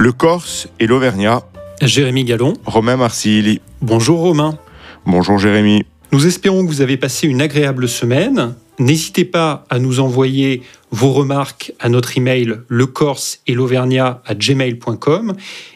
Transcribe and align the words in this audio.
Le 0.00 0.12
Corse 0.12 0.68
et 0.78 0.86
l'Auvergnat. 0.86 1.42
Jérémy 1.82 2.22
Gallon. 2.22 2.52
Romain 2.64 2.96
Marsili. 2.96 3.60
Bonjour 3.80 4.20
Romain. 4.20 4.56
Bonjour 5.04 5.40
Jérémy. 5.40 5.82
Nous 6.12 6.24
espérons 6.24 6.64
que 6.64 6.68
vous 6.68 6.82
avez 6.82 6.96
passé 6.96 7.26
une 7.26 7.42
agréable 7.42 7.88
semaine. 7.88 8.54
N'hésitez 8.78 9.24
pas 9.24 9.66
à 9.68 9.80
nous 9.80 9.98
envoyer 9.98 10.62
vos 10.92 11.10
remarques 11.10 11.72
à 11.80 11.88
notre 11.88 12.16
email 12.16 12.58
lecorse 12.68 13.40
et 13.48 13.54
l'auvergnat 13.54 14.22
à 14.24 14.36
gmail.com 14.36 15.34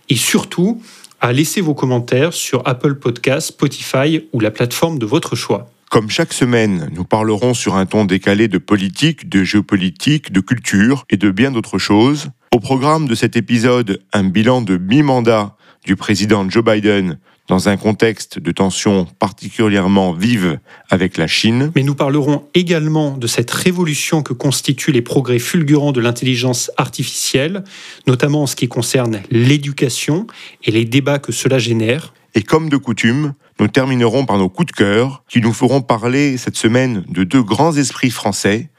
et 0.08 0.16
surtout 0.16 0.80
à 1.20 1.32
laisser 1.32 1.60
vos 1.60 1.74
commentaires 1.74 2.32
sur 2.32 2.62
Apple 2.64 2.94
Podcasts, 2.94 3.48
Spotify 3.48 4.28
ou 4.32 4.38
la 4.38 4.52
plateforme 4.52 5.00
de 5.00 5.06
votre 5.06 5.34
choix. 5.34 5.68
Comme 5.92 6.08
chaque 6.08 6.32
semaine, 6.32 6.88
nous 6.94 7.04
parlerons 7.04 7.52
sur 7.52 7.76
un 7.76 7.84
ton 7.84 8.06
décalé 8.06 8.48
de 8.48 8.56
politique, 8.56 9.28
de 9.28 9.44
géopolitique, 9.44 10.32
de 10.32 10.40
culture 10.40 11.04
et 11.10 11.18
de 11.18 11.30
bien 11.30 11.50
d'autres 11.50 11.76
choses. 11.76 12.30
Au 12.54 12.60
programme 12.60 13.06
de 13.06 13.14
cet 13.14 13.36
épisode, 13.36 14.00
un 14.14 14.24
bilan 14.24 14.62
de 14.62 14.78
mi-mandat 14.78 15.54
du 15.84 15.94
président 15.94 16.48
Joe 16.48 16.64
Biden 16.64 17.18
dans 17.48 17.68
un 17.68 17.76
contexte 17.76 18.38
de 18.38 18.52
tensions 18.52 19.06
particulièrement 19.18 20.12
vives 20.12 20.58
avec 20.90 21.16
la 21.16 21.26
Chine. 21.26 21.72
Mais 21.74 21.82
nous 21.82 21.94
parlerons 21.94 22.44
également 22.54 23.16
de 23.16 23.26
cette 23.26 23.50
révolution 23.50 24.22
que 24.22 24.32
constituent 24.32 24.92
les 24.92 25.02
progrès 25.02 25.38
fulgurants 25.38 25.92
de 25.92 26.00
l'intelligence 26.00 26.70
artificielle, 26.76 27.64
notamment 28.06 28.42
en 28.42 28.46
ce 28.46 28.56
qui 28.56 28.68
concerne 28.68 29.20
l'éducation 29.30 30.26
et 30.64 30.70
les 30.70 30.84
débats 30.84 31.18
que 31.18 31.32
cela 31.32 31.58
génère. 31.58 32.14
Et 32.34 32.42
comme 32.42 32.68
de 32.68 32.76
coutume, 32.76 33.34
nous 33.60 33.68
terminerons 33.68 34.24
par 34.24 34.38
nos 34.38 34.48
coups 34.48 34.72
de 34.72 34.76
cœur 34.76 35.22
qui 35.28 35.40
nous 35.40 35.52
feront 35.52 35.82
parler 35.82 36.38
cette 36.38 36.56
semaine 36.56 37.04
de 37.08 37.24
deux 37.24 37.42
grands 37.42 37.76
esprits 37.76 38.10
français, 38.10 38.70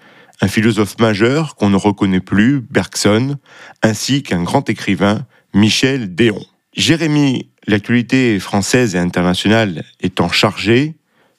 un 0.42 0.48
philosophe 0.48 1.00
majeur 1.00 1.56
qu'on 1.56 1.70
ne 1.70 1.76
reconnaît 1.76 2.20
plus, 2.20 2.62
Bergson, 2.62 3.38
ainsi 3.84 4.24
qu'un 4.24 4.44
grand 4.44 4.70
écrivain, 4.70 5.26
Michel 5.54 6.16
Déon. 6.16 6.44
Jérémy, 6.76 7.50
l'actualité 7.68 8.40
française 8.40 8.96
et 8.96 8.98
internationale 8.98 9.84
étant 10.02 10.30
chargée, 10.30 10.96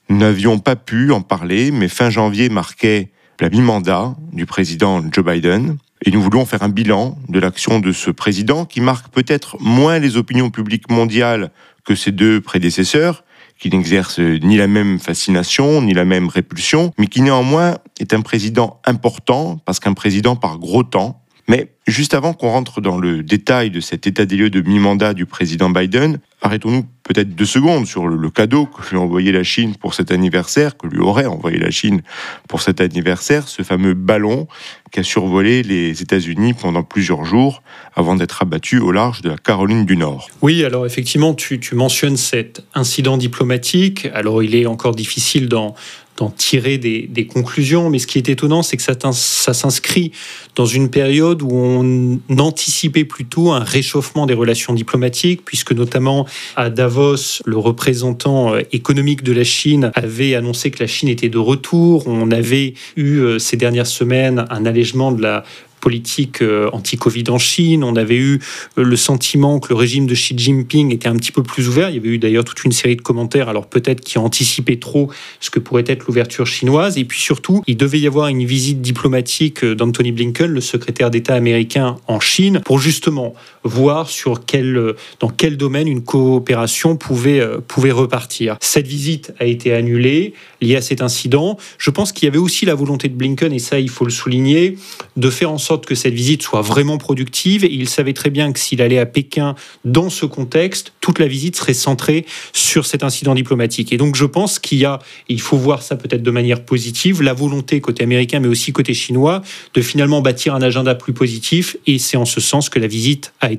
nous 0.09 0.19
n'avions 0.19 0.61
pas 0.61 0.77
pu 0.77 1.11
en 1.11 1.23
parler, 1.23 1.73
mais 1.73 1.89
fin 1.89 2.09
janvier 2.09 2.49
marquait 2.49 3.11
la 3.41 3.51
mi-mandat 3.51 4.15
du 4.33 4.47
président 4.47 5.03
Joe 5.11 5.25
Biden. 5.25 5.77
Et 6.07 6.13
nous 6.13 6.23
voulons 6.23 6.45
faire 6.45 6.63
un 6.63 6.69
bilan 6.69 7.19
de 7.29 7.41
l'action 7.41 7.81
de 7.81 7.91
ce 7.91 8.11
président 8.11 8.65
qui 8.65 8.81
marque 8.81 9.09
peut-être 9.09 9.57
moins 9.61 9.99
les 9.99 10.17
opinions 10.17 10.51
publiques 10.51 10.91
mondiales 10.91 11.51
que 11.85 11.95
ses 11.95 12.13
deux 12.13 12.41
prédécesseurs, 12.41 13.25
qui 13.59 13.71
n'exercent 13.71 14.21
ni 14.21 14.57
la 14.57 14.69
même 14.69 15.01
fascination, 15.01 15.83
ni 15.83 15.95
la 15.95 16.05
même 16.05 16.29
répulsion, 16.29 16.93
mais 16.99 17.07
qui 17.07 17.23
néanmoins 17.23 17.79
est 17.99 18.13
un 18.15 18.21
président 18.21 18.81
important, 18.85 19.59
parce 19.65 19.81
qu'un 19.81 19.95
président 19.95 20.37
par 20.37 20.59
gros 20.59 20.85
temps. 20.85 21.24
Mais 21.49 21.69
juste 21.87 22.15
avant 22.15 22.33
qu'on 22.33 22.49
rentre 22.49 22.81
dans 22.81 22.99
le 22.99 23.23
détail 23.23 23.71
de 23.71 23.81
cet 23.81 24.07
état 24.07 24.25
des 24.25 24.37
lieux 24.37 24.51
de 24.51 24.63
mi-mandat 24.63 25.13
du 25.13 25.27
président 25.27 25.69
Biden, 25.69 26.19
arrêtons-nous 26.41 26.87
peut-être 27.03 27.35
deux 27.35 27.45
secondes 27.45 27.87
sur 27.87 28.07
le, 28.09 28.31
cadeau 28.31 28.67
que 28.67 28.89
lui 28.89 28.97
a 28.97 29.01
envoyé 29.01 29.31
la 29.31 29.43
Chine 29.43 29.75
pour 29.79 29.95
cet 29.95 30.11
anniversaire, 30.11 30.77
que 30.77 30.87
lui 30.87 31.01
aurait 31.01 31.27
envoyé 31.27 31.59
la 31.59 31.71
Chine 31.71 32.03
pour 32.49 32.63
cet 32.63 32.81
anniversaire, 32.81 33.47
ce 33.49 33.63
fameux 33.63 33.93
ballon 33.93 34.49
qui 34.91 35.01
a 35.01 35.03
survolé 35.03 35.63
les 35.63 36.01
États-Unis 36.01 36.55
pendant 36.55 36.83
plusieurs 36.83 37.25
jours 37.25 37.63
avant 37.95 38.15
d'être 38.15 38.41
abattu 38.41 38.79
au 38.79 38.91
large 38.91 39.21
de 39.21 39.29
la 39.29 39.37
Caroline 39.37 39.85
du 39.85 39.97
Nord. 39.97 40.29
Oui, 40.41 40.65
alors 40.65 40.87
effectivement, 40.87 41.35
tu, 41.35 41.61
mentionnes 41.73 42.17
cet 42.17 42.65
incident 42.75 43.19
diplomatique. 43.19 44.09
Alors 44.15 44.43
il 44.43 44.55
est 44.55 44.67
encore 44.67 44.95
difficile 44.95 45.49
d'en 45.49 45.75
d'en 46.17 46.31
tirer 46.31 46.79
des, 46.79 47.27
conclusions. 47.27 47.91
Mais 47.91 47.99
ce 47.99 48.07
qui 48.07 48.19
est 48.19 48.29
étonnant, 48.29 48.63
c'est 48.63 48.77
que 48.77 48.83
ça, 48.83 48.95
ça 49.13 49.55
s'inscrit 49.55 50.13
dans 50.55 50.67
une 50.67 50.89
période 50.91 51.43
où 51.43 51.51
on 51.53 52.39
anticipait 52.39 53.05
plutôt 53.05 53.51
un 53.51 53.61
réchauffement 53.61 54.27
des 54.27 54.35
relations 54.35 54.75
diplomatiques, 54.75 55.45
puisque 55.45 55.73
notamment 55.73 56.27
à 56.57 56.71
Davos, 56.71 57.43
le 57.45 57.57
représentant 57.57 58.55
euh, 58.55 58.61
économique 58.73 59.23
de 59.23 59.33
la 59.33 59.45
Chine 59.45 59.91
avait 59.95 60.35
annoncé 60.35 60.71
que 60.71 60.83
la 60.83 60.87
Chine 60.87 61.09
était 61.09 61.29
de 61.29 61.39
retour. 61.39 62.07
On 62.07 62.31
avait 62.31 62.75
eu 62.97 63.19
euh, 63.19 63.39
ces 63.39 63.57
dernières 63.57 63.87
semaines 63.87 64.45
un 64.51 64.67
allègement 64.67 65.13
de 65.13 65.23
la 65.23 65.45
politique 65.85 66.41
euh, 66.41 66.71
anti-Covid 66.73 67.25
en 67.29 67.37
Chine. 67.37 67.85
On 67.85 67.95
avait 67.95 68.17
eu 68.17 68.41
euh, 68.79 68.85
le 68.85 68.97
sentiment 68.97 69.61
que 69.61 69.69
le 69.69 69.75
régime 69.75 70.07
de 70.07 70.15
Xi 70.15 70.33
Jinping 70.35 70.95
était 70.95 71.09
un 71.09 71.17
petit 71.17 71.31
peu 71.31 71.43
plus 71.43 71.69
ouvert. 71.69 71.91
Il 71.91 71.97
y 71.97 71.99
avait 71.99 72.09
eu 72.09 72.17
d'ailleurs 72.17 72.45
toute 72.45 72.65
une 72.65 72.73
série 72.73 72.97
de 72.97 73.03
commentaires, 73.03 73.51
alors 73.51 73.67
peut-être 73.67 74.01
qui 74.01 74.17
anticipaient 74.17 74.79
trop 74.79 75.11
ce 75.41 75.51
que 75.51 75.59
pourrait 75.59 75.85
être 75.87 76.07
l'ouverture 76.07 76.47
chinoise. 76.47 76.97
Et 76.97 77.05
puis 77.05 77.21
surtout, 77.21 77.63
il 77.67 77.77
devait 77.77 78.01
y 78.01 78.07
avoir 78.07 78.29
une 78.29 78.47
visite 78.47 78.81
diplomatique 78.81 79.63
euh, 79.63 79.75
d'Anthony 79.75 80.13
Blinken, 80.13 80.51
le 80.51 80.63
secrétaire 80.63 81.11
d'État 81.11 81.35
américain 81.35 81.97
en 82.07 82.19
Chine, 82.19 82.63
pour 82.65 82.79
justement 82.79 83.35
voir 83.65 84.09
sur 84.09 84.45
quel, 84.45 84.95
dans 85.21 85.29
quel 85.29 85.57
domaine 85.57 85.89
une 85.89 86.03
coopération 86.03 86.97
pouvait, 86.97 87.43
pouvait 87.67 87.93
repartir. 87.93 88.57
Cette 88.61 88.87
visite 88.87 89.33
a 89.39 89.47
été 89.47 89.73
annulée 89.73 90.35
liée 90.61 90.77
à 90.77 90.83
cet 90.83 91.03
incident. 91.03 91.59
Je 91.79 91.91
pense 91.91 92.13
qu'il 92.13 92.27
y 92.27 92.29
avait 92.29 92.39
aussi 92.39 92.67
la 92.67 92.75
volonté 92.75 93.09
de 93.09 93.15
Blinken, 93.15 93.53
et 93.53 93.59
ça 93.59 93.79
il 93.79 93.91
faut 93.91 94.05
le 94.05 94.11
souligner, 94.11 94.77
de 95.17 95.31
faire 95.31 95.51
en 95.51 95.59
sorte 95.59 95.87
que 95.87 95.95
cette 95.95 96.15
visite 96.15 96.43
soit 96.43 96.63
vraiment 96.63 96.99
productive. 96.99 97.67
Il 97.71 97.89
savait 97.89 98.13
très 98.13 98.31
bien 98.31 98.53
que 98.53 98.59
s'il 98.59 98.83
allait 98.83 98.99
à 98.99 99.07
Pékin 99.07 99.55
dans 99.85 100.11
ce 100.11 100.27
contexte, 100.27 100.93
toute 101.01 101.19
la 101.19 101.27
visite 101.27 101.57
serait 101.57 101.75
centrée 101.75 102.27
sur 102.53 102.87
cet 102.87 103.03
incident 103.03 103.35
diplomatique. 103.35 103.93
Et 103.93 103.97
donc 103.97 104.17
je 104.17 104.25
pense 104.25 104.59
qu'il 104.59 104.79
y 104.79 104.85
a, 104.85 104.99
il 105.29 105.41
faut 105.41 105.57
voir 105.57 105.83
ça 105.83 105.97
peut-être 105.97 106.23
de 106.23 106.31
manière 106.31 106.65
positive, 106.65 107.23
la 107.23 107.35
volonté 107.35 107.81
côté 107.81 108.03
américain 108.03 108.41
mais 108.41 108.49
aussi 108.49 108.73
côté 108.73 108.95
chinois 108.95 109.43
de 109.75 109.83
finalement 109.83 110.21
bâtir 110.21 110.55
un 110.55 110.63
agenda 110.63 110.95
plus 110.95 111.13
positif. 111.13 111.77
Et 111.87 111.99
c'est 111.99 112.17
en 112.17 112.25
ce 112.25 112.41
sens 112.41 112.69
que 112.69 112.79
la 112.79 112.87
visite 112.87 113.33
a 113.41 113.53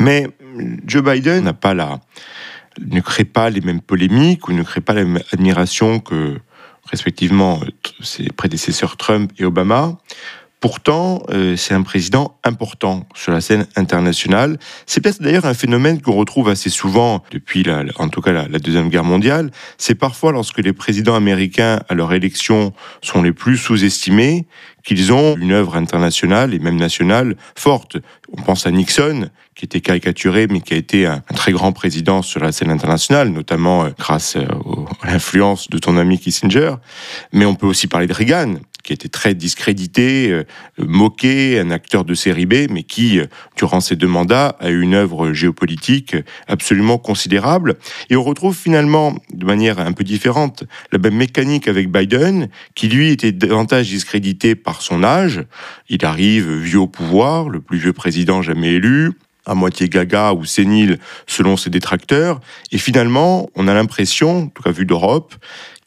Mais 0.00 0.28
Joe 0.86 1.02
Biden 1.02 1.44
n'a 1.44 1.52
pas 1.52 1.74
la, 1.74 2.00
ne 2.80 3.00
crée 3.00 3.24
pas 3.24 3.50
les 3.50 3.60
mêmes 3.60 3.80
polémiques 3.80 4.48
ou 4.48 4.52
ne 4.52 4.62
crée 4.62 4.80
pas 4.80 4.92
la 4.92 5.04
même 5.04 5.22
admiration 5.32 6.00
que 6.00 6.38
respectivement 6.86 7.60
ses 8.02 8.28
prédécesseurs 8.28 8.96
Trump 8.96 9.32
et 9.38 9.44
Obama. 9.44 9.98
Pourtant, 10.64 11.22
euh, 11.28 11.56
c'est 11.56 11.74
un 11.74 11.82
président 11.82 12.38
important 12.42 13.06
sur 13.14 13.32
la 13.32 13.42
scène 13.42 13.66
internationale. 13.76 14.58
C'est 14.86 15.06
d'ailleurs 15.20 15.44
un 15.44 15.52
phénomène 15.52 16.00
qu'on 16.00 16.14
retrouve 16.14 16.48
assez 16.48 16.70
souvent 16.70 17.22
depuis, 17.32 17.64
la, 17.64 17.84
en 17.96 18.08
tout 18.08 18.22
cas, 18.22 18.32
la, 18.32 18.58
Deuxième 18.58 18.88
Guerre 18.88 19.04
mondiale. 19.04 19.50
C'est 19.76 19.94
parfois 19.94 20.32
lorsque 20.32 20.60
les 20.60 20.72
présidents 20.72 21.16
américains, 21.16 21.80
à 21.90 21.94
leur 21.94 22.14
élection, 22.14 22.72
sont 23.02 23.20
les 23.20 23.32
plus 23.32 23.58
sous-estimés, 23.58 24.46
qu'ils 24.86 25.12
ont 25.12 25.36
une 25.36 25.52
œuvre 25.52 25.76
internationale 25.76 26.54
et 26.54 26.58
même 26.58 26.76
nationale 26.76 27.36
forte. 27.54 27.98
On 28.32 28.40
pense 28.40 28.66
à 28.66 28.70
Nixon, 28.70 29.28
qui 29.54 29.66
était 29.66 29.82
caricaturé, 29.82 30.46
mais 30.46 30.62
qui 30.62 30.72
a 30.72 30.78
été 30.78 31.04
un, 31.04 31.20
très 31.34 31.52
grand 31.52 31.72
président 31.72 32.22
sur 32.22 32.40
la 32.40 32.52
scène 32.52 32.70
internationale, 32.70 33.28
notamment 33.28 33.84
euh, 33.84 33.90
grâce 33.98 34.36
euh, 34.36 34.46
à 35.02 35.10
l'influence 35.12 35.68
de 35.68 35.76
ton 35.76 35.98
ami 35.98 36.18
Kissinger. 36.18 36.76
Mais 37.34 37.44
on 37.44 37.54
peut 37.54 37.66
aussi 37.66 37.86
parler 37.86 38.06
de 38.06 38.14
Reagan, 38.14 38.54
qui 38.84 38.92
était 38.92 39.08
très 39.08 39.34
discrédité, 39.34 40.30
euh, 40.30 40.44
moqué, 40.78 41.58
un 41.58 41.70
acteur 41.70 42.04
de 42.04 42.14
série 42.14 42.46
B, 42.46 42.70
mais 42.70 42.84
qui, 42.84 43.18
euh, 43.18 43.26
durant 43.56 43.80
ses 43.80 43.96
deux 43.96 44.06
mandats, 44.06 44.56
a 44.60 44.70
eu 44.70 44.80
une 44.82 44.94
œuvre 44.94 45.32
géopolitique 45.32 46.14
absolument 46.46 46.98
considérable. 46.98 47.76
Et 48.10 48.16
on 48.16 48.22
retrouve 48.22 48.56
finalement, 48.56 49.16
de 49.32 49.44
manière 49.44 49.80
un 49.80 49.92
peu 49.92 50.04
différente, 50.04 50.64
la 50.92 50.98
même 50.98 51.16
mécanique 51.16 51.66
avec 51.66 51.90
Biden, 51.90 52.48
qui 52.74 52.88
lui 52.88 53.10
était 53.10 53.32
davantage 53.32 53.88
discrédité 53.88 54.54
par 54.54 54.82
son 54.82 55.02
âge. 55.02 55.42
Il 55.88 56.04
arrive 56.04 56.52
vieux 56.58 56.80
au 56.80 56.86
pouvoir, 56.86 57.48
le 57.48 57.60
plus 57.60 57.78
vieux 57.78 57.92
président 57.92 58.42
jamais 58.42 58.74
élu 58.74 59.12
à 59.46 59.54
moitié 59.54 59.88
gaga 59.88 60.32
ou 60.32 60.44
sénile 60.44 60.98
selon 61.26 61.56
ses 61.56 61.70
détracteurs. 61.70 62.40
Et 62.72 62.78
finalement, 62.78 63.50
on 63.54 63.68
a 63.68 63.74
l'impression, 63.74 64.44
en 64.44 64.46
tout 64.46 64.62
cas 64.62 64.70
vu 64.70 64.86
d'Europe, 64.86 65.34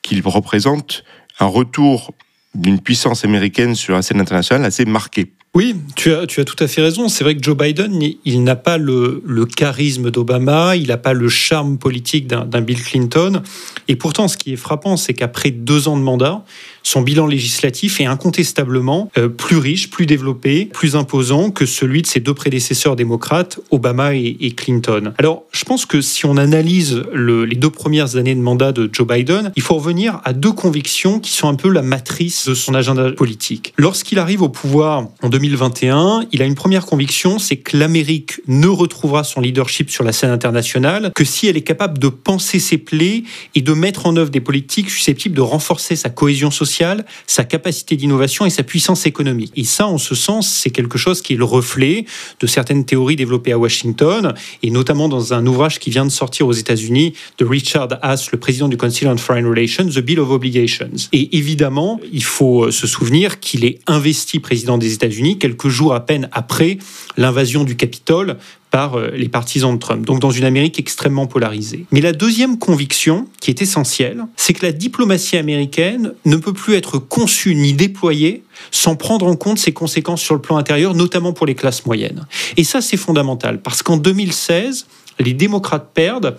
qu'il 0.01 0.21
représente 0.25 1.03
un 1.39 1.47
retour 1.47 2.13
d'une 2.57 2.79
puissance 2.79 3.23
américaine 3.23 3.75
sur 3.75 3.93
la 3.93 4.01
scène 4.01 4.19
internationale 4.19 4.65
assez 4.65 4.85
marquée. 4.85 5.31
Oui, 5.53 5.75
tu 5.95 6.13
as, 6.13 6.27
tout 6.27 6.63
à 6.63 6.67
fait 6.67 6.81
raison. 6.81 7.09
C'est 7.09 7.23
vrai 7.23 7.35
que 7.35 7.41
Joe 7.41 7.57
Biden, 7.57 7.99
il, 8.25 8.43
n'a 8.43 8.55
pas 8.55 8.77
le 8.77 9.45
charisme 9.45 10.11
d'Obama, 10.11 10.75
il 10.75 10.89
n'a 10.89 10.97
pas 10.97 11.13
le 11.13 11.29
charme 11.29 11.79
politique 11.79 12.27
d'un 12.27 12.61
Bill 12.61 12.83
Clinton. 12.83 13.41
Et 13.87 13.95
pourtant, 13.95 14.27
ce 14.27 14.37
qui 14.37 14.53
est 14.53 14.57
frappant, 14.57 14.97
c'est 14.97 15.13
qu'après 15.13 15.49
deux 15.49 15.87
ans 15.87 15.97
de 15.97 16.03
mandat, 16.03 16.43
son 16.87 17.01
bilan 17.01 17.27
législatif 17.27 17.99
est 17.99 18.05
incontestablement 18.05 19.11
euh, 19.17 19.27
plus 19.27 19.57
riche, 19.57 19.89
plus 19.89 20.05
développé, 20.05 20.69
plus 20.71 20.95
imposant 20.95 21.51
que 21.51 21.65
celui 21.65 22.01
de 22.01 22.07
ses 22.07 22.21
deux 22.21 22.33
prédécesseurs 22.33 22.95
démocrates, 22.95 23.59
Obama 23.71 24.15
et, 24.15 24.53
Clinton. 24.55 25.11
Alors, 25.17 25.43
je 25.51 25.65
pense 25.65 25.85
que 25.85 25.99
si 25.99 26.25
on 26.25 26.37
analyse 26.37 27.03
les 27.13 27.55
deux 27.55 27.69
premières 27.69 28.15
années 28.15 28.33
de 28.33 28.39
mandat 28.39 28.71
de 28.71 28.89
Joe 28.91 29.05
Biden, 29.05 29.51
il 29.57 29.61
faut 29.61 29.75
revenir 29.75 30.21
à 30.23 30.31
deux 30.31 30.53
convictions 30.53 31.19
qui 31.19 31.31
sont 31.31 31.49
un 31.49 31.55
peu 31.55 31.69
la 31.69 31.81
matrice 31.81 32.47
de 32.47 32.53
son 32.53 32.73
agenda 32.73 33.11
politique. 33.11 33.73
Lorsqu'il 33.77 34.17
arrive 34.17 34.41
au 34.41 34.49
pouvoir 34.49 35.07
en 35.21 35.29
2021, 35.29 36.27
il 36.31 36.41
a 36.41 36.45
une 36.45 36.55
première 36.55 36.85
conviction, 36.85 37.37
c'est 37.37 37.57
que 37.57 37.75
l'Amérique 37.75 38.39
ne 38.47 38.67
retrouvera 38.67 39.25
son 39.25 39.41
leadership 39.41 39.89
sur 39.89 40.05
la 40.05 40.13
scène 40.13 40.31
internationale 40.31 41.11
que 41.13 41.25
si 41.25 41.47
elle 41.47 41.57
est 41.57 41.61
capable 41.61 41.99
de 41.99 42.07
penser 42.07 42.59
ses 42.59 42.77
plaies 42.77 43.23
et 43.55 43.61
de 43.61 43.73
mettre 43.73 44.05
en 44.05 44.15
œuvre 44.15 44.29
des 44.29 44.41
politiques 44.41 44.89
susceptibles 44.89 45.35
de 45.35 45.41
renforcer 45.41 45.97
sa 45.97 46.09
cohésion 46.09 46.49
sociale 46.49 46.76
sa 47.25 47.43
capacité 47.43 47.95
d'innovation 47.95 48.45
et 48.45 48.49
sa 48.49 48.63
puissance 48.63 49.05
économique. 49.05 49.51
Et 49.55 49.63
ça, 49.63 49.87
en 49.87 49.97
ce 49.97 50.15
sens, 50.15 50.47
c'est 50.49 50.69
quelque 50.69 50.97
chose 50.97 51.21
qui 51.21 51.33
est 51.33 51.37
le 51.37 51.45
reflet 51.45 52.05
de 52.39 52.47
certaines 52.47 52.85
théories 52.85 53.15
développées 53.15 53.51
à 53.51 53.57
Washington, 53.57 54.33
et 54.63 54.71
notamment 54.71 55.09
dans 55.09 55.33
un 55.33 55.45
ouvrage 55.45 55.79
qui 55.79 55.89
vient 55.89 56.05
de 56.05 56.11
sortir 56.11 56.47
aux 56.47 56.53
États-Unis 56.53 57.13
de 57.37 57.45
Richard 57.45 57.89
Haas, 58.01 58.29
le 58.31 58.39
président 58.39 58.67
du 58.67 58.77
Council 58.77 59.07
on 59.07 59.17
Foreign 59.17 59.47
Relations, 59.47 59.85
The 59.85 59.99
Bill 59.99 60.19
of 60.19 60.29
Obligations. 60.29 60.91
Et 61.13 61.37
évidemment, 61.37 61.99
il 62.11 62.23
faut 62.23 62.65
euh, 62.65 62.71
se 62.71 62.87
souvenir 62.87 63.39
qu'il 63.39 63.65
est 63.65 63.79
investi 63.87 64.39
président 64.39 64.77
des 64.77 64.93
États-Unis 64.93 65.37
quelques 65.37 65.69
jours 65.69 65.93
à 65.93 66.05
peine 66.05 66.29
après 66.31 66.77
l'invasion 67.17 67.63
du 67.63 67.75
Capitole 67.75 68.37
par 68.71 68.97
euh, 68.97 69.11
les 69.15 69.29
partisans 69.29 69.73
de 69.73 69.79
Trump, 69.79 70.05
donc 70.05 70.19
dans 70.19 70.31
une 70.31 70.43
Amérique 70.43 70.79
extrêmement 70.79 71.27
polarisée. 71.27 71.85
Mais 71.91 72.01
la 72.01 72.13
deuxième 72.13 72.57
conviction, 72.57 73.27
qui 73.39 73.49
est 73.49 73.61
essentielle, 73.61 74.25
c'est 74.35 74.53
que 74.53 74.65
la 74.65 74.71
diplomatie 74.71 75.37
américaine 75.37 76.13
ne 76.25 76.35
peut 76.35 76.53
plus 76.53 76.75
être 76.75 76.99
conçue 76.99 77.55
ni 77.55 77.73
déployée 77.73 78.43
sans 78.71 78.95
prendre 78.95 79.25
en 79.25 79.35
compte 79.35 79.59
ses 79.59 79.71
conséquences 79.71 80.21
sur 80.21 80.35
le 80.35 80.41
plan 80.41 80.57
intérieur, 80.57 80.93
notamment 80.93 81.33
pour 81.33 81.45
les 81.45 81.55
classes 81.55 81.85
moyennes. 81.85 82.25
Et 82.57 82.63
ça, 82.63 82.81
c'est 82.81 82.97
fondamental, 82.97 83.61
parce 83.61 83.83
qu'en 83.83 83.97
2016, 83.97 84.87
les 85.19 85.33
démocrates 85.33 85.91
perdent 85.93 86.37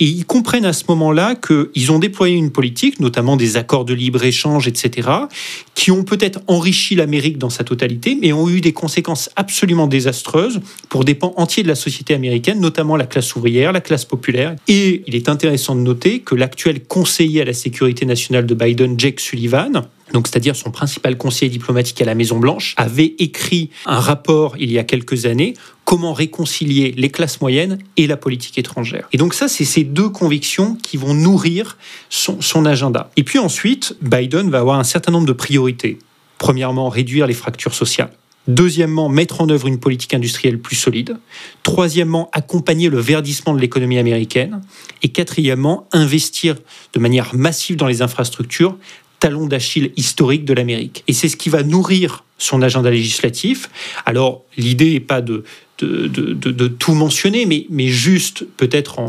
et 0.00 0.04
ils 0.04 0.24
comprennent 0.24 0.64
à 0.64 0.72
ce 0.72 0.84
moment-là 0.88 1.34
qu'ils 1.34 1.92
ont 1.92 1.98
déployé 1.98 2.34
une 2.34 2.50
politique, 2.50 3.00
notamment 3.00 3.36
des 3.36 3.58
accords 3.58 3.84
de 3.84 3.92
libre-échange, 3.92 4.66
etc., 4.66 5.08
qui 5.74 5.90
ont 5.90 6.04
peut-être 6.04 6.40
enrichi 6.46 6.94
l'Amérique 6.94 7.36
dans 7.36 7.50
sa 7.50 7.64
totalité, 7.64 8.16
mais 8.20 8.32
ont 8.32 8.48
eu 8.48 8.62
des 8.62 8.72
conséquences 8.72 9.28
absolument 9.36 9.86
désastreuses 9.86 10.60
pour 10.88 11.04
des 11.04 11.14
pans 11.14 11.34
entiers 11.36 11.62
de 11.62 11.68
la 11.68 11.74
société 11.74 12.14
américaine, 12.14 12.60
notamment 12.60 12.96
la 12.96 13.06
classe 13.06 13.36
ouvrière, 13.36 13.72
la 13.72 13.82
classe 13.82 14.06
populaire. 14.06 14.56
Et 14.68 15.02
il 15.06 15.14
est 15.14 15.28
intéressant 15.28 15.74
de 15.74 15.80
noter 15.80 16.20
que 16.20 16.34
l'actuel 16.34 16.82
conseiller 16.82 17.42
à 17.42 17.44
la 17.44 17.52
sécurité 17.52 18.06
nationale 18.06 18.46
de 18.46 18.54
Biden, 18.54 18.98
Jake 18.98 19.20
Sullivan, 19.20 19.84
donc 20.12 20.26
c'est-à-dire 20.26 20.56
son 20.56 20.70
principal 20.70 21.16
conseiller 21.16 21.50
diplomatique 21.50 22.00
à 22.02 22.04
la 22.04 22.14
Maison 22.14 22.38
Blanche, 22.38 22.74
avait 22.76 23.14
écrit 23.18 23.70
un 23.86 24.00
rapport 24.00 24.56
il 24.58 24.72
y 24.72 24.78
a 24.78 24.84
quelques 24.84 25.26
années 25.26 25.54
comment 25.90 26.12
réconcilier 26.12 26.94
les 26.96 27.08
classes 27.08 27.40
moyennes 27.40 27.78
et 27.96 28.06
la 28.06 28.16
politique 28.16 28.56
étrangère. 28.58 29.08
Et 29.12 29.16
donc 29.16 29.34
ça, 29.34 29.48
c'est 29.48 29.64
ces 29.64 29.82
deux 29.82 30.08
convictions 30.08 30.76
qui 30.76 30.96
vont 30.96 31.14
nourrir 31.14 31.78
son, 32.10 32.40
son 32.40 32.64
agenda. 32.64 33.10
Et 33.16 33.24
puis 33.24 33.40
ensuite, 33.40 33.96
Biden 34.00 34.50
va 34.50 34.60
avoir 34.60 34.78
un 34.78 34.84
certain 34.84 35.10
nombre 35.10 35.26
de 35.26 35.32
priorités. 35.32 35.98
Premièrement, 36.38 36.90
réduire 36.90 37.26
les 37.26 37.34
fractures 37.34 37.74
sociales. 37.74 38.12
Deuxièmement, 38.46 39.08
mettre 39.08 39.40
en 39.40 39.48
œuvre 39.48 39.66
une 39.66 39.80
politique 39.80 40.14
industrielle 40.14 40.60
plus 40.60 40.76
solide. 40.76 41.16
Troisièmement, 41.64 42.30
accompagner 42.32 42.88
le 42.88 43.00
verdissement 43.00 43.52
de 43.52 43.60
l'économie 43.60 43.98
américaine. 43.98 44.60
Et 45.02 45.08
quatrièmement, 45.08 45.88
investir 45.90 46.54
de 46.92 47.00
manière 47.00 47.34
massive 47.34 47.74
dans 47.74 47.88
les 47.88 48.00
infrastructures, 48.00 48.76
talon 49.18 49.46
d'Achille 49.46 49.92
historique 49.96 50.44
de 50.44 50.54
l'Amérique. 50.54 51.02
Et 51.08 51.12
c'est 51.12 51.28
ce 51.28 51.36
qui 51.36 51.48
va 51.48 51.64
nourrir 51.64 52.24
son 52.38 52.62
agenda 52.62 52.90
législatif. 52.90 53.68
Alors, 54.06 54.42
l'idée 54.56 54.92
n'est 54.94 55.00
pas 55.00 55.20
de, 55.20 55.44
de, 55.84 56.68
tout 56.68 56.94
mentionner, 56.94 57.46
mais, 57.46 57.86
juste 57.88 58.44
peut-être 58.56 59.00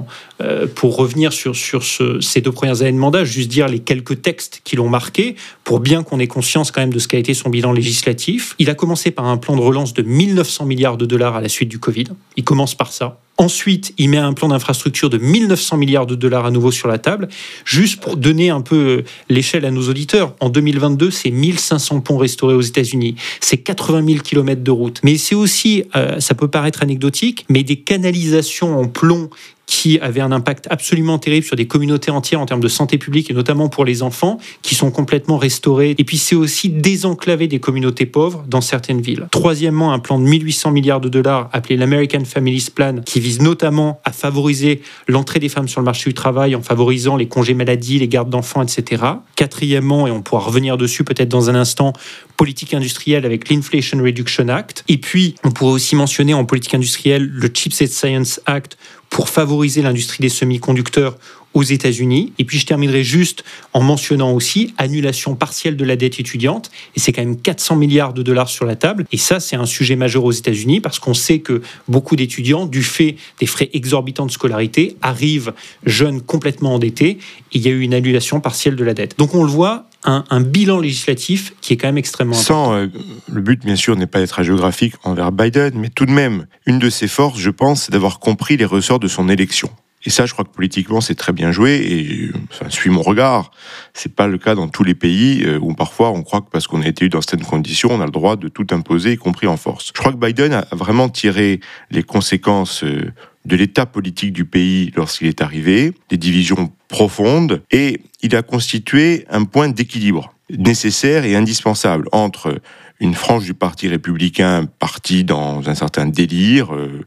euh, 0.41 0.67
pour 0.73 0.95
revenir 0.95 1.33
sur, 1.33 1.55
sur 1.55 1.83
ces 1.83 2.41
deux 2.41 2.51
premières 2.51 2.81
années 2.81 2.91
de 2.91 2.97
mandat, 2.97 3.23
juste 3.23 3.49
dire 3.49 3.67
les 3.67 3.79
quelques 3.79 4.21
textes 4.21 4.61
qui 4.63 4.75
l'ont 4.75 4.89
marqué, 4.89 5.35
pour 5.63 5.79
bien 5.79 6.03
qu'on 6.03 6.19
ait 6.19 6.27
conscience 6.27 6.71
quand 6.71 6.81
même 6.81 6.93
de 6.93 6.99
ce 6.99 7.07
qu'a 7.07 7.17
été 7.17 7.33
son 7.33 7.49
bilan 7.49 7.71
législatif. 7.71 8.55
Il 8.59 8.69
a 8.69 8.75
commencé 8.75 9.11
par 9.11 9.25
un 9.25 9.37
plan 9.37 9.55
de 9.55 9.61
relance 9.61 9.93
de 9.93 10.01
1900 10.01 10.65
milliards 10.65 10.97
de 10.97 11.05
dollars 11.05 11.35
à 11.35 11.41
la 11.41 11.49
suite 11.49 11.69
du 11.69 11.79
Covid. 11.79 12.05
Il 12.37 12.43
commence 12.43 12.75
par 12.75 12.91
ça. 12.91 13.19
Ensuite, 13.41 13.95
il 13.97 14.09
met 14.09 14.19
un 14.19 14.33
plan 14.33 14.49
d'infrastructure 14.49 15.09
de 15.09 15.17
1900 15.17 15.75
milliards 15.77 16.05
de 16.05 16.13
dollars 16.13 16.45
à 16.45 16.51
nouveau 16.51 16.69
sur 16.69 16.87
la 16.87 16.99
table, 16.99 17.27
juste 17.65 17.99
pour 17.99 18.15
donner 18.15 18.51
un 18.51 18.61
peu 18.61 18.75
euh, 18.75 19.03
l'échelle 19.29 19.65
à 19.65 19.71
nos 19.71 19.89
auditeurs. 19.89 20.35
En 20.41 20.49
2022, 20.49 21.09
c'est 21.09 21.31
1500 21.31 22.01
ponts 22.01 22.17
restaurés 22.17 22.53
aux 22.53 22.61
États-Unis, 22.61 23.15
c'est 23.39 23.57
80 23.57 24.05
000 24.05 24.19
kilomètres 24.19 24.61
de 24.61 24.69
route. 24.69 24.99
Mais 25.03 25.17
c'est 25.17 25.33
aussi, 25.33 25.85
euh, 25.95 26.19
ça 26.19 26.35
peut 26.35 26.49
paraître 26.49 26.83
anecdotique, 26.83 27.45
mais 27.49 27.63
des 27.63 27.77
canalisations 27.77 28.77
en 28.77 28.87
plomb 28.87 29.31
qui 29.71 29.99
avait 29.99 30.19
un 30.19 30.33
impact 30.33 30.67
absolument 30.69 31.17
terrible 31.17 31.45
sur 31.45 31.55
des 31.55 31.65
communautés 31.65 32.11
entières 32.11 32.41
en 32.41 32.45
termes 32.45 32.59
de 32.59 32.67
santé 32.67 32.97
publique 32.97 33.31
et 33.31 33.33
notamment 33.33 33.69
pour 33.69 33.85
les 33.85 34.03
enfants 34.03 34.37
qui 34.61 34.75
sont 34.75 34.91
complètement 34.91 35.37
restaurés. 35.37 35.95
Et 35.97 36.03
puis 36.03 36.17
c'est 36.17 36.35
aussi 36.35 36.67
désenclaver 36.67 37.47
des 37.47 37.61
communautés 37.61 38.05
pauvres 38.05 38.43
dans 38.49 38.59
certaines 38.59 38.99
villes. 38.99 39.27
Troisièmement, 39.31 39.93
un 39.93 39.99
plan 39.99 40.19
de 40.19 40.25
1800 40.25 40.71
milliards 40.71 40.99
de 40.99 41.07
dollars 41.07 41.49
appelé 41.53 41.77
l'American 41.77 42.25
Families 42.25 42.67
Plan 42.75 42.97
qui 43.05 43.21
vise 43.21 43.41
notamment 43.41 44.01
à 44.03 44.11
favoriser 44.11 44.81
l'entrée 45.07 45.39
des 45.39 45.47
femmes 45.47 45.69
sur 45.69 45.79
le 45.79 45.85
marché 45.85 46.09
du 46.09 46.15
travail 46.15 46.53
en 46.53 46.61
favorisant 46.61 47.15
les 47.15 47.29
congés 47.29 47.53
maladie, 47.53 47.97
les 47.97 48.09
gardes 48.09 48.29
d'enfants, 48.29 48.61
etc. 48.61 49.01
Quatrièmement, 49.37 50.05
et 50.05 50.11
on 50.11 50.21
pourra 50.21 50.41
revenir 50.41 50.75
dessus 50.75 51.05
peut-être 51.05 51.29
dans 51.29 51.49
un 51.49 51.55
instant, 51.55 51.93
politique 52.35 52.73
industrielle 52.73 53.25
avec 53.25 53.49
l'Inflation 53.49 53.99
Reduction 54.03 54.49
Act. 54.49 54.83
Et 54.89 54.97
puis, 54.97 55.35
on 55.45 55.51
pourrait 55.51 55.73
aussi 55.73 55.95
mentionner 55.95 56.33
en 56.33 56.43
politique 56.43 56.73
industrielle 56.73 57.25
le 57.25 57.47
Chips 57.47 57.81
and 57.81 57.87
Science 57.87 58.41
Act 58.47 58.77
pour 59.11 59.29
favoriser 59.29 59.83
l'industrie 59.83 60.21
des 60.21 60.29
semi-conducteurs 60.29 61.15
aux 61.53 61.63
États-Unis. 61.63 62.33
Et 62.39 62.45
puis 62.45 62.57
je 62.57 62.65
terminerai 62.65 63.03
juste 63.03 63.43
en 63.73 63.81
mentionnant 63.81 64.31
aussi 64.31 64.73
annulation 64.77 65.35
partielle 65.35 65.75
de 65.75 65.85
la 65.85 65.95
dette 65.95 66.19
étudiante. 66.19 66.71
Et 66.95 66.99
c'est 66.99 67.11
quand 67.11 67.21
même 67.21 67.39
400 67.39 67.75
milliards 67.75 68.13
de 68.13 68.23
dollars 68.23 68.49
sur 68.49 68.65
la 68.65 68.75
table. 68.75 69.05
Et 69.11 69.17
ça, 69.17 69.39
c'est 69.39 69.55
un 69.55 69.65
sujet 69.65 69.95
majeur 69.95 70.23
aux 70.23 70.31
États-Unis 70.31 70.81
parce 70.81 70.99
qu'on 70.99 71.13
sait 71.13 71.39
que 71.39 71.61
beaucoup 71.87 72.15
d'étudiants, 72.15 72.65
du 72.65 72.83
fait 72.83 73.15
des 73.39 73.45
frais 73.45 73.69
exorbitants 73.73 74.25
de 74.25 74.31
scolarité, 74.31 74.95
arrivent 75.01 75.53
jeunes 75.85 76.21
complètement 76.21 76.75
endettés. 76.75 77.17
Et 77.51 77.57
il 77.57 77.61
y 77.61 77.67
a 77.67 77.71
eu 77.71 77.81
une 77.81 77.93
annulation 77.93 78.39
partielle 78.39 78.75
de 78.75 78.83
la 78.83 78.93
dette. 78.93 79.17
Donc 79.17 79.35
on 79.35 79.43
le 79.43 79.49
voit, 79.49 79.87
un, 80.03 80.41
bilan 80.41 80.79
législatif 80.79 81.53
qui 81.61 81.73
est 81.73 81.77
quand 81.77 81.87
même 81.87 81.97
extrêmement 81.97 82.33
Sans, 82.33 82.73
euh, 82.73 82.87
le 83.31 83.41
but, 83.41 83.63
bien 83.63 83.75
sûr, 83.75 83.95
n'est 83.95 84.07
pas 84.07 84.19
d'être 84.19 84.41
géographique 84.43 84.95
envers 85.03 85.31
Biden, 85.31 85.73
mais 85.75 85.89
tout 85.89 86.05
de 86.05 86.11
même, 86.11 86.47
une 86.65 86.79
de 86.79 86.89
ses 86.89 87.07
forces, 87.07 87.39
je 87.39 87.49
pense, 87.49 87.83
c'est 87.83 87.91
d'avoir 87.91 88.19
compris 88.19 88.57
les 88.57 88.65
ressorts 88.65 88.99
de 88.99 89.07
son 89.07 89.29
élection. 89.29 89.69
Et 90.03 90.09
ça, 90.09 90.25
je 90.25 90.33
crois 90.33 90.45
que 90.45 90.51
politiquement, 90.51 91.01
c'est 91.01 91.15
très 91.15 91.33
bien 91.33 91.51
joué. 91.51 91.75
Et 91.75 92.29
ça 92.51 92.69
suit 92.69 92.89
mon 92.89 93.01
regard. 93.01 93.51
C'est 93.93 94.13
pas 94.15 94.27
le 94.27 94.37
cas 94.37 94.55
dans 94.55 94.67
tous 94.67 94.83
les 94.83 94.95
pays 94.95 95.43
euh, 95.43 95.59
où 95.59 95.73
parfois 95.73 96.11
on 96.11 96.23
croit 96.23 96.41
que 96.41 96.49
parce 96.51 96.67
qu'on 96.67 96.81
a 96.81 96.87
été 96.87 97.05
eu 97.05 97.09
dans 97.09 97.21
certaines 97.21 97.45
conditions, 97.45 97.89
on 97.91 98.01
a 98.01 98.05
le 98.05 98.11
droit 98.11 98.35
de 98.35 98.47
tout 98.47 98.67
imposer, 98.71 99.13
y 99.13 99.17
compris 99.17 99.47
en 99.47 99.57
force. 99.57 99.91
Je 99.93 99.99
crois 99.99 100.11
que 100.11 100.17
Biden 100.17 100.53
a 100.53 100.65
vraiment 100.71 101.09
tiré 101.09 101.59
les 101.91 102.03
conséquences 102.03 102.83
euh, 102.83 103.11
de 103.45 103.55
l'état 103.55 103.85
politique 103.85 104.33
du 104.33 104.45
pays 104.45 104.91
lorsqu'il 104.95 105.27
est 105.27 105.41
arrivé, 105.41 105.93
des 106.09 106.17
divisions 106.17 106.71
profondes, 106.87 107.63
et 107.71 108.01
il 108.21 108.35
a 108.35 108.43
constitué 108.43 109.25
un 109.29 109.45
point 109.45 109.69
d'équilibre 109.69 110.33
nécessaire 110.49 111.25
et 111.25 111.35
indispensable 111.35 112.07
entre 112.11 112.61
une 112.99 113.15
frange 113.15 113.45
du 113.45 113.53
Parti 113.53 113.87
républicain 113.87 114.65
partie 114.65 115.23
dans 115.23 115.67
un 115.67 115.75
certain 115.75 116.05
délire, 116.05 116.75
euh, 116.75 117.03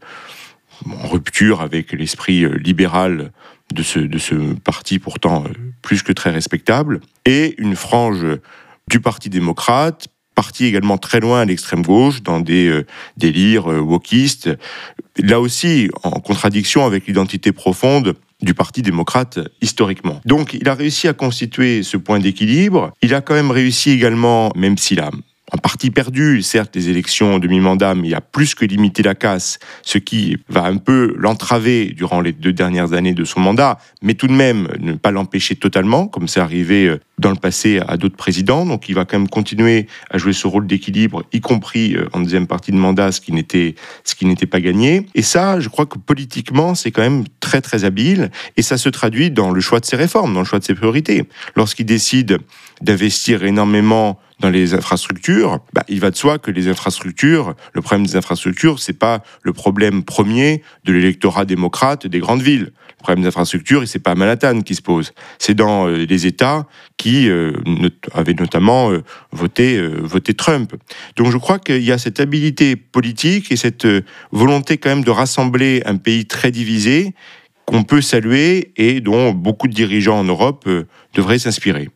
en 0.90 1.08
rupture 1.08 1.60
avec 1.60 1.92
l'esprit 1.92 2.44
euh, 2.44 2.56
libéral 2.56 3.32
de 3.72 3.82
ce, 3.82 3.98
de 3.98 4.18
ce 4.18 4.34
parti 4.54 4.98
pourtant 4.98 5.44
euh, 5.44 5.52
plus 5.82 6.02
que 6.02 6.12
très 6.12 6.30
respectable, 6.30 7.00
et 7.24 7.54
une 7.58 7.76
frange 7.76 8.26
du 8.88 9.00
Parti 9.00 9.30
démocrate, 9.30 10.08
parti 10.34 10.66
également 10.66 10.98
très 10.98 11.20
loin 11.20 11.40
à 11.40 11.44
l'extrême 11.44 11.82
gauche, 11.82 12.22
dans 12.22 12.40
des 12.40 12.68
euh, 12.68 12.86
délires 13.16 13.66
wokistes, 13.66 14.50
là 15.18 15.40
aussi 15.40 15.90
en 16.02 16.20
contradiction 16.20 16.84
avec 16.84 17.06
l'identité 17.06 17.52
profonde 17.52 18.14
du 18.42 18.52
Parti 18.52 18.82
démocrate 18.82 19.38
historiquement. 19.62 20.20
Donc 20.24 20.54
il 20.54 20.68
a 20.68 20.74
réussi 20.74 21.08
à 21.08 21.14
constituer 21.14 21.82
ce 21.82 21.96
point 21.96 22.18
d'équilibre. 22.18 22.92
Il 23.00 23.14
a 23.14 23.20
quand 23.20 23.34
même 23.34 23.50
réussi 23.50 23.90
également, 23.90 24.50
même 24.54 24.76
s'il 24.76 25.00
a 25.00 25.10
en 25.54 25.56
partie 25.56 25.92
perdu, 25.92 26.42
certes, 26.42 26.74
les 26.74 26.88
élections 26.88 27.38
de 27.38 27.46
mi-mandat, 27.46 27.94
mais 27.94 28.08
il 28.08 28.14
a 28.16 28.20
plus 28.20 28.56
que 28.56 28.64
limité 28.64 29.04
la 29.04 29.14
casse, 29.14 29.60
ce 29.82 29.98
qui 29.98 30.36
va 30.48 30.64
un 30.64 30.78
peu 30.78 31.14
l'entraver 31.16 31.94
durant 31.96 32.20
les 32.20 32.32
deux 32.32 32.52
dernières 32.52 32.92
années 32.92 33.14
de 33.14 33.24
son 33.24 33.38
mandat, 33.38 33.78
mais 34.02 34.14
tout 34.14 34.26
de 34.26 34.32
même 34.32 34.66
ne 34.80 34.94
pas 34.94 35.12
l'empêcher 35.12 35.54
totalement, 35.54 36.08
comme 36.08 36.26
c'est 36.26 36.40
arrivé 36.40 36.88
euh, 36.88 36.98
dans 37.18 37.30
le 37.30 37.36
passé 37.36 37.80
à 37.86 37.96
d'autres 37.96 38.16
présidents. 38.16 38.66
Donc 38.66 38.88
il 38.88 38.96
va 38.96 39.04
quand 39.04 39.16
même 39.16 39.28
continuer 39.28 39.86
à 40.10 40.18
jouer 40.18 40.32
ce 40.32 40.48
rôle 40.48 40.66
d'équilibre, 40.66 41.22
y 41.32 41.40
compris 41.40 41.94
euh, 41.94 42.08
en 42.12 42.20
deuxième 42.20 42.48
partie 42.48 42.72
de 42.72 42.76
mandat, 42.76 43.12
ce 43.12 43.20
qui 43.20 43.32
n'était 43.32 44.46
pas 44.46 44.60
gagné. 44.60 45.06
Et 45.14 45.22
ça, 45.22 45.60
je 45.60 45.68
crois 45.68 45.86
que 45.86 45.98
politiquement, 45.98 46.74
c'est 46.74 46.90
quand 46.90 47.02
même 47.02 47.26
très 47.38 47.60
très 47.60 47.84
habile, 47.84 48.32
et 48.56 48.62
ça 48.62 48.76
se 48.76 48.88
traduit 48.88 49.30
dans 49.30 49.52
le 49.52 49.60
choix 49.60 49.78
de 49.78 49.84
ses 49.84 49.94
réformes, 49.94 50.34
dans 50.34 50.40
le 50.40 50.46
choix 50.46 50.58
de 50.58 50.64
ses 50.64 50.74
priorités. 50.74 51.28
Lorsqu'il 51.54 51.86
décide 51.86 52.38
d'investir 52.82 53.44
énormément 53.44 54.18
dans 54.40 54.50
les 54.50 54.74
infrastructures, 54.74 55.60
bah, 55.72 55.84
il 55.88 56.00
va 56.00 56.10
de 56.10 56.16
soi 56.16 56.38
que 56.38 56.50
les 56.50 56.68
infrastructures, 56.68 57.54
le 57.72 57.80
problème 57.82 58.06
des 58.06 58.16
infrastructures, 58.16 58.80
c'est 58.80 58.98
pas 58.98 59.22
le 59.42 59.52
problème 59.52 60.02
premier 60.02 60.62
de 60.84 60.92
l'électorat 60.92 61.44
démocrate 61.44 62.06
des 62.06 62.18
grandes 62.18 62.42
villes. 62.42 62.72
Le 62.88 63.02
problème 63.02 63.22
des 63.22 63.28
infrastructures, 63.28 63.82
et 63.82 63.86
c'est 63.86 64.00
pas 64.00 64.12
à 64.12 64.14
Manhattan 64.14 64.62
qui 64.62 64.74
se 64.74 64.82
pose, 64.82 65.12
c'est 65.38 65.54
dans 65.54 65.86
euh, 65.86 66.04
les 66.04 66.26
États 66.26 66.66
qui 66.96 67.28
euh, 67.28 67.52
avaient 68.12 68.34
notamment 68.34 68.90
euh, 68.90 69.02
voté, 69.30 69.80
voté 70.02 70.34
Trump. 70.34 70.74
Donc 71.16 71.30
je 71.30 71.36
crois 71.36 71.58
qu'il 71.58 71.82
y 71.82 71.92
a 71.92 71.98
cette 71.98 72.18
habilité 72.18 72.76
politique 72.76 73.52
et 73.52 73.56
cette 73.56 73.86
volonté 74.32 74.78
quand 74.78 74.88
même 74.88 75.04
de 75.04 75.10
rassembler 75.10 75.82
un 75.86 75.96
pays 75.96 76.26
très 76.26 76.50
divisé 76.50 77.14
qu'on 77.66 77.82
peut 77.82 78.00
saluer 78.00 78.72
et 78.76 79.00
dont 79.00 79.32
beaucoup 79.32 79.68
de 79.68 79.74
dirigeants 79.74 80.18
en 80.18 80.24
Europe 80.24 80.68
devraient 81.14 81.38
s'inspirer. 81.38 81.88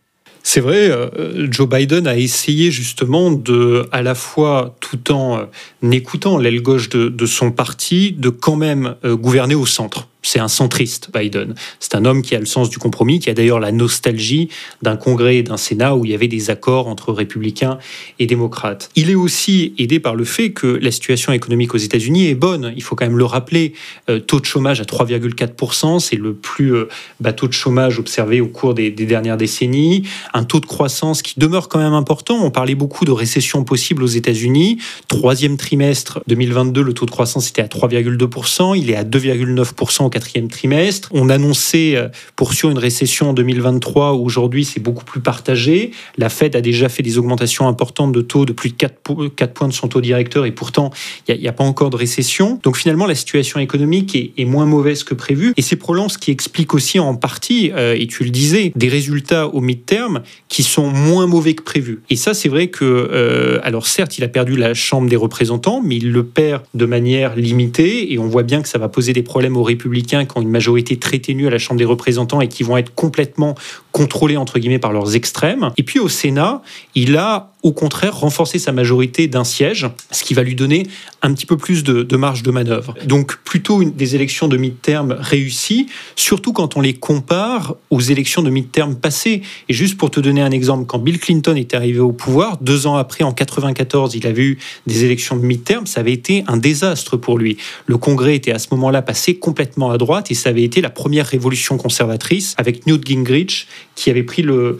C'est 0.42 0.61
vrai, 0.61 0.88
euh, 0.90 1.47
Joe 1.50 1.68
Biden 1.68 2.07
a 2.07 2.16
essayé 2.16 2.71
justement 2.71 3.30
de, 3.30 3.87
à 3.92 4.02
la 4.02 4.14
fois, 4.14 4.75
tout 4.80 5.12
en 5.12 5.38
euh, 5.38 5.90
écoutant 5.90 6.38
l'aile 6.38 6.62
gauche 6.62 6.88
de, 6.88 7.26
son 7.26 7.50
parti, 7.50 8.12
de 8.12 8.30
quand 8.30 8.57
même 8.57 8.95
euh, 9.04 9.16
gouverner 9.16 9.54
au 9.54 9.66
centre 9.66 10.09
c'est 10.23 10.41
un 10.41 10.49
centriste, 10.49 11.11
Biden. 11.15 11.55
C'est 11.79 11.95
un 11.95 12.05
homme 12.05 12.23
qui 12.23 12.35
a 12.35 12.41
le 12.41 12.47
sens 12.47 12.71
du 12.71 12.79
compromis, 12.79 13.21
qui 13.21 13.31
a 13.31 13.35
d'ailleurs 13.35 13.61
la 13.61 13.71
nostalgie 13.71 14.49
d'un 14.83 14.97
congrès 14.97 15.37
et 15.37 15.43
d'un 15.43 15.57
Sénat 15.57 15.95
où 15.95 16.05
il 16.05 16.11
y 16.11 16.15
avait 16.15 16.29
des 16.29 16.51
accords 16.51 16.89
entre 16.89 17.13
républicains 17.13 17.79
et 18.19 18.27
démocrates. 18.27 18.91
Il 18.97 19.11
est 19.11 19.15
aussi 19.15 19.75
aidé 19.79 20.01
par 20.01 20.17
le 20.17 20.25
fait 20.25 20.51
que 20.51 20.67
la 20.67 20.91
situation 20.91 21.33
économique 21.33 21.75
aux 21.75 21.79
États-Unis 21.79 22.27
est 22.27 22.35
bonne. 22.35 22.73
Il 22.77 22.83
faut 22.83 22.97
quand 22.97 23.07
même 23.07 23.19
le 23.19 23.25
rappeler. 23.25 23.75
Euh, 24.11 24.19
taux 24.19 24.41
de 24.41 24.45
chômage 24.45 24.81
à 24.81 24.85
3,4%, 24.85 26.01
c'est 26.01 26.17
le 26.17 26.35
plus 26.35 26.75
euh, 26.75 26.89
bas 27.21 27.33
taux 27.33 27.49
de 27.49 27.53
chômage 27.53 27.99
observé 27.99 28.41
au 28.41 28.49
cours 28.49 28.75
des, 28.75 28.91
des, 28.91 29.07
dernières 29.07 29.37
décennies. 29.37 30.03
Un 30.35 30.45
taux 30.45 30.61
de 30.61 30.67
croissance 30.67 31.23
qui 31.23 31.39
demeure 31.39 31.69
quand 31.69 31.79
même 31.79 31.95
important. 31.95 32.45
On 32.45 32.51
parlait 32.51 32.75
beaucoup 32.75 33.05
de 33.05 33.13
récession 33.13 33.63
possible 33.63 34.03
aux 34.03 34.07
États-Unis. 34.07 34.79
Troisième 35.07 35.57
trimestre 35.57 36.21
2022, 36.27 36.83
le 36.83 36.93
taux 36.93 37.07
de 37.07 37.11
croissance 37.11 37.49
était 37.49 37.63
à 37.63 37.67
3,2%. 37.67 38.77
Il 38.77 38.91
est 38.91 38.97
à 38.97 39.05
2,9% 39.05 40.08
quatrième 40.09 40.49
trimestre. 40.49 41.09
On 41.12 41.29
annonçait 41.29 41.97
euh, 41.97 42.09
pour 42.37 42.53
sûr 42.53 42.71
une 42.71 42.79
récession 42.79 43.31
en 43.31 43.33
2023. 43.33 44.12
Aujourd'hui, 44.12 44.65
c'est 44.65 44.81
beaucoup 44.81 45.05
plus 45.05 45.21
partagé. 45.21 45.93
La 46.17 46.29
Fed 46.29 46.57
a 46.57 46.61
déjà 46.61 46.88
fait 46.88 47.03
des 47.03 47.19
augmentations 47.19 47.69
importantes 47.69 48.12
de 48.12 48.21
taux 48.21 48.45
de 48.45 48.53
plus 48.53 48.71
de 48.71 48.75
4, 48.75 49.53
points 49.53 49.69
de 49.69 49.73
son 49.73 49.88
taux 49.88 50.00
directeur 50.00 50.47
et 50.47 50.53
pourtant, 50.53 50.91
il 51.29 51.38
n'y 51.38 51.49
a, 51.49 51.53
pas 51.53 51.65
encore 51.65 51.91
de 51.91 51.97
récession. 51.97 52.61
Donc 52.62 52.77
finalement, 52.77 53.07
la 53.07 53.15
situation 53.15 53.61
économique 53.61 54.17
est, 54.17 54.45
moins 54.45 54.67
mauvaise 54.67 55.05
que 55.05 55.15
prévu. 55.15 55.53
Et 55.57 55.62
c'est 55.62 55.77
Prolance 55.77 56.17
qui 56.17 56.31
explique 56.31 56.75
aussi 56.75 56.99
en 56.99 57.15
partie, 57.15 57.71
euh, 57.75 57.95
et 57.99 58.07
tu 58.07 58.25
le 58.25 58.31
disais, 58.31 58.73
des 58.77 58.88
résultats 58.88 59.47
au 59.49 59.61
mid-term 59.61 60.23
qui 60.49 60.62
sont 60.62 60.88
moins 60.88 61.27
mauvais 61.27 61.55
que 61.55 61.62
prévu. 61.62 62.00
Et 62.09 62.17
ça, 62.17 62.35
c'est 62.35 62.49
vrai 62.49 62.69
que, 62.69 62.85
euh, 62.85 63.61
alors 63.62 63.87
certes, 63.87 64.17
il 64.19 64.25
a 64.25 64.29
perdu 64.29 64.57
la 64.57 64.75
Chambre 64.75 65.09
des 65.09 65.17
représentants, 65.17 65.83
mais 65.83 65.97
il 65.97 66.12
le 66.12 66.25
perd 66.25 66.62
de 66.75 66.87
manière 66.87 67.37
limitée 67.37 68.12
et 68.12 68.19
on 68.19 68.29
voit 68.29 68.43
bien 68.43 68.62
que 68.62 68.69
ça 68.69 68.79
va 68.79 68.88
poser 68.88 69.12
des 69.12 69.23
problèmes 69.23 69.57
aux 69.57 69.62
républicains 69.62 69.98
qui 70.02 70.38
ont 70.38 70.43
une 70.43 70.50
majorité 70.50 70.99
très 70.99 71.19
ténue 71.19 71.47
à 71.47 71.50
la 71.50 71.59
Chambre 71.59 71.78
des 71.78 71.85
représentants 71.85 72.40
et 72.40 72.49
qui 72.49 72.62
vont 72.62 72.76
être 72.76 72.95
complètement 72.95 73.55
contrôlés 73.99 74.37
entre 74.37 74.61
guillemets 74.61 74.78
par 74.78 74.93
leurs 74.93 75.17
extrêmes. 75.17 75.73
Et 75.76 75.83
puis 75.83 75.99
au 75.99 76.09
Sénat, 76.09 76.62
il 76.95 77.17
a 77.17 77.50
au 77.64 77.73
contraire 77.73 78.17
renforcé 78.17 78.61
sa 78.61 78.71
majorité 78.71 79.26
d'un 79.26 79.43
siège, 79.43 79.88
ce 80.12 80.23
qui 80.23 80.33
va 80.35 80.45
lui 80.45 80.55
donner 80.55 80.87
un 81.23 81.35
petit 81.35 81.47
peu 81.47 81.57
plus 81.57 81.83
de, 81.83 82.17
marge 82.17 82.45
de 82.45 82.52
manœuvre. 82.52 82.95
Donc 83.05 83.38
plutôt 83.38 83.83
des 83.83 84.14
élections 84.14 84.47
de 84.47 84.57
mi-terme 84.57 85.17
réussies, 85.19 85.88
surtout 86.14 86.52
quand 86.52 86.76
on 86.76 86.81
les 86.81 86.95
compare 86.95 87.75
aux 87.90 88.00
élections 88.00 88.43
de 88.43 88.50
mi-terme 88.50 88.95
passées. 88.95 89.43
Et 89.69 89.73
juste 89.73 89.97
pour 89.97 90.12
te 90.12 90.21
donner 90.21 90.40
un 90.40 90.52
exemple, 90.52 90.87
quand 90.87 91.00
Bill 91.00 91.19
Clinton 91.19 91.57
est 91.57 91.75
arrivé 91.75 91.99
au 91.99 92.12
pouvoir, 92.12 92.59
deux 92.59 92.87
ans 92.87 92.97
après, 92.97 93.25
en 93.25 93.33
94, 93.33 94.14
il 94.14 94.28
avait 94.28 94.43
eu 94.43 94.59
des 94.87 95.05
élections 95.05 95.37
de 95.37 95.43
mi-terme, 95.43 95.87
ça 95.87 96.00
avait 96.00 96.12
été 96.12 96.45
un 96.47 96.57
désastre 96.57 97.17
pour 97.17 97.38
lui. 97.38 97.57
Le 97.87 97.99
Congrès 97.99 98.37
était 98.37 98.52
à 98.52 98.61
ce 98.61 98.69
moment-là 98.71 99.02
passé 99.02 99.37
complètement 99.37 99.90
à 99.90 99.99
droite 99.99 100.31
et 100.31 100.35
ça 100.35 100.50
avait 100.50 100.62
été 100.62 100.81
la 100.81 100.90
première 100.90 101.26
révolution 101.26 101.76
conservatrice 101.76 102.55
avec 102.57 102.87
Newt 102.87 103.05
Gingrich 103.05 103.67
qui 103.95 104.11
avait 104.11 104.23
pris 104.23 104.42
le, 104.42 104.78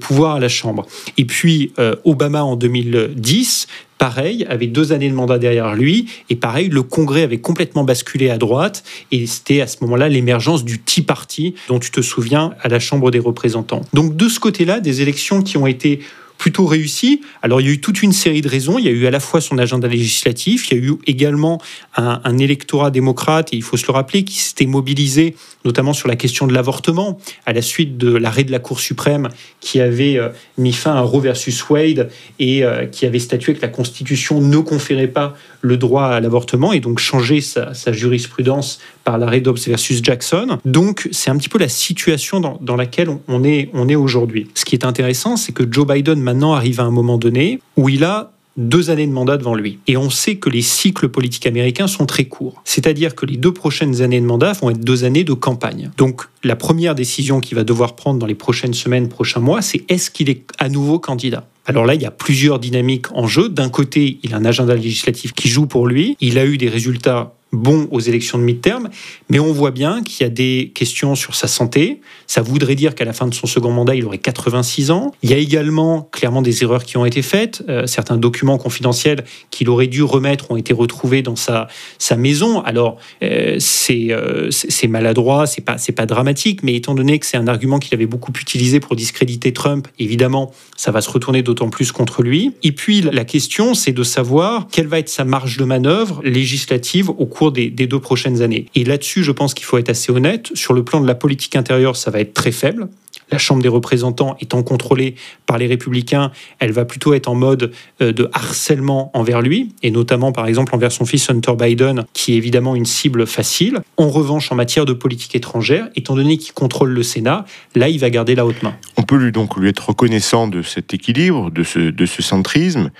pouvoir 0.00 0.36
à 0.36 0.40
la 0.40 0.48
Chambre. 0.48 0.86
Et 1.18 1.24
puis 1.24 1.72
euh, 1.78 1.96
Obama 2.04 2.42
en 2.42 2.56
2010, 2.56 3.66
pareil, 3.98 4.46
avait 4.48 4.66
deux 4.66 4.92
années 4.92 5.08
de 5.08 5.14
mandat 5.14 5.38
derrière 5.38 5.74
lui, 5.74 6.08
et 6.30 6.36
pareil, 6.36 6.68
le 6.68 6.82
Congrès 6.82 7.22
avait 7.22 7.38
complètement 7.38 7.84
basculé 7.84 8.30
à 8.30 8.38
droite, 8.38 8.84
et 9.12 9.26
c'était 9.26 9.60
à 9.60 9.66
ce 9.66 9.78
moment-là 9.82 10.08
l'émergence 10.08 10.64
du 10.64 10.80
Tea 10.80 11.02
Party, 11.02 11.54
dont 11.68 11.78
tu 11.78 11.90
te 11.90 12.00
souviens, 12.00 12.52
à 12.60 12.68
la 12.68 12.80
Chambre 12.80 13.10
des 13.10 13.18
représentants. 13.18 13.82
Donc 13.92 14.16
de 14.16 14.28
ce 14.28 14.40
côté-là, 14.40 14.80
des 14.80 15.02
élections 15.02 15.42
qui 15.42 15.56
ont 15.56 15.66
été 15.66 16.00
plutôt 16.44 16.66
réussi. 16.66 17.22
Alors 17.40 17.62
il 17.62 17.66
y 17.66 17.70
a 17.70 17.72
eu 17.72 17.80
toute 17.80 18.02
une 18.02 18.12
série 18.12 18.42
de 18.42 18.50
raisons. 18.50 18.78
Il 18.78 18.84
y 18.84 18.88
a 18.88 18.90
eu 18.90 19.06
à 19.06 19.10
la 19.10 19.18
fois 19.18 19.40
son 19.40 19.56
agenda 19.56 19.88
législatif, 19.88 20.70
il 20.70 20.76
y 20.76 20.78
a 20.78 20.84
eu 20.84 20.92
également 21.06 21.58
un, 21.96 22.36
électorat 22.36 22.90
démocrate, 22.90 23.54
et 23.54 23.56
il 23.56 23.62
faut 23.62 23.78
se 23.78 23.86
le 23.86 23.94
rappeler, 23.94 24.24
qui 24.24 24.40
s'était 24.40 24.66
mobilisé 24.66 25.36
notamment 25.64 25.94
sur 25.94 26.06
la 26.06 26.16
question 26.16 26.46
de 26.46 26.52
l'avortement, 26.52 27.18
à 27.46 27.54
la 27.54 27.62
suite 27.62 27.96
de 27.96 28.14
l'arrêt 28.14 28.44
de 28.44 28.52
la 28.52 28.58
Cour 28.58 28.80
suprême 28.80 29.30
qui 29.60 29.80
avait 29.80 30.18
euh, 30.18 30.28
mis 30.58 30.74
fin 30.74 30.94
à 30.94 31.00
Roe 31.00 31.20
versus 31.20 31.70
Wade 31.70 32.10
et 32.38 32.62
euh, 32.62 32.84
qui 32.84 33.06
avait 33.06 33.18
statué 33.18 33.54
que 33.54 33.62
la 33.62 33.68
Constitution 33.68 34.42
ne 34.42 34.58
conférait 34.58 35.08
pas 35.08 35.34
le 35.62 35.78
droit 35.78 36.08
à 36.08 36.20
l'avortement 36.20 36.74
et 36.74 36.80
donc 36.80 36.98
changé 36.98 37.40
sa, 37.40 37.72
jurisprudence 37.90 38.80
par 39.04 39.18
l'arrêt 39.18 39.40
Dobbs 39.40 39.58
versus 39.66 40.02
Jackson. 40.02 40.58
Donc 40.64 41.08
c'est 41.12 41.30
un 41.30 41.36
petit 41.36 41.48
peu 41.48 41.58
la 41.58 41.68
situation 41.68 42.40
dans, 42.40 42.58
dans 42.60 42.76
laquelle 42.76 43.08
est, 43.44 43.70
on 43.72 43.88
est 43.88 43.94
aujourd'hui. 43.94 44.48
Ce 44.54 44.64
qui 44.64 44.74
est 44.74 44.84
intéressant, 44.84 45.36
c'est 45.36 45.52
que 45.52 45.64
Joe 45.70 45.86
Biden 45.86 46.20
maintenant 46.20 46.54
arrive 46.54 46.80
à 46.80 46.84
un 46.84 46.90
moment 46.90 47.18
donné 47.18 47.60
où 47.76 47.88
il 47.88 48.04
a 48.04 48.32
deux 48.56 48.90
années 48.90 49.06
de 49.06 49.12
mandat 49.12 49.36
devant 49.36 49.54
lui. 49.54 49.78
Et 49.86 49.96
on 49.96 50.10
sait 50.10 50.36
que 50.36 50.48
les 50.48 50.62
cycles 50.62 51.08
politiques 51.08 51.46
américains 51.46 51.88
sont 51.88 52.06
très 52.06 52.26
courts. 52.26 52.62
C'est-à-dire 52.64 53.14
que 53.14 53.26
les 53.26 53.36
deux 53.36 53.52
prochaines 53.52 54.00
années 54.00 54.20
de 54.20 54.26
mandat 54.26 54.52
vont 54.52 54.70
être 54.70 54.80
deux 54.80 55.04
années 55.04 55.24
de 55.24 55.32
campagne. 55.32 55.90
Donc 55.96 56.22
la 56.44 56.56
première 56.56 56.94
décision 56.94 57.40
qu'il 57.40 57.56
va 57.56 57.64
devoir 57.64 57.96
prendre 57.96 58.18
dans 58.18 58.26
les 58.26 58.34
prochaines 58.34 58.74
semaines, 58.74 59.08
prochains 59.08 59.40
mois, 59.40 59.60
c'est 59.62 59.84
est-ce 59.90 60.10
qu'il 60.10 60.30
est 60.30 60.44
à 60.58 60.68
nouveau 60.68 60.98
candidat? 60.98 61.46
Alors 61.66 61.86
là, 61.86 61.94
il 61.94 62.02
y 62.02 62.06
a 62.06 62.10
plusieurs 62.10 62.58
dynamiques 62.58 63.10
en 63.12 63.26
jeu. 63.26 63.48
D'un 63.48 63.70
côté, 63.70 64.18
il 64.22 64.34
a 64.34 64.36
un 64.36 64.44
agenda 64.44 64.74
législatif 64.74 65.32
qui 65.32 65.48
joue 65.48 65.66
pour 65.66 65.86
lui. 65.86 66.16
Il 66.20 66.38
a 66.38 66.44
eu 66.44 66.58
des 66.58 66.68
résultats 66.68 67.32
bon 67.54 67.88
aux 67.90 68.00
élections 68.00 68.38
de 68.38 68.44
mi-terme, 68.44 68.88
mais 69.28 69.38
on 69.38 69.52
voit 69.52 69.70
bien 69.70 70.02
qu'il 70.02 70.24
y 70.24 70.26
a 70.26 70.30
des 70.30 70.72
questions 70.74 71.14
sur 71.14 71.34
sa 71.34 71.46
santé. 71.46 72.00
Ça 72.26 72.42
voudrait 72.42 72.74
dire 72.74 72.94
qu'à 72.94 73.04
la 73.04 73.12
fin 73.12 73.26
de 73.26 73.34
son 73.34 73.46
second 73.46 73.70
mandat, 73.70 73.94
il 73.94 74.04
aurait 74.04 74.18
86 74.18 74.90
ans. 74.90 75.12
Il 75.22 75.30
y 75.30 75.34
a 75.34 75.38
également 75.38 76.08
clairement 76.12 76.42
des 76.42 76.62
erreurs 76.62 76.84
qui 76.84 76.96
ont 76.96 77.06
été 77.06 77.22
faites. 77.22 77.62
Euh, 77.68 77.86
certains 77.86 78.16
documents 78.16 78.58
confidentiels 78.58 79.24
qu'il 79.50 79.68
aurait 79.68 79.86
dû 79.86 80.02
remettre 80.02 80.50
ont 80.50 80.56
été 80.56 80.72
retrouvés 80.72 81.22
dans 81.22 81.36
sa, 81.36 81.68
sa 81.98 82.16
maison. 82.16 82.60
Alors, 82.60 82.98
euh, 83.22 83.58
euh, 83.90 84.48
c'est 84.50 84.88
maladroit, 84.88 85.46
c'est 85.46 85.60
pas, 85.60 85.76
pas 85.94 86.06
dramatique, 86.06 86.62
mais 86.62 86.74
étant 86.74 86.94
donné 86.94 87.18
que 87.18 87.26
c'est 87.26 87.36
un 87.36 87.46
argument 87.46 87.78
qu'il 87.78 87.94
avait 87.94 88.06
beaucoup 88.06 88.32
utilisé 88.32 88.80
pour 88.80 88.96
discréditer 88.96 89.52
Trump, 89.52 89.88
évidemment, 89.98 90.52
ça 90.76 90.90
va 90.90 91.00
se 91.00 91.10
retourner 91.10 91.42
d'autant 91.42 91.70
plus 91.70 91.92
contre 91.92 92.22
lui. 92.22 92.52
Et 92.62 92.72
puis, 92.72 93.02
la 93.02 93.24
question, 93.24 93.74
c'est 93.74 93.92
de 93.92 94.02
savoir 94.02 94.68
quelle 94.70 94.86
va 94.86 94.98
être 94.98 95.08
sa 95.08 95.24
marge 95.24 95.56
de 95.56 95.64
manœuvre 95.64 96.20
législative 96.22 97.10
au 97.10 97.26
cours 97.26 97.43
des, 97.50 97.70
deux 97.70 98.00
prochaines 98.00 98.42
années. 98.42 98.66
Et 98.74 98.84
là-dessus, 98.84 99.22
je 99.22 99.32
pense 99.32 99.54
qu'il 99.54 99.64
faut 99.64 99.78
être 99.78 99.90
assez 99.90 100.12
honnête. 100.12 100.50
Sur 100.54 100.74
le 100.74 100.84
plan 100.84 101.00
de 101.00 101.06
la 101.06 101.14
politique 101.14 101.56
intérieure, 101.56 101.96
ça 101.96 102.10
va 102.10 102.20
être 102.20 102.34
très 102.34 102.52
faible. 102.52 102.88
La 103.30 103.38
Chambre 103.38 103.62
des 103.62 103.68
représentants 103.68 104.36
étant 104.40 104.62
contrôlée 104.62 105.14
par 105.46 105.58
les 105.58 105.66
républicains, 105.66 106.30
elle 106.58 106.72
va 106.72 106.84
plutôt 106.84 107.14
être 107.14 107.28
en 107.28 107.34
mode 107.34 107.72
euh, 108.02 108.12
de 108.12 108.28
harcèlement 108.32 109.10
envers 109.14 109.40
lui, 109.40 109.70
et 109.82 109.90
notamment 109.90 110.30
par 110.30 110.46
exemple 110.46 110.74
envers 110.74 110.92
son 110.92 111.04
fils 111.04 111.28
Hunter 111.30 111.54
Biden, 111.58 112.04
qui 112.12 112.34
est 112.34 112.36
évidemment 112.36 112.74
une 112.74 112.84
cible 112.84 113.26
facile. 113.26 113.80
En 113.96 114.08
revanche, 114.08 114.52
en 114.52 114.54
matière 114.54 114.84
de 114.84 114.92
politique 114.92 115.34
étrangère, 115.34 115.88
étant 115.96 116.14
donné 116.14 116.36
qu'il 116.36 116.52
contrôle 116.52 116.90
le 116.90 117.02
Sénat, 117.02 117.44
là, 117.74 117.88
il 117.88 117.98
va 117.98 118.10
garder 118.10 118.34
la 118.34 118.44
haute 118.44 118.62
main. 118.62 118.74
On 118.96 119.02
peut 119.02 119.16
lui 119.16 119.32
donc 119.32 119.56
lui 119.56 119.68
être 119.68 119.88
reconnaissant 119.88 120.46
de 120.46 120.62
cet 120.62 120.92
équilibre, 120.92 121.50
de 121.50 121.62
ce, 121.62 121.78
de 121.78 122.06
ce 122.06 122.22
centrisme. 122.22 122.90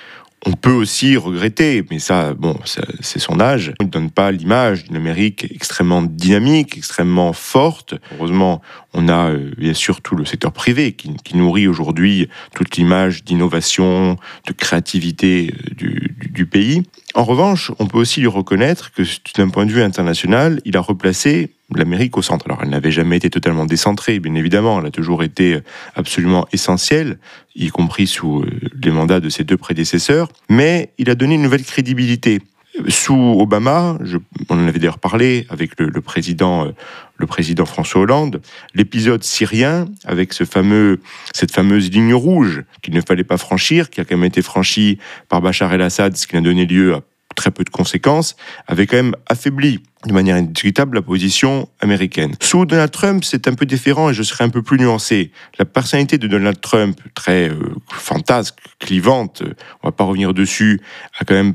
On 0.47 0.53
peut 0.53 0.73
aussi 0.73 1.17
regretter, 1.17 1.85
mais 1.91 1.99
ça, 1.99 2.35
bon, 2.35 2.59
c'est 3.01 3.19
son 3.19 3.41
âge. 3.41 3.73
Il 3.81 3.87
ne 3.87 3.91
donne 3.91 4.11
pas 4.11 4.31
l'image 4.31 4.85
d'une 4.85 4.97
Amérique 4.97 5.47
extrêmement 5.51 6.03
dynamique, 6.03 6.77
extrêmement 6.77 7.33
forte. 7.33 7.95
Heureusement, 8.15 8.61
on 8.93 9.09
a 9.09 9.31
euh, 9.31 9.51
bien 9.57 9.73
sûr 9.73 10.03
tout 10.03 10.17
le 10.17 10.27
secteur 10.27 10.53
privé 10.53 10.93
qui, 10.93 11.37
nourrit 11.37 11.67
aujourd'hui 11.67 12.29
toute 12.55 12.77
l'image 12.77 13.25
d'innovation, 13.25 14.19
de 14.47 14.53
créativité 14.53 15.53
euh, 15.53 15.75
du, 15.75 16.15
du, 16.31 16.47
pays. 16.47 16.83
En 17.15 17.25
revanche, 17.25 17.73
on 17.79 17.87
peut 17.87 17.99
aussi 17.99 18.21
lui 18.21 18.27
reconnaître 18.29 18.93
que 18.93 19.03
d'un 19.37 19.49
point 19.49 19.65
de 19.65 19.73
vue 19.73 19.83
international, 19.83 20.61
il 20.65 20.77
a 20.77 20.81
replacé 20.81 21.54
l'Amérique 21.75 22.17
au 22.17 22.23
centre. 22.23 22.47
Alors, 22.47 22.61
elle 22.63 22.71
n'avait 22.71 22.91
jamais 22.91 23.17
été 23.17 23.31
totalement 23.31 23.65
décentrée, 23.65 24.19
bien 24.21 24.35
évidemment, 24.35 24.81
elle 24.81 24.87
a 24.87 24.91
toujours 24.91 25.23
été 25.23 25.59
absolument 25.95 26.47
essentielle, 26.53 27.19
y 27.55 27.69
compris 27.69 28.07
sous 28.07 28.41
euh, 28.41 28.51
les 28.83 28.91
mandats 28.91 29.21
de 29.21 29.29
ses 29.29 29.45
deux 29.45 29.57
prédécesseurs, 29.57 30.29
mais 30.49 30.93
il 30.99 31.11
a 31.11 31.15
donné 31.15 31.35
une 31.37 31.43
nouvelle 31.43 31.65
crédibilité. 31.65 32.41
Sous 32.89 33.37
Obama, 33.39 33.99
je, 34.03 34.19
on 34.49 34.57
en 34.57 34.67
avait 34.67 34.81
d'ailleurs 34.81 34.99
parlé 34.99 35.47
avec 35.49 35.79
le, 35.79 36.01
président, 36.01 36.67
euh, 36.67 36.73
le 37.17 37.27
président 37.27 37.67
François 37.67 38.01
Hollande, 38.01 38.41
l'épisode 38.75 39.23
syrien 39.23 39.87
avec 40.05 40.33
ce 40.33 40.45
fameux, 40.45 41.01
cette 41.33 41.53
fameuse 41.53 41.89
ligne 41.91 42.15
rouge 42.15 42.65
qu'il 42.83 42.93
ne 42.95 43.01
fallait 43.01 43.25
pas 43.25 43.37
franchir, 43.37 43.91
qui 43.91 44.01
a 44.01 44.05
quand 44.05 44.17
même 44.17 44.25
été 44.25 44.43
franchie 44.43 44.99
par 45.29 45.41
Bachar 45.41 45.73
el-Assad, 45.73 46.17
ce 46.17 46.27
qui 46.27 46.37
a 46.37 46.41
donné 46.41 46.67
lieu 46.67 46.95
à 46.95 47.03
très 47.35 47.51
peu 47.51 47.65
de 47.65 47.71
conséquences, 47.71 48.37
avait 48.67 48.87
quand 48.87 48.97
même 48.97 49.17
affaibli 49.27 49.81
de 50.07 50.13
manière 50.13 50.37
indiscutable 50.37 50.97
la 50.97 51.03
position 51.03 51.69
américaine. 51.81 52.35
Sous 52.41 52.67
Donald 52.67 52.91
Trump, 52.91 53.25
c'est 53.25 53.49
un 53.49 53.55
peu 53.55 53.67
différent 53.67 54.11
et 54.11 54.15
je 54.15 54.23
serais 54.23 54.45
un 54.45 54.51
peu 54.51 54.63
plus 54.63 54.79
nuancé. 54.79 55.33
La 55.59 55.65
personnalité 55.65 56.19
de 56.19 56.27
Donald 56.27 56.61
Trump, 56.61 57.01
très 57.15 57.49
euh, 57.49 57.75
fantasque, 57.91 58.57
clivante, 58.79 59.43
on 59.83 59.89
va 59.89 59.93
pas 59.93 60.05
revenir 60.05 60.35
dessus, 60.35 60.81
a 61.19 61.25
quand 61.25 61.35
même 61.35 61.55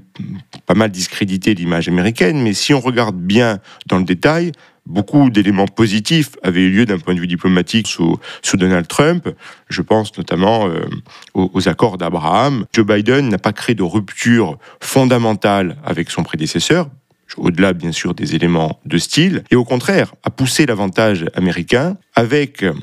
pas 0.66 0.74
mal 0.74 0.90
discrédité 0.90 1.54
l'image 1.54 1.88
américaine, 1.88 2.42
mais 2.42 2.54
si 2.54 2.74
on 2.74 2.80
regarde 2.80 3.16
bien 3.16 3.60
dans 3.88 3.98
le 3.98 4.06
détail, 4.06 4.52
beaucoup 4.86 5.30
d'éléments 5.30 5.68
positifs 5.68 6.32
avaient 6.44 6.62
eu 6.62 6.72
lieu 6.72 6.86
d'un 6.86 7.00
point 7.00 7.14
de 7.14 7.20
vue 7.20 7.28
diplomatique 7.28 7.88
sous, 7.88 8.20
Donald 8.54 8.88
Trump. 8.88 9.30
Je 9.70 9.82
pense 9.82 10.18
notamment 10.18 10.68
euh, 10.68 10.86
aux, 11.34 11.70
accords 11.70 11.98
d'Abraham. 11.98 12.66
Joe 12.74 12.86
Biden 12.86 13.30
n'a 13.30 13.38
pas 13.38 13.54
créé 13.54 13.76
de 13.76 13.84
rupture 13.84 14.58
fondamentale 14.82 15.78
avec 15.86 16.10
son 16.10 16.24
prédécesseur, 16.24 16.90
au-delà 17.38 17.74
bien 17.74 17.92
sûr 17.92 18.14
des 18.14 18.36
éléments 18.36 18.80
de 18.86 18.98
style, 18.98 19.44
et 19.52 19.56
au 19.56 19.66
contraire 19.66 20.14
a 20.24 20.30
poussé 20.30 20.66
l'avantage 20.66 21.26
américain 21.36 21.98
avec 22.16 22.64
euh, 22.64 22.74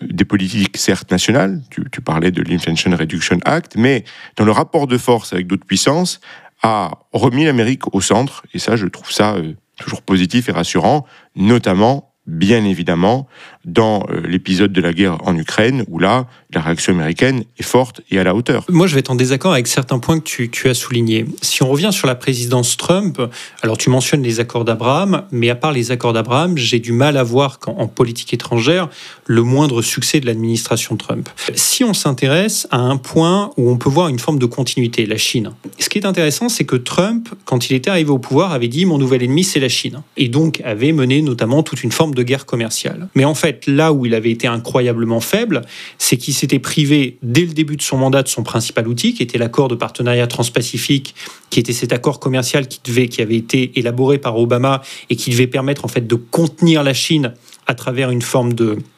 des 0.00 0.24
politiques 0.24 0.76
certes 0.76 1.10
nationales, 1.10 1.62
tu, 1.70 1.84
tu 1.90 2.00
parlais 2.00 2.30
de 2.30 2.42
l'Inflation 2.42 2.94
Reduction 2.96 3.38
Act, 3.44 3.76
mais 3.76 4.04
dans 4.36 4.44
le 4.44 4.52
rapport 4.52 4.86
de 4.86 4.98
force 4.98 5.32
avec 5.32 5.46
d'autres 5.46 5.66
puissances, 5.66 6.20
a 6.62 6.90
remis 7.12 7.44
l'Amérique 7.44 7.94
au 7.94 8.00
centre, 8.00 8.42
et 8.54 8.58
ça 8.58 8.76
je 8.76 8.86
trouve 8.86 9.12
ça 9.12 9.34
euh, 9.34 9.52
toujours 9.76 10.02
positif 10.02 10.48
et 10.48 10.52
rassurant, 10.52 11.06
notamment 11.36 12.14
bien 12.26 12.64
évidemment 12.64 13.26
dans 13.64 14.06
euh, 14.10 14.20
l'épisode 14.26 14.72
de 14.72 14.80
la 14.80 14.92
guerre 14.92 15.18
en 15.26 15.36
Ukraine, 15.36 15.84
où 15.88 15.98
là, 15.98 16.26
la 16.52 16.60
réaction 16.60 16.92
américaine 16.92 17.44
est 17.58 17.64
forte 17.64 18.00
et 18.10 18.18
à 18.18 18.24
la 18.24 18.34
hauteur. 18.34 18.64
Moi, 18.68 18.86
je 18.86 18.94
vais 18.94 19.00
être 19.00 19.10
en 19.10 19.14
désaccord 19.14 19.52
avec 19.52 19.66
certains 19.66 19.98
points 19.98 20.20
que 20.20 20.24
tu, 20.46 20.68
as 20.68 20.74
soulignés. 20.74 21.26
Si 21.42 21.62
on 21.62 21.68
revient 21.68 21.90
sur 21.92 22.06
la 22.06 22.14
présidence 22.14 22.76
Trump, 22.76 23.20
alors 23.62 23.78
tu 23.78 23.90
mentionnes 23.90 24.22
les 24.22 24.40
accords 24.40 24.64
d'Abraham, 24.64 25.24
mais 25.30 25.50
à 25.50 25.54
part 25.54 25.72
les 25.72 25.90
accords 25.90 26.12
d'Abraham, 26.12 26.56
j'ai 26.56 26.78
du 26.78 26.92
mal 26.92 27.16
à 27.16 27.22
voir 27.22 27.58
qu'en 27.58 27.86
politique 27.86 28.32
étrangère, 28.32 28.88
le 29.26 29.42
moindre 29.42 29.82
succès 29.82 30.20
de 30.20 30.26
l'administration 30.26 30.96
Trump. 30.96 31.28
Si 31.54 31.84
on 31.84 31.94
s'intéresse 31.94 32.66
à 32.70 32.78
un 32.78 32.96
point 32.96 33.50
où 33.56 33.70
on 33.70 33.76
peut 33.76 33.90
voir 33.90 34.08
une 34.08 34.18
forme 34.18 34.38
de 34.38 34.46
continuité, 34.46 35.06
la 35.06 35.16
Chine. 35.16 35.50
Ce 35.78 35.88
qui 35.88 35.98
est 35.98 36.06
intéressant, 36.06 36.48
c'est 36.48 36.64
que 36.64 36.76
Trump, 36.76 37.28
quand 37.44 37.70
il 37.70 37.74
était 37.74 37.90
arrivé 37.90 38.10
au 38.10 38.18
pouvoir, 38.18 38.52
avait 38.52 38.68
dit 38.68 38.84
mon 38.84 38.98
nouvel 38.98 39.22
ennemi, 39.22 39.44
c'est 39.44 39.60
la 39.60 39.68
Chine. 39.68 40.02
Et 40.16 40.28
donc 40.28 40.60
avait 40.64 40.92
mené 40.92 41.22
notamment 41.22 41.62
toute 41.62 41.82
une 41.82 41.92
forme 41.92 42.14
de 42.14 42.22
guerre 42.22 42.46
commerciale. 42.46 43.08
Mais 43.14 43.24
en 43.24 43.34
fait, 43.34 43.53
là 43.66 43.92
où 43.92 44.06
il 44.06 44.14
avait 44.14 44.30
été 44.30 44.46
incroyablement 44.46 45.20
faible, 45.20 45.62
c'est 45.98 46.16
qu'il 46.16 46.34
s'était 46.34 46.58
privé 46.58 47.18
dès 47.22 47.42
le 47.42 47.52
début 47.52 47.76
de 47.76 47.82
son 47.82 47.96
mandat 47.96 48.22
de 48.22 48.28
son 48.28 48.42
principal 48.42 48.88
outil, 48.88 49.14
qui 49.14 49.22
était 49.22 49.38
l'accord 49.38 49.68
de 49.68 49.74
partenariat 49.74 50.26
transpacifique, 50.26 51.14
qui 51.50 51.60
était 51.60 51.72
cet 51.72 51.92
accord 51.92 52.20
commercial 52.20 52.68
qui, 52.68 52.80
devait, 52.84 53.08
qui 53.08 53.22
avait 53.22 53.36
été 53.36 53.78
élaboré 53.78 54.18
par 54.18 54.36
Obama 54.38 54.82
et 55.10 55.16
qui 55.16 55.30
devait 55.30 55.46
permettre 55.46 55.84
en 55.84 55.88
fait 55.88 56.06
de 56.06 56.14
contenir 56.14 56.82
la 56.82 56.94
Chine 56.94 57.34
à 57.66 57.74
travers 57.74 58.10
une 58.10 58.22
forme 58.22 58.52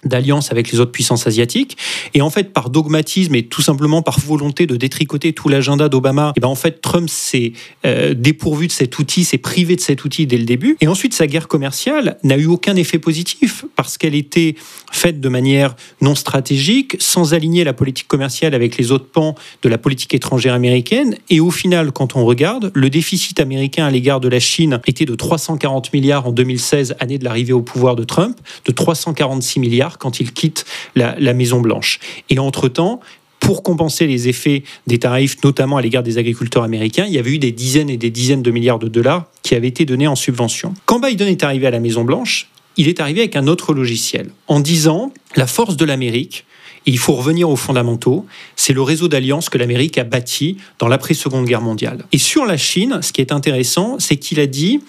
d'alliance 0.05 0.53
avec 0.53 0.71
les 0.71 0.81
autres 0.81 0.93
puissances 0.93 1.27
asiatiques. 1.27 1.77
Et 2.15 2.23
en 2.23 2.31
fait, 2.31 2.53
par 2.53 2.71
dogmatisme 2.71 3.35
et 3.35 3.45
tout 3.45 3.63
simplement 3.63 4.03
par 4.03 4.19
volonté 4.19 4.67
de 4.67 4.77
détricoter 4.77 5.33
tout 5.33 5.49
l'agenda 5.49 5.89
d'Obama, 5.89 6.29
et 6.29 6.39
eh 6.39 6.41
ben 6.41 6.49
en 6.49 6.55
fait, 6.55 6.81
Trump 6.81 7.09
s'est 7.09 7.53
euh, 7.85 8.15
dépourvu 8.15 8.67
de 8.67 8.73
cet 8.73 8.99
outil, 8.99 9.25
s'est 9.25 9.39
privé 9.39 9.77
de 9.77 9.81
cet 9.81 10.05
outil 10.05 10.27
dès 10.27 10.39
le 10.39 10.45
début. 10.45 10.77
Et 10.81 10.89
ensuite, 10.89 11.15
sa 11.15 11.27
guerre 11.27 11.49
commerciale 11.49 12.19
n'a 12.23 12.37
eu 12.37 12.47
aucun 12.47 12.77
effet 12.77 12.99
positif 12.99 13.65
parce 13.77 13.99
qu'elle 13.99 14.15
était 14.15 14.55
faite 14.93 15.21
de 15.21 15.29
manière 15.29 15.77
non 16.01 16.15
stratégique, 16.15 16.97
sans 16.99 17.35
aligner 17.35 17.65
la 17.65 17.73
politique 17.73 18.09
commerciale 18.09 18.55
avec 18.55 18.77
les 18.77 18.93
autres 18.93 19.07
pans 19.07 19.35
de 19.63 19.69
la 19.69 19.79
politique 19.79 20.15
étrangère 20.15 20.55
américaine. 20.55 21.17
Et 21.31 21.41
au 21.41 21.51
final, 21.51 21.93
quand 21.93 22.17
on 22.17 22.25
regarde, 22.25 22.71
le 22.75 22.91
déficit 22.91 23.41
américain 23.41 23.87
à 23.87 23.91
l'égard 23.91 24.21
de 24.21 24.29
la 24.29 24.41
Chine 24.41 24.81
était 24.87 25.05
de 25.05 25.15
340 25.15 25.93
milliards 25.93 26.27
en 26.27 26.33
2016, 26.33 26.97
année 27.01 27.19
de 27.19 27.25
l'arrivée 27.25 27.53
au 27.53 27.63
pouvoir 27.63 27.97
de 27.97 28.05
Trump 28.05 28.37
de 28.65 28.73
346 28.73 29.61
milliards 29.61 29.99
quand 29.99 30.21
il 30.21 30.33
quitte 30.33 30.65
la, 30.95 31.35
Maison-Blanche. 31.35 32.01
Et 32.31 32.39
entre-temps, 32.39 33.01
pour 33.41 33.63
compenser 33.63 34.07
les 34.07 34.29
effets 34.29 34.65
des 34.87 34.99
tarifs, 34.99 35.37
notamment 35.45 35.77
à 35.77 35.83
l'égard 35.83 36.03
des 36.03 36.19
agriculteurs 36.19 36.63
américains, 36.63 37.05
il 37.07 37.13
y 37.13 37.19
avait 37.19 37.33
eu 37.33 37.39
des 37.39 37.53
dizaines 37.53 37.91
et 37.91 37.97
des 37.97 38.11
dizaines 38.11 38.43
de 38.43 38.51
milliards 38.51 38.79
de 38.79 38.89
dollars 38.89 39.27
qui 39.43 39.55
avaient 39.55 39.69
été 39.69 39.85
donnés 39.85 40.09
en 40.09 40.17
subvention. 40.17 40.75
Quand 40.87 41.01
Biden 41.01 41.29
est 41.29 41.45
arrivé 41.45 41.67
à 41.67 41.71
la 41.71 41.81
Maison-Blanche, 41.81 42.49
il 42.77 42.89
est 42.89 43.01
arrivé 43.01 43.21
avec 43.21 43.37
un 43.37 43.47
autre 43.47 43.73
logiciel, 43.73 44.31
en 44.49 44.61
disant 44.61 45.13
la 45.35 45.47
force 45.47 45.77
de 45.77 45.85
l'Amérique, 45.85 46.45
il 46.87 46.99
faut 46.99 47.15
revenir 47.15 47.51
aux 47.51 47.57
fondamentaux, 47.57 48.27
c'est 48.55 48.73
le 48.73 48.83
réseau 48.83 49.09
d'alliances 49.09 49.49
que 49.49 49.59
l'Amérique 49.59 49.99
a 49.99 50.05
bâti 50.05 50.57
dans 50.79 50.87
l'après-seconde 50.87 51.45
guerre 51.45 51.61
mondiale. 51.61 52.05
Et 52.13 52.19
sur 52.19 52.47
la 52.47 52.57
Chine, 52.57 53.01
ce 53.03 53.13
qui 53.13 53.21
est 53.21 53.33
intéressant, 53.33 53.99
c'est 53.99 54.17
qu'il 54.17 54.39
a 54.39 54.47
dit, 54.47 54.81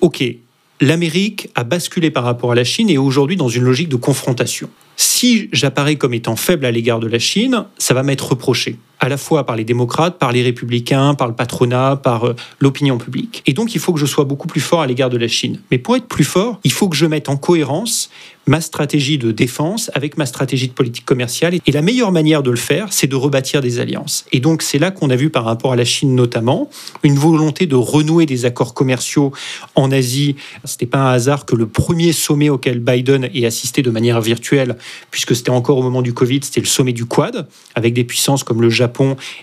OK, 0.00 0.24
l'Amérique 0.80 1.50
a 1.54 1.64
basculé 1.64 2.10
par 2.10 2.24
rapport 2.24 2.52
à 2.52 2.54
la 2.54 2.64
Chine 2.64 2.88
et 2.90 2.94
est 2.94 2.98
aujourd'hui 2.98 3.36
dans 3.36 3.48
une 3.48 3.64
logique 3.64 3.88
de 3.88 3.96
confrontation. 3.96 4.70
Si 4.96 5.48
j'apparais 5.52 5.96
comme 5.96 6.14
étant 6.14 6.36
faible 6.36 6.64
à 6.64 6.70
l'égard 6.70 7.00
de 7.00 7.06
la 7.06 7.18
Chine, 7.18 7.64
ça 7.78 7.94
va 7.94 8.02
m'être 8.02 8.30
reproché 8.30 8.76
à 9.00 9.08
la 9.08 9.16
fois 9.16 9.44
par 9.44 9.56
les 9.56 9.64
démocrates, 9.64 10.18
par 10.18 10.30
les 10.30 10.42
républicains, 10.42 11.14
par 11.14 11.26
le 11.26 11.34
patronat, 11.34 11.96
par 11.96 12.24
euh, 12.24 12.36
l'opinion 12.60 12.98
publique. 12.98 13.42
Et 13.46 13.52
donc, 13.52 13.74
il 13.74 13.80
faut 13.80 13.92
que 13.92 13.98
je 13.98 14.06
sois 14.06 14.24
beaucoup 14.24 14.46
plus 14.46 14.60
fort 14.60 14.82
à 14.82 14.86
l'égard 14.86 15.10
de 15.10 15.16
la 15.16 15.28
Chine. 15.28 15.60
Mais 15.70 15.78
pour 15.78 15.96
être 15.96 16.06
plus 16.06 16.24
fort, 16.24 16.60
il 16.64 16.72
faut 16.72 16.88
que 16.88 16.96
je 16.96 17.06
mette 17.06 17.28
en 17.28 17.36
cohérence 17.36 18.10
ma 18.46 18.60
stratégie 18.60 19.16
de 19.16 19.30
défense 19.30 19.92
avec 19.94 20.18
ma 20.18 20.26
stratégie 20.26 20.66
de 20.66 20.72
politique 20.72 21.04
commerciale. 21.04 21.54
Et 21.66 21.72
la 21.72 21.82
meilleure 21.82 22.10
manière 22.10 22.42
de 22.42 22.50
le 22.50 22.56
faire, 22.56 22.92
c'est 22.92 23.06
de 23.06 23.14
rebâtir 23.14 23.60
des 23.60 23.78
alliances. 23.78 24.24
Et 24.32 24.40
donc, 24.40 24.62
c'est 24.62 24.78
là 24.78 24.90
qu'on 24.90 25.08
a 25.10 25.16
vu 25.16 25.30
par 25.30 25.44
rapport 25.44 25.72
à 25.72 25.76
la 25.76 25.84
Chine 25.84 26.16
notamment, 26.16 26.68
une 27.04 27.14
volonté 27.14 27.66
de 27.66 27.76
renouer 27.76 28.26
des 28.26 28.46
accords 28.46 28.74
commerciaux 28.74 29.32
en 29.76 29.92
Asie. 29.92 30.34
Ce 30.64 30.74
n'était 30.74 30.86
pas 30.86 30.98
un 30.98 31.12
hasard 31.12 31.46
que 31.46 31.54
le 31.54 31.68
premier 31.68 32.12
sommet 32.12 32.48
auquel 32.48 32.80
Biden 32.80 33.30
ait 33.32 33.46
assisté 33.46 33.82
de 33.82 33.90
manière 33.90 34.20
virtuelle, 34.20 34.76
puisque 35.12 35.36
c'était 35.36 35.50
encore 35.50 35.78
au 35.78 35.82
moment 35.82 36.02
du 36.02 36.12
Covid, 36.12 36.40
c'était 36.42 36.60
le 36.60 36.66
sommet 36.66 36.92
du 36.92 37.04
Quad, 37.04 37.46
avec 37.76 37.94
des 37.94 38.04
puissances 38.04 38.42
comme 38.42 38.62
le 38.62 38.70
Japon, 38.70 38.89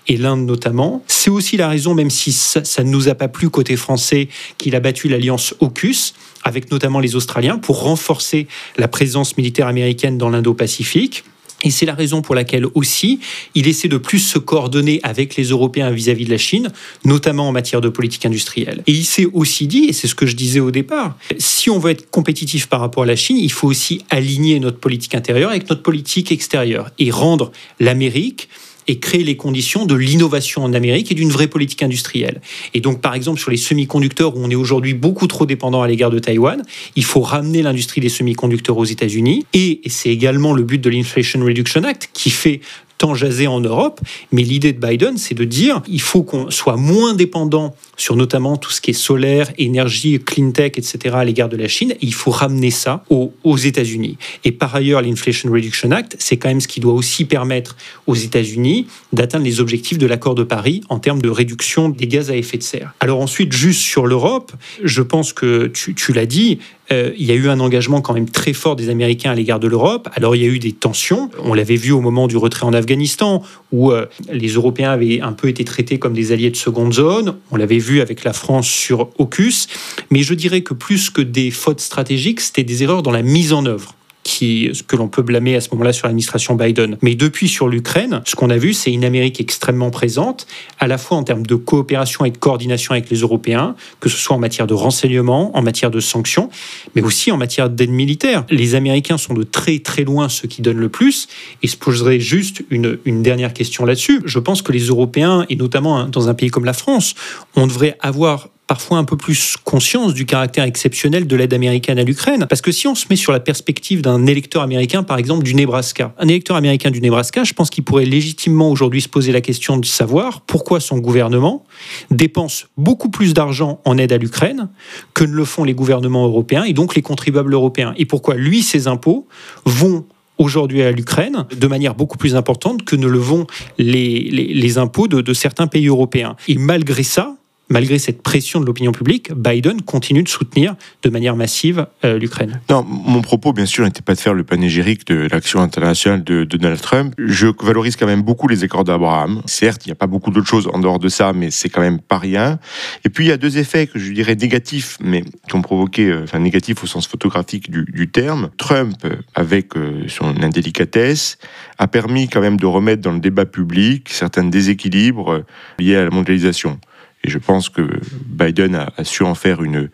et 0.08 0.18
l'Inde 0.18 0.46
notamment. 0.46 1.04
C'est 1.08 1.30
aussi 1.30 1.58
la 1.58 1.68
raison, 1.68 1.94
même 1.94 2.10
si 2.10 2.32
ça, 2.32 2.62
ne 2.84 2.90
nous 2.90 3.10
a 3.10 3.16
pas 3.16 3.28
plu 3.28 3.50
côté 3.50 3.76
français, 3.76 4.30
qu'il 4.58 4.76
a 4.76 4.80
battu 4.80 5.08
l'alliance 5.08 5.56
AUKUS, 5.60 6.14
avec 6.44 6.72
notamment 6.72 7.00
les 7.00 7.16
Australiens, 7.16 7.58
pour 7.58 7.82
renforcer 7.82 8.48
la 8.78 8.88
présence 8.88 9.38
militaire 9.38 9.68
américaine 9.68 10.18
dans 10.18 10.30
l'Indo-Pacifique. 10.30 11.24
Et 11.64 11.72
c'est 11.72 11.88
la 11.88 11.96
raison 11.96 12.22
pour 12.22 12.36
laquelle 12.36 12.68
aussi 12.76 13.20
il 13.56 13.68
essaie 13.68 13.88
de 13.88 13.98
plus 13.98 14.20
se 14.20 14.38
coordonner 14.38 15.00
avec 15.02 15.36
les 15.36 15.46
Européens 15.46 15.90
vis-à-vis 15.90 16.26
de 16.26 16.30
la 16.30 16.38
Chine, 16.38 16.72
notamment 17.04 17.50
en 17.50 17.52
matière 17.52 17.82
de 17.82 17.90
politique 17.90 18.26
industrielle. 18.26 18.84
Et 18.86 18.92
il 18.92 19.06
s'est 19.06 19.28
aussi 19.34 19.66
dit, 19.66 19.86
et 19.86 19.94
c'est 19.94 20.08
ce 20.08 20.14
que 20.14 20.28
je 20.28 20.36
disais 20.36 20.60
au 20.60 20.70
départ, 20.70 21.18
si 21.40 21.72
on 21.72 21.80
veut 21.80 21.92
être 21.92 22.12
compétitif 22.12 22.68
par 22.68 22.80
rapport 22.80 23.04
à 23.04 23.06
la 23.08 23.16
Chine, 23.16 23.38
il 23.38 23.52
faut 23.52 23.68
aussi 23.68 24.06
aligner 24.12 24.60
notre 24.60 24.78
politique 24.78 25.16
intérieure 25.16 25.50
avec 25.50 25.68
notre 25.70 25.82
politique 25.82 26.32
extérieure 26.32 26.92
et 27.00 27.10
rendre 27.10 27.52
l'Amérique 27.80 28.50
et 28.88 29.00
créer 29.00 29.24
les 29.24 29.36
conditions 29.36 29.86
de 29.86 29.96
l'innovation 29.96 30.64
en 30.64 30.74
Amérique 30.74 31.12
et 31.12 31.16
d'une 31.16 31.30
vraie 31.30 31.48
politique 31.48 31.84
industrielle. 31.84 32.42
Et 32.74 32.80
donc, 32.80 33.02
par 33.02 33.14
exemple, 33.14 33.40
sur 33.40 33.52
les 33.52 33.58
semi-conducteurs, 33.58 34.36
où 34.36 34.40
on 34.42 34.50
est 34.50 34.56
aujourd'hui 34.56 34.94
beaucoup 34.94 35.28
trop 35.28 35.46
dépendant 35.46 35.82
à 35.82 35.88
l'égard 35.88 36.10
de 36.10 36.20
Taïwan, 36.20 36.62
il 36.96 37.04
faut 37.04 37.22
ramener 37.22 37.62
l'industrie 37.62 38.02
des 38.02 38.10
semi-conducteurs 38.10 38.78
aux 38.78 38.86
États-Unis. 38.86 39.46
Et, 39.54 39.82
c'est 39.88 40.10
également 40.10 40.54
le 40.54 40.64
but 40.64 40.80
de 40.80 40.90
l'Inflation 40.90 41.44
Reduction 41.44 41.84
Act, 41.84 42.10
qui 42.14 42.30
fait 42.30 42.62
tant 42.98 43.16
jasé 43.16 43.48
en 43.48 43.60
Europe. 43.60 44.00
Mais 44.32 44.44
l'idée 44.44 44.74
de 44.74 44.86
Biden, 44.86 45.18
c'est 45.18 45.36
de 45.36 45.44
dire 45.44 45.82
il 45.88 46.02
faut 46.02 46.24
qu'on 46.24 46.50
soit 46.52 46.78
moins 46.78 47.14
dépendant 47.14 47.76
sur 47.96 48.16
notamment 48.16 48.58
tout 48.58 48.72
ce 48.72 48.82
qui 48.82 48.92
est 48.92 48.94
solaire, 48.94 49.52
énergie, 49.58 50.20
clean 50.20 50.52
tech, 50.52 50.74
etc. 50.78 51.16
à 51.16 51.26
l'égard 51.26 51.50
de 51.50 51.58
la 51.58 51.68
Chine. 51.68 51.96
il 52.02 52.14
faut 52.14 52.32
ramener 52.32 52.72
ça 52.72 53.04
aux, 53.10 53.58
États-Unis. 53.58 54.18
Et 54.44 54.52
par 54.52 54.76
ailleurs, 54.76 55.02
l'Inflation 55.02 55.52
Reduction 55.52 55.90
Act, 55.92 56.16
c'est 56.20 56.38
quand 56.38 56.50
même 56.50 56.62
ce 56.62 56.68
qui 56.68 56.80
doit 56.80 56.94
aussi 56.94 57.26
permettre 57.26 57.76
aux 58.06 58.14
États-Unis 58.14 58.88
d'atteindre 59.14 59.46
les 59.46 59.60
objectifs 59.60 59.98
de 59.98 60.06
l'accord 60.06 60.36
de 60.36 60.44
Paris 60.44 60.82
en 60.90 61.00
termes 61.00 61.22
de 61.22 61.30
réduction 61.30 61.90
des 61.90 62.08
gaz 62.08 62.30
à 62.30 62.36
effet 62.36 62.58
de 62.58 62.64
serre. 62.64 62.94
Alors 63.00 63.20
ensuite, 63.20 63.52
juste 63.52 63.82
sur 63.82 64.06
l'Europe, 64.06 64.52
je 64.84 65.02
pense 65.02 65.34
que 65.34 65.68
tu 65.68 66.14
l'as 66.14 66.28
dit, 66.28 66.60
euh, 66.92 67.12
il 67.18 67.26
y 67.26 67.32
a 67.32 67.36
eu 67.36 67.50
un 67.50 67.60
engagement 67.60 68.02
quand 68.02 68.14
même 68.14 68.30
très 68.30 68.54
fort 68.54 68.76
des 68.76 68.90
Américains 68.90 69.32
à 69.32 69.36
l'égard 69.36 69.60
de 69.60 69.68
l'Europe. 69.68 70.10
Alors 70.14 70.36
il 70.36 70.42
y 70.42 70.46
a 70.46 70.48
eu 70.48 70.60
des 70.60 70.72
tensions. 70.72 71.30
On 71.44 71.54
l'avait 71.54 71.76
vu 71.76 71.92
au 71.92 72.02
moment 72.02 72.28
du 72.28 72.38
retrait 72.38 72.66
en 72.66 72.74
Afghanistan, 72.74 73.44
où 73.72 73.92
euh, 73.92 74.06
les 74.32 74.50
Européens 74.50 74.92
avaient 74.92 75.22
un 75.22 75.34
peu 75.34 75.50
été 75.50 75.66
traités 75.66 76.00
comme 76.00 76.14
des 76.14 76.32
alliés 76.32 76.52
de 76.52 76.56
seconde 76.56 76.94
zone. 76.94 77.36
On 77.52 77.58
l'avait 77.58 77.78
vu 77.78 78.02
avec 78.02 78.24
la 78.24 78.34
France 78.34 78.68
sur 78.68 79.10
AUKUS. 79.20 79.68
Mais 80.12 80.24
je 80.24 80.34
dirais 80.34 80.62
que 80.62 80.74
plus 80.74 81.10
que 81.10 81.22
des 81.22 81.52
fautes 81.52 81.82
stratégiques, 81.82 82.42
c'était 82.42 82.64
des 82.64 82.84
erreurs 82.84 83.04
dans 83.04 83.12
la 83.12 83.22
mise 83.22 83.54
en 83.54 83.66
œuvre 83.66 83.96
qui, 84.28 84.70
que 84.88 84.98
l'on 84.98 85.08
peut 85.08 85.22
blâmer 85.22 85.56
à 85.56 85.62
ce 85.62 85.70
moment-là 85.72 85.94
sur 85.94 86.06
l'administration 86.06 86.56
Biden. 86.56 86.98
Mais 87.02 87.16
depuis 87.16 87.48
sur 87.48 87.70
l'Ukraine, 87.70 88.22
ce 88.26 88.36
qu'on 88.36 88.50
a 88.50 88.58
vu, 88.58 88.74
c'est 88.74 88.92
une 88.92 89.06
Amérique 89.06 89.40
extrêmement 89.40 89.90
présente, 89.90 90.48
à 90.80 90.88
la 90.88 90.98
fois 90.98 91.18
en 91.18 91.24
termes 91.24 91.46
de 91.46 91.56
coopération 91.56 92.26
et 92.26 92.32
de 92.32 92.38
coordination 92.38 92.92
avec 92.92 93.10
les 93.10 93.20
Européens, 93.20 93.76
que 94.02 94.10
ce 94.10 94.18
soit 94.18 94.36
en 94.36 94.40
matière 94.40 94.68
de 94.68 94.74
renseignement, 94.74 95.58
en 95.58 95.62
matière 95.62 95.92
de 95.92 96.02
sanctions, 96.02 96.50
mais 96.94 97.02
aussi 97.02 97.32
en 97.32 97.38
matière 97.38 97.70
d'aide 97.70 97.90
militaire. 97.90 98.44
Les 98.50 98.76
Américains 98.76 99.18
sont 99.18 99.34
de 99.34 99.44
très 99.44 99.80
très 99.80 100.04
loin 100.04 100.28
ceux 100.28 100.50
qui 100.50 100.62
donnent 100.62 100.78
le 100.78 100.90
plus, 100.90 101.30
et 101.64 101.68
se 101.68 101.78
poserait 101.78 102.20
juste 102.20 102.66
une, 102.70 103.00
une 103.06 103.24
dernière 103.24 103.54
question 103.54 103.86
là-dessus. 103.86 104.22
Je 104.26 104.40
pense 104.40 104.62
que 104.62 104.74
les 104.74 104.88
Européens, 104.88 105.46
et 105.50 105.56
notamment 105.56 105.98
hein, 105.98 106.10
dans 106.10 106.28
un 106.28 106.34
pays 106.34 106.50
comme 106.50 106.66
la 106.66 106.74
France, 106.74 107.16
on 107.56 107.66
devrait 107.66 107.98
avoir 108.02 108.50
parfois 108.68 108.98
un 108.98 109.06
peu 109.06 109.16
plus 109.16 109.56
conscience 109.64 110.14
du 110.14 110.26
caractère 110.26 110.66
exceptionnel 110.66 111.26
de 111.26 111.36
l'aide 111.36 111.54
américaine 111.54 111.98
à 111.98 112.04
l'Ukraine. 112.04 112.46
Parce 112.50 112.62
que 112.62 112.72
si 112.72 112.88
on 112.88 112.96
se 112.96 113.06
met 113.10 113.16
sur 113.16 113.32
la 113.32 113.40
perspective 113.40 114.02
d'un 114.02 114.26
électeur 114.26 114.62
américain, 114.62 115.04
par 115.04 115.18
exemple, 115.18 115.44
du 115.44 115.56
Nebraska, 115.56 116.14
un 116.20 116.28
électeur 116.28 116.58
américain 116.58 116.92
du 116.92 117.02
Nebraska, 117.02 117.46
je 117.46 117.54
pense 117.54 117.70
qu'il 117.70 117.86
pourrait 117.86 118.06
légitimement 118.06 118.70
aujourd'hui 118.70 119.02
se 119.02 119.10
poser 119.10 119.32
la 119.32 119.42
question 119.42 119.78
de 119.78 119.86
savoir 119.86 120.42
pourquoi 120.42 120.82
son 120.82 120.98
gouvernement 120.98 121.64
dépense 122.12 122.68
beaucoup 122.78 123.10
plus 123.10 123.34
d'argent 123.34 123.80
en 123.86 123.98
aide 123.98 124.12
à 124.12 124.18
l'Ukraine 124.18 124.68
que 125.14 125.24
ne 125.24 125.34
le 125.34 125.46
font 125.46 125.64
les 125.64 125.74
gouvernements 125.74 126.26
européens 126.26 126.64
et 126.66 126.74
donc 126.74 126.96
les 126.96 127.02
contribuables 127.02 127.54
européens. 127.54 127.94
Et 127.98 128.06
pourquoi 128.06 128.36
lui, 128.36 128.62
ses 128.62 128.88
impôts 128.88 129.28
vont 129.66 130.06
aujourd'hui 130.38 130.82
à 130.82 130.92
l'Ukraine 130.92 131.46
de 131.56 131.68
manière 131.68 131.96
beaucoup 131.96 132.18
plus 132.18 132.36
importante 132.36 132.84
que 132.84 132.96
ne 132.96 133.08
le 133.08 133.18
vont 133.18 133.48
les, 133.78 134.20
les, 134.30 134.78
impôts 134.78 135.08
de, 135.08 135.22
de 135.22 135.34
certains 135.34 135.68
pays 135.68 135.88
européens. 135.88 136.36
Et 136.48 136.56
malgré 136.56 137.04
ça, 137.04 137.37
malgré 137.70 138.00
cette 138.00 138.22
pression 138.22 138.60
de 138.60 138.66
l'opinion 138.66 138.92
publique, 138.92 139.34
Biden 139.34 139.82
continue 139.82 140.24
de 140.24 140.30
soutenir 140.30 140.76
de 141.04 141.10
manière 141.10 141.36
massive 141.36 141.88
euh, 142.06 142.18
l'Ukraine. 142.18 142.62
Non, 142.70 142.84
mon 142.84 143.22
propos, 143.22 143.54
bien 143.54 143.66
sûr, 143.66 143.84
n'était 143.86 144.02
pas 144.02 144.16
de 144.16 144.20
faire 144.20 144.34
le 144.34 144.44
panégyrique 144.44 145.06
de 145.08 145.28
l'action 145.32 145.62
internationale 145.62 146.24
de, 146.24 146.44
Donald 146.44 146.80
Trump. 146.82 147.14
Je 147.18 147.48
valorise 147.62 147.96
quand 147.96 148.06
même 148.06 148.22
beaucoup 148.22 148.48
les 148.48 148.64
accords 148.64 148.84
d'Abraham. 148.84 149.42
Certes, 149.46 149.86
il 149.86 149.90
n'y 149.90 149.94
a 149.94 149.96
pas 149.96 150.08
beaucoup 150.08 150.32
d'autres 150.32 150.48
choses 150.48 150.70
en 150.74 150.80
dehors 150.80 151.00
de 151.00 151.10
ça, 151.10 151.34
mais 151.34 151.52
c'est 151.52 151.70
quand 151.70 151.82
même 151.82 152.00
pas 152.00 152.18
rien. 152.18 152.60
Et 153.04 153.10
puis, 153.10 153.26
il 153.26 153.28
y 153.30 153.32
a 153.32 153.38
deux 153.38 153.58
effets 153.58 153.88
que 153.88 154.00
je 154.00 154.12
dirais 154.12 154.36
négatifs, 154.36 154.98
mais 155.02 155.24
qui 155.48 155.56
ont 155.56 155.62
provoqué, 155.62 156.06
euh, 156.06 156.24
enfin 156.24 156.40
négatifs 156.40 156.84
au 156.84 156.88
sens 156.88 157.08
photographique 157.08 157.70
du, 157.70 158.08
terme. 158.10 158.50
Trump, 158.58 158.96
avec 159.36 159.76
euh, 159.76 160.06
son 160.08 160.42
indélicatesse, 160.42 161.38
a 161.78 161.88
permis 161.88 162.30
quand 162.30 162.42
même 162.42 162.58
de 162.58 162.66
remettre 162.66 163.02
dans 163.02 163.12
le 163.12 163.20
débat 163.20 163.46
public 163.46 164.10
certains 164.10 164.46
déséquilibres 164.46 165.44
liés 165.80 165.98
à 165.98 166.06
la 166.06 166.10
mondialisation. 166.10 166.80
Et 167.28 167.30
je 167.30 167.38
pense 167.40 167.68
que 167.68 167.82
Biden 168.26 168.76
a, 168.76 169.04
su 169.04 169.24
en 169.24 169.36
faire 169.36 169.62
une, 169.62 169.90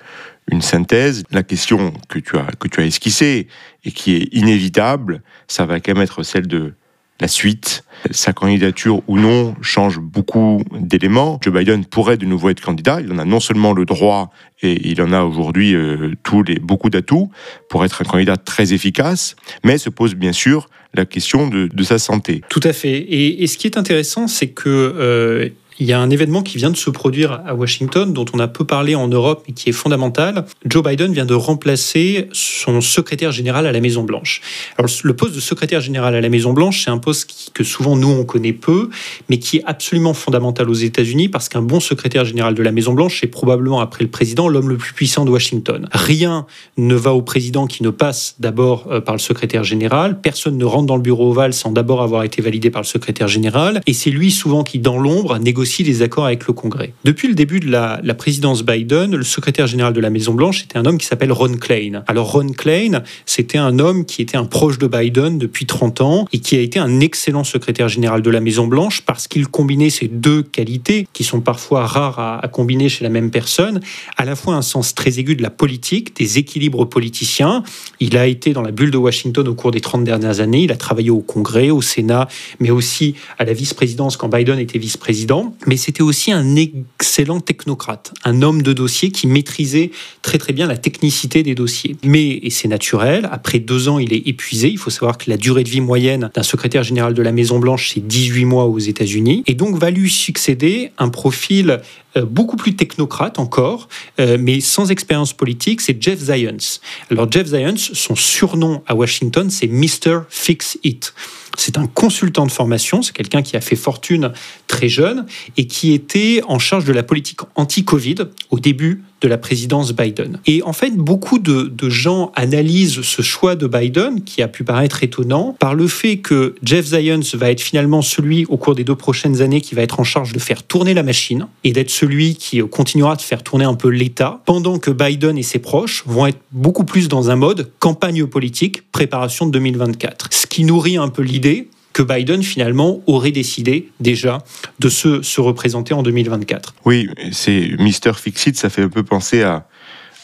une 0.52 0.62
synthèse. 0.62 1.24
La 1.32 1.42
question 1.42 1.92
que 2.08 2.20
tu, 2.20 2.38
as, 2.38 2.46
que 2.60 2.68
tu 2.68 2.80
as 2.80 2.86
esquissée 2.86 3.48
et 3.84 3.92
qui 3.92 4.14
est 4.16 4.30
inévitable, 4.32 5.24
ça 5.48 5.66
va 5.66 5.80
quand 5.80 5.96
même 5.96 6.04
être 6.04 6.22
celle 6.22 6.48
de 6.48 6.74
la 7.20 7.28
suite. 7.28 7.84
Sa 8.12 8.34
candidature 8.34 9.02
ou 9.08 9.18
non 9.18 9.56
change 9.62 9.98
beaucoup 10.00 10.62
d'éléments. 10.80 11.40
Joe 11.42 11.54
Biden 11.54 11.86
pourrait 11.86 12.18
de 12.18 12.26
nouveau 12.26 12.50
être 12.50 12.62
candidat. 12.62 13.02
Il 13.02 13.12
en 13.12 13.18
a 13.18 13.26
non 13.26 13.40
seulement 13.40 13.74
le 13.74 13.86
droit, 13.86 14.32
et 14.62 14.90
il 14.90 15.02
en 15.02 15.12
a 15.12 15.24
aujourd'hui 15.24 15.74
euh, 15.74 16.14
beaucoup 16.62 16.90
d'atouts 16.92 17.32
pour 17.70 17.84
être 17.84 18.02
un 18.02 18.06
candidat 18.06 18.38
très 18.38 18.74
efficace, 18.74 19.36
mais 19.64 19.80
se 19.80 19.90
pose 19.90 20.14
bien 20.14 20.34
sûr 20.34 20.70
la 20.94 21.06
question 21.06 21.48
de, 21.48 21.68
de 21.68 21.84
sa 21.84 21.98
santé. 21.98 22.42
Tout 22.50 22.62
à 22.64 22.74
fait. 22.74 23.06
Et, 23.10 23.48
ce 23.48 23.58
qui 23.58 23.68
est 23.68 23.78
intéressant, 23.78 24.28
c'est 24.28 24.50
que 24.50 24.70
euh, 24.70 25.50
il 25.80 25.86
y 25.86 25.94
a 25.94 26.00
un 26.00 26.10
événement 26.10 26.42
qui 26.42 26.58
vient 26.58 26.70
de 26.70 26.78
se 26.78 26.90
produire 26.90 27.42
à 27.46 27.56
Washington, 27.56 28.14
dont 28.14 28.26
on 28.34 28.40
a 28.40 28.48
peu 28.48 28.66
parlé 28.66 28.96
en 28.96 29.08
Europe, 29.08 29.44
mais 29.48 29.54
qui 29.54 29.70
est 29.70 29.74
fondamental. 29.74 30.46
Joe 30.66 30.84
Biden 30.84 31.14
vient 31.14 31.26
de 31.26 31.34
remplacer 31.34 32.30
son 32.32 32.82
secrétaire 32.82 33.32
général 33.32 33.66
à 33.66 33.72
la 33.72 33.82
Maison-Blanche. 33.82 34.42
Alors, 34.78 34.90
le 35.04 35.16
poste 35.16 35.36
de 35.36 35.40
secrétaire 35.40 35.82
général 35.82 36.16
à 36.16 36.22
la 36.22 36.30
Maison-Blanche, 36.30 36.84
c'est 36.84 36.92
un 36.92 36.98
poste 36.98 37.52
que 37.54 37.64
souvent 37.64 37.96
nous, 37.96 38.10
on 38.10 38.26
connaît 38.26 38.54
peu, 38.54 38.90
mais 39.30 39.40
qui 39.40 39.58
est 39.58 39.64
absolument 39.66 40.14
fondamental 40.14 40.70
aux 40.70 40.74
États-Unis, 40.74 41.30
parce 41.30 41.50
qu'un 41.50 41.62
bon 41.62 41.80
secrétaire 41.80 42.26
général 42.26 42.54
de 42.54 42.64
la 42.64 42.72
Maison-Blanche 42.72 43.24
est 43.24 43.28
probablement, 43.28 43.80
après 43.80 44.04
le 44.04 44.10
président, 44.10 44.48
l'homme 44.48 44.70
le 44.70 44.78
plus 44.78 44.94
puissant 44.94 45.26
de 45.26 45.32
Washington. 45.32 45.88
Rien 45.92 46.46
ne 46.78 46.96
va 46.96 47.14
au 47.14 47.22
président 47.22 47.68
qui 47.68 47.84
ne 47.84 47.90
passe 47.90 48.36
d'abord 48.40 48.88
euh, 48.92 49.02
par 49.02 49.16
le 49.16 49.20
secrétaire 49.20 49.64
général. 49.64 50.22
Personne 50.22 50.58
ne 50.58 50.66
rentre 50.66 50.86
dans 50.86 50.96
le 50.96 51.02
bureau 51.02 51.32
ovale 51.32 51.54
sans 51.54 51.72
d'abord 51.72 52.02
avoir 52.02 52.24
été 52.24 52.42
validé 52.42 52.70
par 52.70 52.82
le 52.82 52.88
secrétaire 52.88 53.28
général. 53.28 53.82
Et 53.88 53.94
c'est 53.94 54.10
lui 54.10 54.32
souvent 54.32 54.64
qui, 54.64 54.80
dans 54.80 54.98
l'ombre, 54.98 55.38
négocie 55.40 55.63
aussi 55.64 55.84
des 55.84 56.02
accords 56.02 56.26
avec 56.26 56.46
le 56.46 56.54
Congrès. 56.54 56.94
Depuis 57.06 57.30
le 57.30 57.36
début 57.36 57.62
de 57.62 57.72
la, 57.72 58.02
présidence 58.14 58.64
Biden, 58.64 59.16
le 59.16 59.24
secrétaire 59.24 59.66
général 59.66 59.94
de 59.94 60.02
la 60.02 60.10
Maison-Blanche 60.10 60.64
était 60.64 60.78
un 60.78 60.86
homme 60.86 60.98
qui 60.98 61.06
s'appelle 61.06 61.32
Ron 61.32 61.56
Klein. 61.56 62.04
Alors 62.08 62.32
Ron 62.32 62.50
Klein, 62.50 63.02
c'était 63.26 63.58
un 63.58 63.80
homme 63.80 64.06
qui 64.06 64.22
était 64.22 64.36
un 64.36 64.44
proche 64.44 64.78
de 64.78 64.88
Biden 64.88 65.38
depuis 65.38 65.66
30 65.66 66.02
ans 66.02 66.28
et 66.34 66.40
qui 66.40 66.58
a 66.58 66.60
été 66.60 66.80
un 66.80 67.00
excellent 67.00 67.46
secrétaire 67.46 67.88
général 67.88 68.22
de 68.22 68.30
la 68.30 68.42
Maison-Blanche 68.42 69.02
parce 69.06 69.30
qu'il 69.30 69.48
combinait 69.48 69.90
ces 69.90 70.10
deux 70.10 70.44
qualités 70.44 71.08
qui 71.14 71.24
sont 71.24 71.40
parfois 71.40 71.88
rares 71.88 72.20
à 72.20 72.48
combiner 72.50 72.90
chez 72.90 73.04
la 73.04 73.10
même 73.10 73.32
personne, 73.32 73.80
à 74.18 74.26
la 74.26 74.36
fois 74.36 74.56
un 74.56 74.62
sens 74.62 74.94
très 74.94 75.18
aigu 75.20 75.36
de 75.36 75.42
la 75.42 75.50
politique, 75.50 76.16
des 76.18 76.38
équilibres 76.38 76.86
politiciens. 76.86 77.64
Il 78.02 78.18
a 78.18 78.28
été 78.28 78.52
dans 78.52 78.62
la 78.62 78.72
bulle 78.72 78.92
de 78.92 78.98
Washington 78.98 79.48
au 79.48 79.56
cours 79.56 79.72
des 79.72 79.82
30 79.82 80.04
dernières 80.04 80.42
années, 80.42 80.64
il 80.64 80.72
a 80.72 80.78
travaillé 80.78 81.10
au 81.10 81.22
Congrès, 81.22 81.70
au 81.70 81.82
Sénat, 81.82 82.28
mais 82.60 82.70
aussi 82.70 83.16
à 83.40 83.46
la 83.46 83.54
vice-présidence 83.54 84.18
quand 84.18 84.28
Biden 84.28 84.60
était 84.60 84.80
vice-président 84.80 85.53
mais 85.66 85.78
c'était 85.78 86.02
aussi 86.02 86.32
un 86.32 86.56
excellent 86.56 87.40
technocrate, 87.40 88.14
un 88.24 88.42
homme 88.42 88.62
de 88.62 88.74
dossier 88.74 89.12
qui 89.12 89.28
maîtrisait 89.28 89.92
très 90.22 90.38
très 90.38 90.54
bien 90.54 90.68
la 90.68 90.78
technicité 90.78 91.44
des 91.44 91.56
dossiers. 91.56 91.96
Mais, 92.04 92.28
et 92.28 92.50
c'est 92.50 92.68
naturel, 92.68 93.30
après 93.32 93.60
deux 93.60 93.90
ans, 93.90 94.00
il 94.00 94.14
est 94.14 94.28
épuisé. 94.28 94.70
Il 94.70 94.78
faut 94.78 94.90
savoir 94.90 95.18
que 95.18 95.30
la 95.30 95.38
durée 95.38 95.64
de 95.64 95.70
vie 95.70 95.82
moyenne 95.82 96.30
d'un 96.34 96.44
secrétaire 96.44 96.84
général 96.84 97.14
de 97.14 97.22
la 97.22 97.32
Maison-Blanche, 97.32 97.92
c'est 97.94 98.06
18 98.06 98.46
mois 98.46 98.66
aux 98.66 98.80
États-Unis. 98.80 99.44
Et 99.48 99.56
donc 99.56 99.78
va 99.78 99.92
lui 99.92 100.10
succéder 100.10 100.92
un 100.98 101.10
profil 101.10 101.82
euh, 102.16 102.26
beaucoup 102.26 102.58
plus 102.58 102.76
technocrate 102.76 103.40
encore, 103.40 103.90
euh, 104.20 104.38
mais 104.40 104.60
sans 104.60 104.92
expérience 104.92 105.34
politique, 105.34 105.82
c'est 105.82 106.02
Jeff 106.02 106.20
Zients. 106.20 106.80
Alors 107.10 107.32
Jeff 107.32 107.48
Zients, 107.48 107.78
son 107.78 108.16
surnom 108.16 108.84
à 108.86 108.96
Washington, 108.96 109.50
c'est 109.50 109.68
Mr. 109.68 110.22
Fix 110.30 110.78
It. 110.84 111.14
C'est 111.58 111.78
un 111.78 111.88
consultant 111.88 112.46
de 112.46 112.52
formation, 112.52 113.02
c'est 113.02 113.14
quelqu'un 113.14 113.42
qui 113.42 113.56
a 113.56 113.62
fait 113.62 113.76
fortune 113.76 114.32
très 114.68 114.90
jeune 114.90 115.26
et 115.58 115.68
qui 115.68 115.94
était 115.94 116.42
en 116.48 116.60
charge 116.60 116.86
de 116.86 116.94
la 116.94 117.04
politique 117.04 117.42
anti-Covid 117.56 118.16
au 118.50 118.60
début 118.60 119.04
de 119.24 119.30
la 119.30 119.38
présidence 119.38 119.94
Biden. 119.94 120.40
Et 120.46 120.62
en 120.64 120.74
fait, 120.74 120.96
beaucoup 120.96 121.40
de, 121.40 121.72
gens 121.90 122.32
analysent 122.36 123.02
ce 123.02 123.22
choix 123.22 123.56
de 123.56 123.68
Biden, 123.68 124.24
qui 124.24 124.42
a 124.42 124.48
pu 124.48 124.64
paraître 124.64 125.04
étonnant, 125.04 125.56
par 125.60 125.76
le 125.76 125.88
fait 125.88 126.18
que 126.18 126.56
Jeff 126.64 126.88
Zients 126.88 127.20
va 127.36 127.52
être 127.52 127.62
finalement 127.62 128.02
celui, 128.02 128.46
au 128.46 128.58
cours 128.58 128.76
des 128.76 128.84
deux 128.84 128.96
prochaines 128.96 129.42
années, 129.42 129.62
qui 129.62 129.76
va 129.76 129.82
être 129.82 130.00
en 130.00 130.04
charge 130.04 130.34
de 130.34 130.40
faire 130.40 130.64
tourner 130.64 130.94
la 130.94 131.04
machine 131.04 131.48
et 131.64 131.72
d'être 131.72 131.90
celui 131.90 132.36
qui 132.36 132.60
continuera 132.60 133.16
de 133.16 133.22
faire 133.22 133.44
tourner 133.44 133.66
un 133.66 133.76
peu 133.76 133.90
l'État, 133.90 134.42
pendant 134.46 134.78
que 134.80 134.92
Biden 134.92 135.38
et 135.38 135.44
ses 135.44 135.60
proches 135.60 136.04
vont 136.06 136.28
être 136.28 136.40
beaucoup 136.52 136.84
plus 136.84 137.08
dans 137.08 137.30
un 137.30 137.36
mode 137.36 137.70
campagne 137.80 138.26
politique, 138.26 138.92
préparation 138.92 139.46
de 139.46 139.52
2024. 139.52 140.28
Ce 140.32 140.48
qui 140.48 140.64
nourrit 140.64 140.98
un 140.98 141.10
peu 141.10 141.22
l'idée 141.22 141.70
que 141.94 142.02
Biden 142.02 142.44
finalement 142.44 143.02
aurait 143.08 143.32
décidé 143.32 143.90
déjà 144.00 144.40
de 144.80 144.90
se, 144.90 145.22
se 145.22 145.42
représenter 145.42 145.94
en 145.94 146.04
2024. 146.04 146.76
Oui, 146.86 147.08
c'est 147.32 147.72
Mr. 147.80 148.14
Fixit, 148.16 148.58
ça 148.58 148.70
fait 148.70 148.82
un 148.82 148.90
peu 148.90 149.04
penser 149.04 149.44
à, 149.44 149.68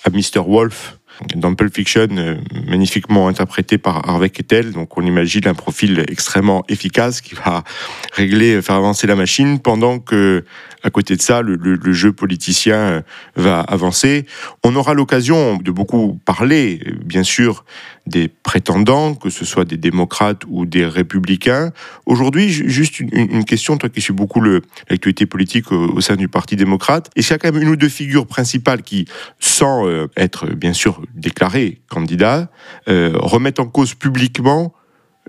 à 0.03 0.09
Mr. 0.09 0.43
Wolf 0.45 0.99
dans 1.35 1.53
Pulp 1.53 1.73
Fiction, 1.73 2.07
euh, 2.11 2.35
magnifiquement 2.67 3.27
interprété 3.27 3.77
par 3.77 4.07
Harvey 4.07 4.29
Kettel. 4.29 4.71
Donc 4.71 4.97
on 4.97 5.05
imagine 5.05 5.47
un 5.47 5.53
profil 5.53 6.05
extrêmement 6.07 6.63
efficace 6.69 7.21
qui 7.21 7.35
va 7.35 7.63
régler, 8.13 8.61
faire 8.61 8.75
avancer 8.75 9.07
la 9.07 9.15
machine 9.15 9.59
pendant 9.59 9.99
que 9.99 10.45
à 10.83 10.89
côté 10.89 11.17
de 11.17 11.21
ça, 11.21 11.41
le, 11.41 11.57
jeu 11.91 12.13
politicien 12.13 12.75
euh, 12.75 13.01
va 13.35 13.59
avancer. 13.59 14.25
On 14.63 14.75
aura 14.75 14.93
l'occasion 14.93 15.57
de 15.57 15.71
beaucoup 15.71 16.19
parler, 16.23 16.81
bien 17.03 17.23
sûr, 17.23 17.65
des 18.09 18.27
prétendants, 18.27 19.15
que 19.15 19.29
ce 19.29 19.45
soit 19.45 19.65
des 19.65 19.77
démocrates 19.77 20.43
ou 20.47 20.65
des 20.65 20.85
républicains. 20.85 21.71
Aujourd'hui, 22.05 22.49
juste 22.49 22.99
une, 22.99 23.45
question, 23.45 23.77
toi 23.77 23.89
qui 23.89 24.01
suis 24.01 24.13
beaucoup 24.13 24.41
l'actualité 24.41 25.25
politique 25.25 25.71
au, 25.71 26.01
sein 26.01 26.15
du 26.15 26.27
Parti 26.27 26.55
démocrate, 26.55 27.09
est-ce 27.15 27.27
qu'il 27.27 27.33
y 27.33 27.35
a 27.35 27.39
quand 27.39 27.53
même 27.53 27.61
une 27.61 27.69
ou 27.69 27.75
deux 27.75 27.89
figures 27.89 28.27
principales 28.27 28.81
qui, 28.81 29.05
sans 29.39 29.87
euh, 29.87 30.07
être 30.17 30.47
bien 30.47 30.73
sûr 30.73 31.01
déclarées 31.15 31.81
candidats, 31.89 32.49
euh, 32.87 33.13
remettent 33.15 33.59
en 33.59 33.67
cause 33.67 33.93
publiquement 33.93 34.73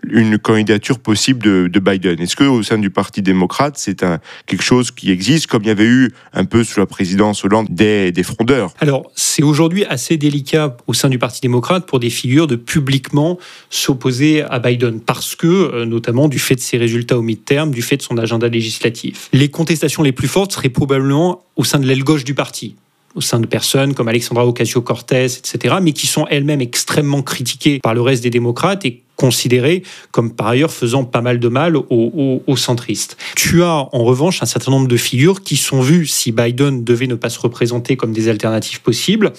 une 0.09 0.39
candidature 0.39 0.99
possible 0.99 1.69
de, 1.69 1.81
Biden. 1.81 2.21
Est-ce 2.21 2.37
que 2.37 2.45
au 2.45 2.63
sein 2.63 2.79
du 2.79 2.91
Parti 2.91 3.23
démocrate, 3.23 3.79
c'est 3.79 4.05
quelque 4.47 4.63
chose 4.63 4.91
qui 4.91 5.11
existe, 5.11 5.47
comme 5.47 5.63
il 5.63 5.69
y 5.69 5.71
avait 5.71 5.87
eu 5.87 6.13
un 6.35 6.45
peu 6.45 6.63
sous 6.63 6.79
la 6.79 6.87
présidence 6.87 7.45
Hollande 7.45 7.69
des, 7.71 8.13
des 8.13 8.23
frondeurs 8.23 8.75
Alors, 8.81 9.11
c'est 9.15 9.43
aujourd'hui 9.43 9.85
assez 9.87 10.19
délicat 10.19 10.77
au 10.87 10.93
sein 10.93 11.09
du 11.09 11.19
Parti 11.19 11.41
démocrate 11.41 11.87
pour 11.87 12.01
des 12.01 12.11
figures 12.11 12.47
de 12.47 12.57
publiquement 12.57 13.39
s'opposer 13.71 14.43
à 14.43 14.59
Biden, 14.59 15.01
parce 15.01 15.35
que, 15.35 15.47
euh, 15.47 15.85
notamment 15.87 16.29
du 16.29 16.39
fait 16.39 16.55
de 16.55 16.61
ses 16.61 16.77
résultats 16.77 17.19
au 17.19 17.23
mi-terme, 17.23 17.71
du 17.71 17.83
fait 17.83 17.97
de 17.97 18.03
son 18.03 18.19
agenda 18.19 18.49
législatif. 18.49 19.29
Les 19.33 19.49
contestations 19.49 20.03
les 20.03 20.13
plus 20.13 20.29
fortes 20.29 20.53
seraient 20.53 20.69
probablement 20.69 21.45
au 21.57 21.65
sein 21.65 21.79
de 21.79 21.87
l'aile 21.87 22.05
gauche 22.05 22.25
du 22.25 22.35
parti 22.35 22.75
au 23.15 23.21
sein 23.21 23.41
de 23.41 23.47
personnes 23.47 23.95
comme 23.95 24.09
Alexandra 24.09 24.47
Ocasio-Cortez, 24.47 25.25
etc., 25.25 25.77
mais 25.83 25.93
qui 25.93 26.07
sont 26.07 26.27
elles-mêmes 26.29 26.61
extrêmement 26.61 27.23
critiquées 27.23 27.81
par 27.81 27.95
le 27.95 28.01
reste 28.01 28.23
des 28.23 28.31
démocrates 28.31 28.85
et 28.85 29.03
considérées 29.21 29.83
comme 30.13 30.33
par 30.33 30.47
ailleurs 30.47 30.73
faisant 30.73 31.05
pas 31.05 31.21
mal 31.21 31.39
de 31.39 31.49
mal 31.49 31.77
aux, 31.77 32.57
centristes. 32.57 33.19
Tu 33.37 33.63
as 33.63 33.89
en 33.93 34.03
revanche 34.03 34.43
un 34.43 34.47
certain 34.47 34.71
nombre 34.71 34.89
de 34.89 34.97
figures 34.97 35.43
qui 35.43 35.57
sont 35.57 35.83
vues, 35.83 36.07
si 36.07 36.33
Biden 36.33 36.85
devait 36.85 37.07
ne 37.07 37.17
pas 37.17 37.29
se 37.29 37.39
représenter 37.39 37.97
comme 37.97 38.13
des 38.13 38.29
alternatives 38.29 38.81
possibles. 38.81 39.33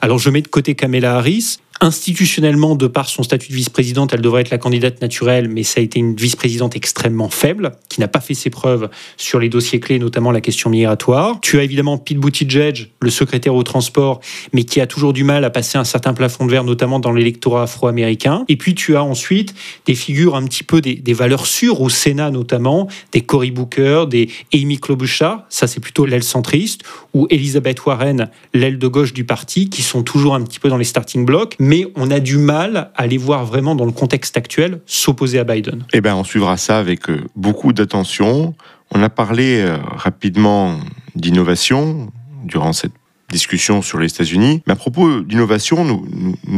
Alors 0.00 0.18
je 0.18 0.30
mets 0.30 0.42
de 0.42 0.48
côté 0.48 0.74
Kamala 0.74 1.16
Harris, 1.16 1.58
Institutionnellement, 1.80 2.74
de 2.74 2.88
par 2.88 3.08
son 3.08 3.22
statut 3.22 3.50
de 3.50 3.54
vice-présidente, 3.54 4.12
elle 4.12 4.20
devrait 4.20 4.40
être 4.40 4.50
la 4.50 4.58
candidate 4.58 5.00
naturelle, 5.00 5.48
mais 5.48 5.62
ça 5.62 5.80
a 5.80 5.82
été 5.82 6.00
une 6.00 6.16
vice-présidente 6.16 6.74
extrêmement 6.74 7.28
faible, 7.28 7.72
qui 7.88 8.00
n'a 8.00 8.08
pas 8.08 8.20
fait 8.20 8.34
ses 8.34 8.50
preuves 8.50 8.88
sur 9.16 9.38
les 9.38 9.48
dossiers 9.48 9.78
clés, 9.78 10.00
notamment 10.00 10.32
la 10.32 10.40
question 10.40 10.70
migratoire. 10.70 11.38
Tu 11.40 11.58
as 11.58 11.62
évidemment 11.62 11.96
Pete 11.96 12.18
Buttigieg, 12.18 12.90
le 13.00 13.10
secrétaire 13.10 13.54
au 13.54 13.62
transport, 13.62 14.20
mais 14.52 14.64
qui 14.64 14.80
a 14.80 14.88
toujours 14.88 15.12
du 15.12 15.22
mal 15.22 15.44
à 15.44 15.50
passer 15.50 15.78
un 15.78 15.84
certain 15.84 16.14
plafond 16.14 16.46
de 16.46 16.50
verre, 16.50 16.64
notamment 16.64 16.98
dans 16.98 17.12
l'électorat 17.12 17.62
afro-américain. 17.62 18.44
Et 18.48 18.56
puis 18.56 18.74
tu 18.74 18.96
as 18.96 19.04
ensuite 19.04 19.54
des 19.86 19.94
figures 19.94 20.34
un 20.34 20.44
petit 20.44 20.64
peu 20.64 20.80
des, 20.80 21.12
valeurs 21.12 21.46
sûres 21.46 21.80
au 21.80 21.88
Sénat 21.88 22.30
notamment, 22.30 22.88
des 23.12 23.22
Cory 23.22 23.50
Booker, 23.50 24.04
des 24.08 24.30
Amy 24.52 24.78
Klobuchar, 24.78 25.44
ça 25.48 25.66
c'est 25.66 25.80
plutôt 25.80 26.06
l'aile 26.06 26.22
centriste, 26.22 26.82
ou 27.14 27.26
Elizabeth 27.30 27.84
Warren, 27.84 28.30
l'aile 28.54 28.78
de 28.78 28.86
gauche 28.86 29.12
du 29.12 29.24
parti, 29.24 29.68
qui 29.68 29.82
sont 29.82 30.02
toujours 30.02 30.34
un 30.34 30.42
petit 30.42 30.60
peu 30.60 30.68
dans 30.68 30.76
les 30.76 30.84
starting 30.84 31.24
blocks 31.24 31.56
mais 31.68 31.84
on 31.96 32.10
a 32.10 32.18
du 32.18 32.38
mal 32.38 32.90
à 32.94 33.06
les 33.06 33.18
voir 33.18 33.44
vraiment 33.44 33.74
dans 33.74 33.84
le 33.84 33.92
contexte 33.92 34.38
actuel 34.38 34.80
s'opposer 34.86 35.38
à 35.38 35.44
Biden. 35.44 35.84
Eh 35.92 36.00
bien, 36.00 36.16
on 36.16 36.24
suivra 36.24 36.56
ça 36.56 36.78
avec 36.78 37.10
euh, 37.10 37.20
beaucoup 37.36 37.74
d'attention. 37.74 38.54
On 38.90 39.02
a 39.02 39.10
parlé 39.10 39.60
euh, 39.60 39.76
rapidement 39.82 40.80
d'innovation 41.14 42.10
durant 42.42 42.72
cette 42.72 42.94
discussion 43.30 43.82
sur 43.82 43.98
les 43.98 44.06
États-Unis. 44.06 44.62
Mais 44.66 44.72
à 44.72 44.76
propos 44.76 45.20
d'innovation, 45.20 45.84
nous, 45.84 46.06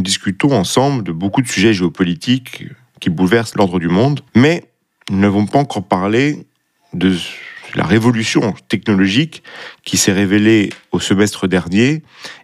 discutons 0.01 0.53
ensemble 0.53 1.03
de 1.03 1.11
beaucoup 1.11 1.42
de 1.42 1.49
sujets 1.49 1.75
géopolitiques 1.75 2.66
qui 3.01 3.11
bouleversent 3.11 3.57
l'ordre 3.57 3.81
du 3.81 3.88
monde, 3.88 4.20
mais 4.37 4.62
nous 5.11 5.18
n'avons 5.18 5.46
pas 5.46 5.59
encore 5.59 5.83
parlé 5.83 6.46
de 6.94 7.16
la 7.74 7.85
révolution 7.85 8.54
technologique 8.68 9.42
qui 9.85 9.96
s'est 9.96 10.12
révélée 10.12 10.70
au 10.92 11.00
semestre 11.00 11.46
dernier 11.48 12.02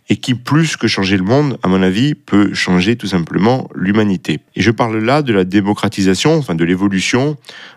et 0.09 0.17
qui, 0.17 0.35
plus 0.35 0.77
que 0.77 0.87
changer 0.87 1.17
le 1.17 1.25
monde, 1.25 1.59
à 1.63 1.69
mon 1.69 1.83
avis, 1.83 2.15
peut 2.15 2.55
changer 2.55 2.97
tout 2.97 3.09
simplement 3.09 3.69
l'humanité. 3.75 4.41
Et 4.55 4.63
je 4.63 4.71
parle 4.71 4.99
là 4.99 5.23
de 5.23 5.33
la 5.33 5.45
démocratisation, 5.45 6.37
enfin 6.37 6.55
de 6.55 6.65
l'évolution 6.65 7.37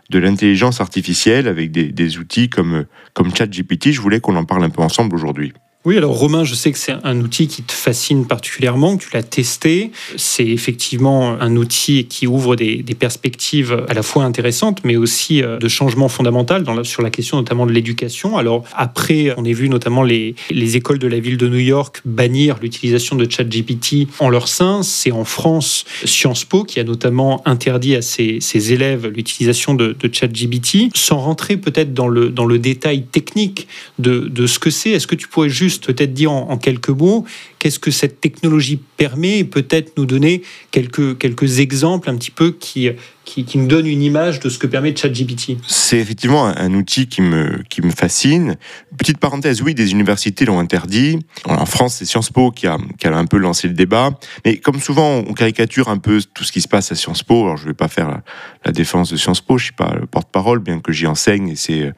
de 0.09 0.19
l'intelligence 0.19 0.81
artificielle 0.81 1.47
avec 1.47 1.71
des, 1.71 2.17
outils 2.17 2.49
comme, 2.49 2.85
comme 3.13 3.35
ChatGPT. 3.35 3.91
Je 3.91 4.01
voulais 4.01 4.19
qu'on 4.19 4.35
en 4.35 4.45
parle 4.45 4.63
un 4.63 4.69
peu 4.69 4.81
ensemble 4.81 5.15
aujourd'hui. 5.15 5.53
Oui, 5.85 5.95
alors 5.95 6.19
Romain, 6.19 6.43
je 6.43 6.55
sais 6.55 6.73
que 6.73 6.77
c'est 6.77 6.91
un 7.05 7.21
outil 7.21 7.47
qui 7.47 7.63
te 7.63 7.71
fascine 7.71 8.27
particulièrement, 8.27 8.97
que 8.97 9.05
tu 9.05 9.11
l'as 9.13 9.23
testé. 9.23 9.91
C'est 10.17 10.45
effectivement 10.45 11.39
un 11.39 11.55
outil 11.55 12.03
qui 12.03 12.27
ouvre 12.27 12.57
des, 12.57 12.83
perspectives 12.99 13.85
à 13.87 13.93
la 13.93 14.03
fois 14.03 14.25
intéressantes, 14.25 14.81
mais 14.83 14.97
aussi 14.97 15.41
euh, 15.41 15.57
de 15.57 15.69
changement 15.69 16.09
fondamental 16.09 16.63
dans 16.63 16.83
sur 16.83 17.01
la 17.01 17.09
question 17.09 17.37
notamment 17.37 17.65
de 17.65 17.71
l'éducation. 17.71 18.35
Alors 18.35 18.65
après, 18.73 19.33
on 19.37 19.45
a 19.45 19.53
vu 19.53 19.69
notamment 19.69 20.03
les, 20.03 20.35
les 20.49 20.75
écoles 20.75 20.99
de 20.99 21.07
la 21.07 21.21
ville 21.21 21.37
de 21.37 21.47
New 21.47 21.59
York 21.59 22.01
bannir 22.03 22.57
l'utilisation 22.61 23.15
de 23.15 23.29
ChatGPT 23.29 24.09
en 24.19 24.27
leur 24.27 24.49
sein. 24.49 24.83
C'est 24.83 25.11
en 25.11 25.23
France 25.23 25.85
Sciences 26.03 26.43
Po 26.43 26.65
qui 26.65 26.81
a 26.81 26.83
notamment 26.83 27.41
interdit 27.45 27.95
à 27.95 28.01
ses, 28.01 28.41
ses 28.41 28.73
élèves 28.73 29.07
l'utilisation 29.07 29.75
de, 29.75 29.95
de 29.97 30.13
ChatGPT. 30.13 30.89
Sans 30.93 31.19
rentrer 31.19 31.55
peut-être 31.55 31.93
dans 31.93 32.09
le, 32.09 32.31
dans 32.31 32.45
le 32.45 32.59
détail 32.59 33.03
technique 33.03 33.69
de, 33.97 34.27
de 34.27 34.45
ce 34.45 34.59
que 34.59 34.71
c'est, 34.71 34.89
est-ce 34.89 35.07
que 35.07 35.15
tu 35.15 35.29
pourrais 35.29 35.47
peut-être 35.77 36.13
dire 36.13 36.32
en, 36.32 36.58
quelques 36.58 36.89
mots 36.89 37.25
qu'est-ce 37.60 37.79
que 37.79 37.91
cette 37.91 38.21
technologie 38.21 38.79
permet 38.97 39.39
et 39.39 39.43
peut-être 39.43 39.97
nous 39.97 40.05
donner 40.05 40.41
quelques, 40.71 41.17
quelques 41.17 41.60
exemples 41.60 42.10
un 42.10 42.15
petit 42.15 42.32
peu 42.32 42.51
qui, 42.51 42.89
qui, 43.29 43.58
nous 43.58 43.67
donnent 43.67 43.88
une 43.88 44.01
image 44.01 44.39
de 44.39 44.49
ce 44.49 44.58
que 44.58 44.67
permet 44.67 44.95
ChatGPT. 44.95 45.58
C'est 45.67 45.99
effectivement 45.99 46.45
un, 46.45 46.73
outil 46.73 47.08
qui 47.08 47.21
me, 47.21 47.62
qui 47.69 47.82
me 47.82 47.91
fascine. 47.91 48.58
Petite 48.97 49.17
parenthèse, 49.17 49.62
oui, 49.62 49.75
des 49.75 49.91
universités 49.91 50.45
l'ont 50.45 50.60
interdit. 50.60 51.19
En 51.45 51.65
France, 51.65 51.95
c'est 51.95 52.05
Sciences 52.05 52.32
Po 52.32 52.51
qui 52.51 52.67
a, 52.67 52.77
qui 52.97 53.08
a 53.08 53.15
un 53.15 53.25
peu 53.25 53.38
lancé 53.38 53.67
le 53.67 53.73
débat. 53.73 54.12
Mais 54.45 54.58
comme 54.58 54.79
souvent, 54.79 55.23
on 55.27 55.34
caricature 55.34 55.89
un 55.89 55.97
peu 55.97 56.19
tout 56.34 56.43
ce 56.43 56.51
qui 56.51 56.62
se 56.62 56.67
passe 56.67 56.91
à 56.91 56.95
Sciences 56.95 57.23
Po. 57.23 57.43
Alors, 57.43 57.58
je 57.58 57.63
ne 57.63 57.69
vais 57.69 57.75
pas 57.75 57.88
faire 57.88 58.21
la, 58.65 58.71
défense 58.71 59.12
de 59.12 59.17
Sciences 59.17 59.41
Po, 59.41 59.58
je 59.58 59.63
ne 59.63 59.65
suis 59.65 59.73
pas 59.73 59.95
le 59.99 60.05
porte-parole, 60.05 60.60
bien 60.60 60.79
que 60.79 60.91
j'y 60.91 61.08
enseigne 61.08 61.49
et 61.49 61.55
c'est 61.55 61.91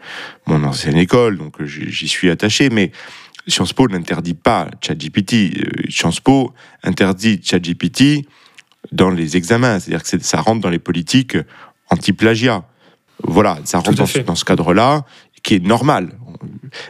mon 0.47 0.63
ancienne 0.63 0.97
école, 0.97 1.37
donc 1.37 1.63
j'y 1.63 2.07
suis 2.07 2.29
attaché. 2.29 2.69
Mais 2.69 2.91
Sciences 3.47 3.73
Po 3.73 3.87
n'interdit 3.87 4.33
pas 4.33 4.69
ChatGPT. 4.81 5.33
Euh, 5.33 5.89
Sciences 5.89 6.19
Po 6.19 6.53
interdit 6.83 7.41
ChatGPT 7.43 8.25
dans 8.91 9.09
les 9.09 9.37
examens, 9.37 9.79
c'est-à-dire 9.79 10.03
que 10.03 10.19
ça 10.23 10.41
rentre 10.41 10.61
dans 10.61 10.69
les 10.69 10.79
politiques 10.79 11.37
anti-plagiat. 11.89 12.63
Voilà, 13.23 13.59
ça 13.65 13.79
rentre 13.79 13.93
dans, 13.93 14.23
dans, 14.25 14.35
ce 14.35 14.45
cadre-là, 14.45 15.05
qui 15.43 15.55
est 15.55 15.63
normal. 15.63 16.17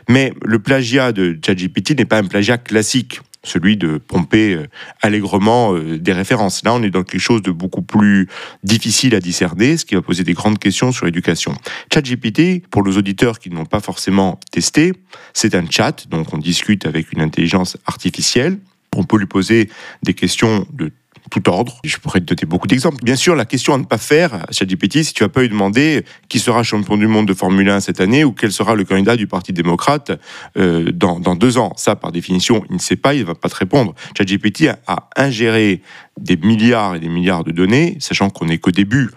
Mais 0.07 0.33
le 0.43 0.59
plagiat 0.59 1.11
de 1.11 1.37
ChatGPT 1.45 1.97
n'est 1.97 2.05
pas 2.05 2.17
un 2.17 2.23
plagiat 2.23 2.57
classique 2.57 3.21
celui 3.43 3.77
de 3.77 3.97
pomper 3.97 4.53
euh, 4.53 4.67
allègrement 5.01 5.73
euh, 5.73 5.97
des 5.97 6.13
références. 6.13 6.63
Là, 6.63 6.73
on 6.73 6.83
est 6.83 6.89
dans 6.89 7.03
quelque 7.03 7.21
chose 7.21 7.41
de 7.41 7.51
beaucoup 7.51 7.81
plus 7.81 8.27
difficile 8.63 9.15
à 9.15 9.19
discerner, 9.19 9.77
ce 9.77 9.85
qui 9.85 9.95
va 9.95 10.01
poser 10.01 10.23
des 10.23 10.33
grandes 10.33 10.59
questions 10.59 10.91
sur 10.91 11.05
l'éducation. 11.05 11.53
ChatGPT, 11.93 12.67
pour 12.67 12.83
nos 12.83 12.97
auditeurs 12.97 13.39
qui 13.39 13.49
n'ont 13.49 13.65
pas 13.65 13.79
forcément 13.79 14.39
testé, 14.51 14.93
c'est 15.33 15.55
un 15.55 15.69
chat, 15.69 16.07
donc 16.09 16.33
on 16.33 16.37
discute 16.37 16.85
avec 16.85 17.11
une 17.11 17.21
intelligence 17.21 17.77
artificielle. 17.85 18.59
On 18.95 19.03
peut 19.03 19.17
lui 19.17 19.25
poser 19.25 19.69
des 20.03 20.13
questions 20.13 20.67
de 20.73 20.91
tout 21.31 21.49
ordre. 21.49 21.79
Je 21.83 21.97
pourrais 21.97 22.19
te 22.19 22.25
donner 22.25 22.45
beaucoup 22.45 22.67
d'exemples. 22.67 23.03
Bien 23.03 23.15
sûr, 23.15 23.35
la 23.35 23.45
question 23.45 23.73
à 23.73 23.77
ne 23.79 23.85
pas 23.85 23.97
faire 23.97 24.45
ChatGPT, 24.51 25.03
si 25.03 25.13
tu 25.13 25.23
vas 25.23 25.29
pas 25.29 25.41
lui 25.41 25.49
demander 25.49 26.05
qui 26.29 26.37
sera 26.37 26.61
champion 26.61 26.97
du 26.97 27.07
monde 27.07 27.27
de 27.27 27.33
Formule 27.33 27.69
1 27.69 27.79
cette 27.79 28.01
année 28.01 28.23
ou 28.23 28.33
quel 28.33 28.51
sera 28.51 28.75
le 28.75 28.83
candidat 28.83 29.15
du 29.15 29.25
Parti 29.25 29.53
démocrate 29.53 30.11
euh, 30.57 30.91
dans, 30.91 31.19
deux 31.35 31.57
ans. 31.57 31.73
Ça, 31.77 31.95
par 31.95 32.11
définition, 32.11 32.63
il 32.69 32.75
ne 32.75 32.81
sait 32.81 32.97
pas, 32.97 33.15
il 33.15 33.21
ne 33.21 33.25
va 33.25 33.35
pas 33.35 33.49
te 33.49 33.55
répondre. 33.55 33.95
ChatGPT 34.15 34.67
a, 34.67 34.77
a 34.87 35.07
ingéré 35.15 35.81
des 36.19 36.35
milliards 36.35 36.95
et 36.95 36.99
des 36.99 37.09
milliards 37.09 37.43
de 37.43 37.51
données, 37.51 37.97
sachant 37.99 38.29
qu'on 38.29 38.45
n'est 38.45 38.57
qu'au 38.57 38.71
début 38.71 39.09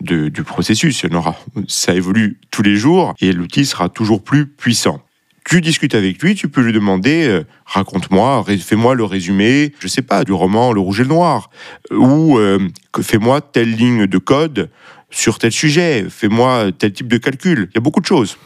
du 0.00 0.44
processus. 0.44 1.02
Il 1.02 1.10
y 1.10 1.14
en 1.14 1.18
aura, 1.18 1.36
ça 1.66 1.94
évolue 1.94 2.38
tous 2.50 2.62
les 2.62 2.76
jours 2.76 3.14
et 3.20 3.32
l'outil 3.32 3.64
sera 3.64 3.88
toujours 3.88 4.22
plus 4.22 4.46
puissant 4.46 5.02
tu 5.44 5.60
discutes 5.60 5.94
avec 5.94 6.22
lui, 6.22 6.34
tu 6.34 6.48
peux 6.48 6.60
lui 6.60 6.72
demander 6.72 7.26
euh, 7.26 7.44
raconte-moi, 7.66 8.44
fais-moi 8.60 8.94
le 8.94 9.04
résumé, 9.04 9.72
je 9.80 9.88
sais 9.88 10.02
pas, 10.02 10.24
du 10.24 10.32
roman 10.32 10.72
Le 10.72 10.80
Rouge 10.80 11.00
et 11.00 11.04
le 11.04 11.08
Noir, 11.08 11.50
ou 11.90 12.38
euh, 12.38 12.58
fais-moi 13.00 13.40
telle 13.40 13.74
ligne 13.74 14.06
de 14.06 14.18
code 14.18 14.70
sur 15.12 15.38
tel 15.38 15.52
sujet, 15.52 16.06
fais-moi 16.08 16.70
tel 16.76 16.92
type 16.92 17.08
de 17.08 17.18
calcul. 17.18 17.68
Il 17.70 17.74
y 17.74 17.78
a 17.78 17.80
beaucoup 17.80 18.00
de 18.00 18.06
choses. 18.06 18.38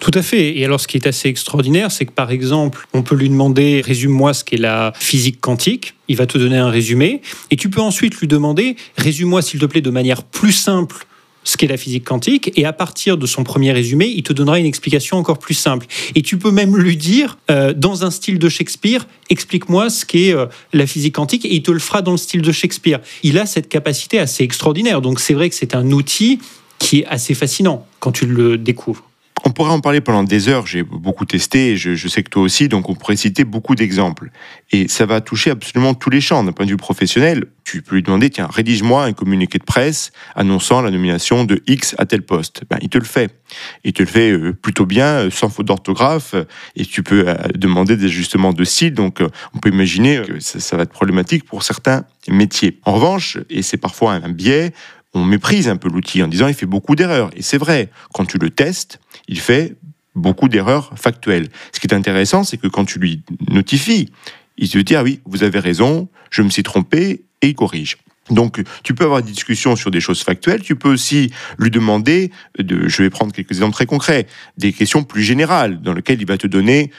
Tout 0.00 0.10
à 0.14 0.22
fait. 0.22 0.56
Et 0.56 0.64
alors, 0.64 0.80
ce 0.80 0.88
qui 0.88 0.96
est 0.96 1.06
assez 1.06 1.28
extraordinaire, 1.28 1.92
c'est 1.92 2.06
que 2.06 2.12
par 2.12 2.30
exemple, 2.30 2.86
on 2.94 3.02
peut 3.02 3.14
lui 3.14 3.28
demander 3.28 3.82
résume-moi 3.84 4.32
ce 4.32 4.42
qu'est 4.42 4.56
la 4.56 4.92
physique 4.98 5.40
quantique. 5.40 5.94
Il 6.08 6.16
va 6.16 6.26
te 6.26 6.38
donner 6.38 6.56
un 6.56 6.70
résumé. 6.70 7.20
Et 7.50 7.56
tu 7.56 7.68
peux 7.68 7.82
ensuite 7.82 8.18
lui 8.20 8.26
demander 8.26 8.76
résume-moi, 8.96 9.42
s'il 9.42 9.60
te 9.60 9.66
plaît, 9.66 9.82
de 9.82 9.90
manière 9.90 10.22
plus 10.22 10.52
simple 10.52 11.06
ce 11.44 11.56
qu'est 11.56 11.66
la 11.66 11.76
physique 11.76 12.04
quantique, 12.04 12.50
et 12.56 12.64
à 12.64 12.72
partir 12.72 13.16
de 13.16 13.26
son 13.26 13.44
premier 13.44 13.72
résumé, 13.72 14.06
il 14.06 14.22
te 14.22 14.32
donnera 14.32 14.58
une 14.58 14.66
explication 14.66 15.18
encore 15.18 15.38
plus 15.38 15.54
simple. 15.54 15.86
Et 16.14 16.22
tu 16.22 16.38
peux 16.38 16.50
même 16.50 16.76
lui 16.76 16.96
dire, 16.96 17.38
euh, 17.50 17.72
dans 17.74 18.04
un 18.04 18.10
style 18.10 18.38
de 18.38 18.48
Shakespeare, 18.48 19.06
explique-moi 19.30 19.90
ce 19.90 20.04
qu'est 20.04 20.34
euh, 20.34 20.46
la 20.72 20.86
physique 20.86 21.14
quantique, 21.14 21.44
et 21.44 21.54
il 21.54 21.62
te 21.62 21.70
le 21.70 21.78
fera 21.78 22.02
dans 22.02 22.12
le 22.12 22.18
style 22.18 22.42
de 22.42 22.52
Shakespeare. 22.52 23.00
Il 23.22 23.38
a 23.38 23.46
cette 23.46 23.68
capacité 23.68 24.18
assez 24.18 24.42
extraordinaire, 24.42 25.00
donc 25.00 25.20
c'est 25.20 25.34
vrai 25.34 25.48
que 25.48 25.54
c'est 25.54 25.74
un 25.74 25.90
outil 25.92 26.38
qui 26.78 27.00
est 27.00 27.06
assez 27.06 27.34
fascinant 27.34 27.86
quand 28.00 28.12
tu 28.12 28.26
le 28.26 28.58
découvres. 28.58 29.08
On 29.46 29.50
pourrait 29.50 29.72
en 29.72 29.80
parler 29.80 30.00
pendant 30.00 30.24
des 30.24 30.48
heures, 30.48 30.66
j'ai 30.66 30.82
beaucoup 30.82 31.26
testé, 31.26 31.76
je, 31.76 31.94
je, 31.94 32.08
sais 32.08 32.22
que 32.22 32.30
toi 32.30 32.42
aussi, 32.42 32.68
donc 32.68 32.88
on 32.88 32.94
pourrait 32.94 33.16
citer 33.16 33.44
beaucoup 33.44 33.74
d'exemples. 33.74 34.30
Et 34.70 34.88
ça 34.88 35.04
va 35.04 35.20
toucher 35.20 35.50
absolument 35.50 35.92
tous 35.92 36.08
les 36.08 36.22
champs 36.22 36.42
d'un 36.42 36.52
point 36.52 36.64
de 36.64 36.70
vue 36.70 36.78
professionnel. 36.78 37.44
Tu 37.62 37.82
peux 37.82 37.96
lui 37.96 38.02
demander, 38.02 38.30
tiens, 38.30 38.48
rédige-moi 38.50 39.04
un 39.04 39.12
communiqué 39.12 39.58
de 39.58 39.64
presse 39.64 40.12
annonçant 40.34 40.80
la 40.80 40.90
nomination 40.90 41.44
de 41.44 41.62
X 41.66 41.94
à 41.98 42.06
tel 42.06 42.22
poste. 42.22 42.62
Ben, 42.70 42.78
il 42.80 42.88
te 42.88 42.96
le 42.96 43.04
fait. 43.04 43.38
Il 43.84 43.92
te 43.92 44.02
le 44.02 44.08
fait 44.08 44.32
euh, 44.32 44.54
plutôt 44.54 44.86
bien, 44.86 45.06
euh, 45.06 45.30
sans 45.30 45.50
faute 45.50 45.66
d'orthographe, 45.66 46.34
et 46.74 46.86
tu 46.86 47.02
peux 47.02 47.28
euh, 47.28 47.34
demander 47.54 47.98
des 47.98 48.06
ajustements 48.06 48.54
de 48.54 48.64
style, 48.64 48.94
donc 48.94 49.22
on 49.54 49.58
peut 49.58 49.68
imaginer 49.68 50.22
que 50.26 50.40
ça, 50.40 50.58
ça 50.58 50.78
va 50.78 50.84
être 50.84 50.92
problématique 50.92 51.44
pour 51.44 51.64
certains 51.64 52.04
métiers. 52.28 52.80
En 52.84 52.94
revanche, 52.94 53.36
et 53.50 53.60
c'est 53.60 53.76
parfois 53.76 54.14
un 54.14 54.30
biais, 54.30 54.72
on 55.14 55.24
méprise 55.24 55.68
un 55.68 55.76
peu 55.76 55.88
l'outil 55.88 56.22
en 56.22 56.28
disant 56.28 56.48
il 56.48 56.54
fait 56.54 56.66
beaucoup 56.66 56.96
d'erreurs. 56.96 57.30
Et 57.36 57.42
c'est 57.42 57.58
vrai, 57.58 57.90
quand 58.12 58.24
tu 58.24 58.38
le 58.38 58.50
testes, 58.50 58.98
il 59.28 59.40
fait 59.40 59.76
beaucoup 60.14 60.48
d'erreurs 60.48 60.92
factuelles. 60.96 61.48
Ce 61.72 61.80
qui 61.80 61.86
est 61.86 61.94
intéressant, 61.94 62.44
c'est 62.44 62.56
que 62.56 62.68
quand 62.68 62.84
tu 62.84 62.98
lui 62.98 63.22
notifies, 63.50 64.10
il 64.56 64.68
te 64.68 64.78
dit 64.78 64.94
ah 64.94 65.02
oui, 65.02 65.20
vous 65.24 65.42
avez 65.42 65.58
raison, 65.58 66.08
je 66.30 66.42
me 66.42 66.50
suis 66.50 66.62
trompé 66.62 67.24
et 67.42 67.48
il 67.48 67.54
corrige. 67.54 67.98
Donc, 68.30 68.62
tu 68.82 68.94
peux 68.94 69.04
avoir 69.04 69.22
des 69.22 69.30
discussions 69.30 69.76
sur 69.76 69.90
des 69.90 70.00
choses 70.00 70.22
factuelles. 70.22 70.62
Tu 70.62 70.76
peux 70.76 70.90
aussi 70.90 71.30
lui 71.58 71.70
demander 71.70 72.30
de, 72.58 72.88
je 72.88 73.02
vais 73.02 73.10
prendre 73.10 73.32
quelques 73.32 73.50
exemples 73.50 73.74
très 73.74 73.86
concrets, 73.86 74.26
des 74.56 74.72
questions 74.72 75.02
plus 75.02 75.22
générales 75.22 75.82
dans 75.82 75.92
lesquelles 75.92 76.20
il 76.20 76.26
va 76.26 76.38
te 76.38 76.46
donner 76.46 76.90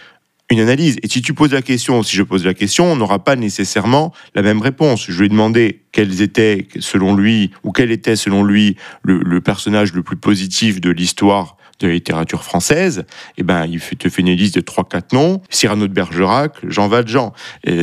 une 0.52 0.60
analyse. 0.60 0.98
Et 1.02 1.08
si 1.08 1.22
tu 1.22 1.34
poses 1.34 1.52
la 1.52 1.62
question, 1.62 2.04
si 2.04 2.16
je 2.16 2.24
pose 2.24 2.46
la 2.46 2.54
question, 2.54 2.92
on 2.92 2.96
n'aura 2.96 3.24
pas 3.24 3.36
nécessairement 3.36 4.14
la 4.36 4.44
même 4.44 4.62
réponse. 4.62 5.06
Je 5.10 5.18
lui 5.18 5.26
ai 5.26 5.30
demandé 5.30 5.82
quels 5.92 6.22
étaient, 6.22 6.68
selon 6.80 7.16
lui, 7.16 7.52
ou 7.64 7.72
quel 7.72 7.92
était, 7.92 8.16
selon 8.16 8.44
lui, 8.44 8.78
le, 9.02 9.42
personnage 9.42 9.94
le 9.94 10.04
plus 10.04 10.18
positif 10.18 10.80
de 10.80 10.92
l'histoire 10.92 11.58
de 11.80 11.88
la 11.88 11.94
littérature 11.94 12.44
française, 12.44 13.06
eh 13.38 13.44
ben, 13.44 13.66
il 13.66 13.80
te 13.80 14.10
fait 14.10 14.22
une 14.22 14.32
liste 14.32 14.56
de 14.56 14.62
3-4 14.62 15.14
noms, 15.14 15.42
Cyrano 15.50 15.88
de 15.88 15.94
Bergerac, 15.94 16.54
Jean 16.68 16.88
Valjean. 16.88 17.34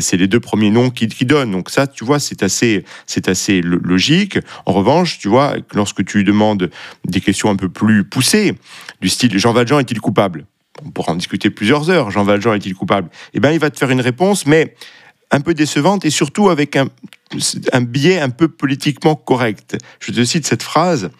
C'est 0.01 0.17
les 0.17 0.27
deux 0.27 0.41
premiers 0.41 0.71
noms 0.71 0.91
qu'il 0.91 1.13
qui 1.15 1.27
donne. 1.27 1.51
Donc 1.51 1.71
ça, 1.71 1.87
tu 1.87 2.05
vois, 2.05 2.19
c'est 2.19 2.43
assez, 2.43 2.85
c'est 3.07 3.29
assez 3.29 3.61
logique. 3.61 4.39
En 4.67 4.73
revanche, 4.73 5.19
tu 5.19 5.29
vois, 5.29 5.57
lorsque 5.75 6.05
tu 6.05 6.19
lui 6.19 6.25
demandes 6.25 6.71
des 7.05 7.21
questions 7.21 7.51
un 7.51 7.57
peu 7.57 7.69
plus 7.69 8.05
poussées, 8.05 8.55
du 9.01 9.09
style 9.09 9.39
Jean 9.39 9.53
Valjean 9.53 9.81
est-il 9.81 10.01
coupable? 10.01 10.47
On 10.85 10.91
pourra 10.91 11.13
en 11.13 11.17
discuter 11.17 11.51
plusieurs 11.51 11.91
heures. 11.91 12.11
Jean 12.11 12.25
Valjean 12.25 12.55
est-il 12.55 12.75
coupable? 12.75 13.11
Eh 13.35 13.41
ben, 13.41 13.51
il 13.53 13.59
va 13.59 13.71
te 13.71 13.79
faire 13.79 13.91
une 13.91 14.01
réponse, 14.01 14.47
mais 14.47 14.75
un 15.31 15.41
peu 15.41 15.55
décevante 15.55 16.05
et 16.05 16.11
surtout 16.11 16.51
avec 16.51 16.77
un, 16.77 16.89
un 17.73 17.81
biais 17.81 18.21
un 18.21 18.31
peu 18.31 18.49
politiquement 18.49 19.15
correct. 19.15 19.77
Je 20.01 20.13
te 20.13 20.25
cite 20.25 20.47
cette 20.47 20.63
phrase 20.63 21.11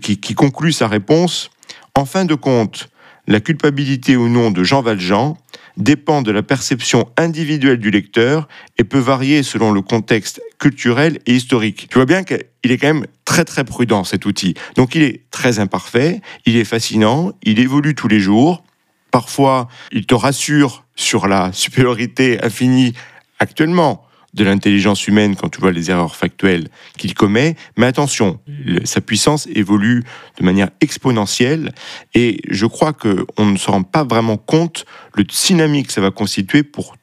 qui 0.00 0.34
conclut 0.34 0.72
sa 0.72 0.88
réponse. 0.88 1.50
En 1.98 2.04
fin 2.04 2.24
de 2.24 2.36
compte, 2.36 2.90
la 3.26 3.40
culpabilité 3.40 4.14
ou 4.14 4.28
non 4.28 4.52
de 4.52 4.62
Jean 4.62 4.82
Valjean 4.82 5.36
dépend 5.76 6.22
de 6.22 6.30
la 6.30 6.44
perception 6.44 7.08
individuelle 7.16 7.80
du 7.80 7.90
lecteur 7.90 8.46
et 8.78 8.84
peut 8.84 9.00
varier 9.00 9.42
selon 9.42 9.72
le 9.72 9.82
contexte 9.82 10.40
culturel 10.60 11.18
et 11.26 11.34
historique. 11.34 11.88
Tu 11.90 11.96
vois 11.96 12.06
bien 12.06 12.22
qu'il 12.22 12.38
est 12.62 12.78
quand 12.78 12.94
même 12.94 13.06
très 13.24 13.44
très 13.44 13.64
prudent 13.64 14.04
cet 14.04 14.26
outil. 14.26 14.54
Donc 14.76 14.94
il 14.94 15.02
est 15.02 15.22
très 15.32 15.58
imparfait, 15.58 16.20
il 16.46 16.56
est 16.56 16.64
fascinant, 16.64 17.32
il 17.42 17.58
évolue 17.58 17.96
tous 17.96 18.06
les 18.06 18.20
jours. 18.20 18.62
Parfois, 19.10 19.66
il 19.90 20.06
te 20.06 20.14
rassure 20.14 20.84
sur 20.94 21.26
la 21.26 21.52
supériorité 21.52 22.38
infinie 22.44 22.92
actuellement 23.40 24.04
de 24.34 24.44
l'intelligence 24.44 25.06
humaine 25.08 25.36
quand 25.36 25.48
tu 25.48 25.60
vois 25.60 25.72
les 25.72 25.90
erreurs 25.90 26.16
factuelles 26.16 26.68
qu'il 26.96 27.14
commet. 27.14 27.56
Mais 27.76 27.86
attention, 27.86 28.40
sa 28.84 29.00
puissance 29.00 29.48
évolue 29.54 30.04
de 30.38 30.44
manière 30.44 30.70
exponentielle 30.80 31.72
et 32.14 32.40
je 32.48 32.66
crois 32.66 32.92
qu'on 32.92 33.46
ne 33.46 33.56
se 33.56 33.70
rend 33.70 33.82
pas 33.82 34.04
vraiment 34.04 34.36
compte 34.36 34.84
le 35.14 35.24
dynamique 35.24 35.88
que 35.88 35.92
ça 35.92 36.00
va 36.00 36.10
constituer 36.10 36.62
pour 36.62 36.94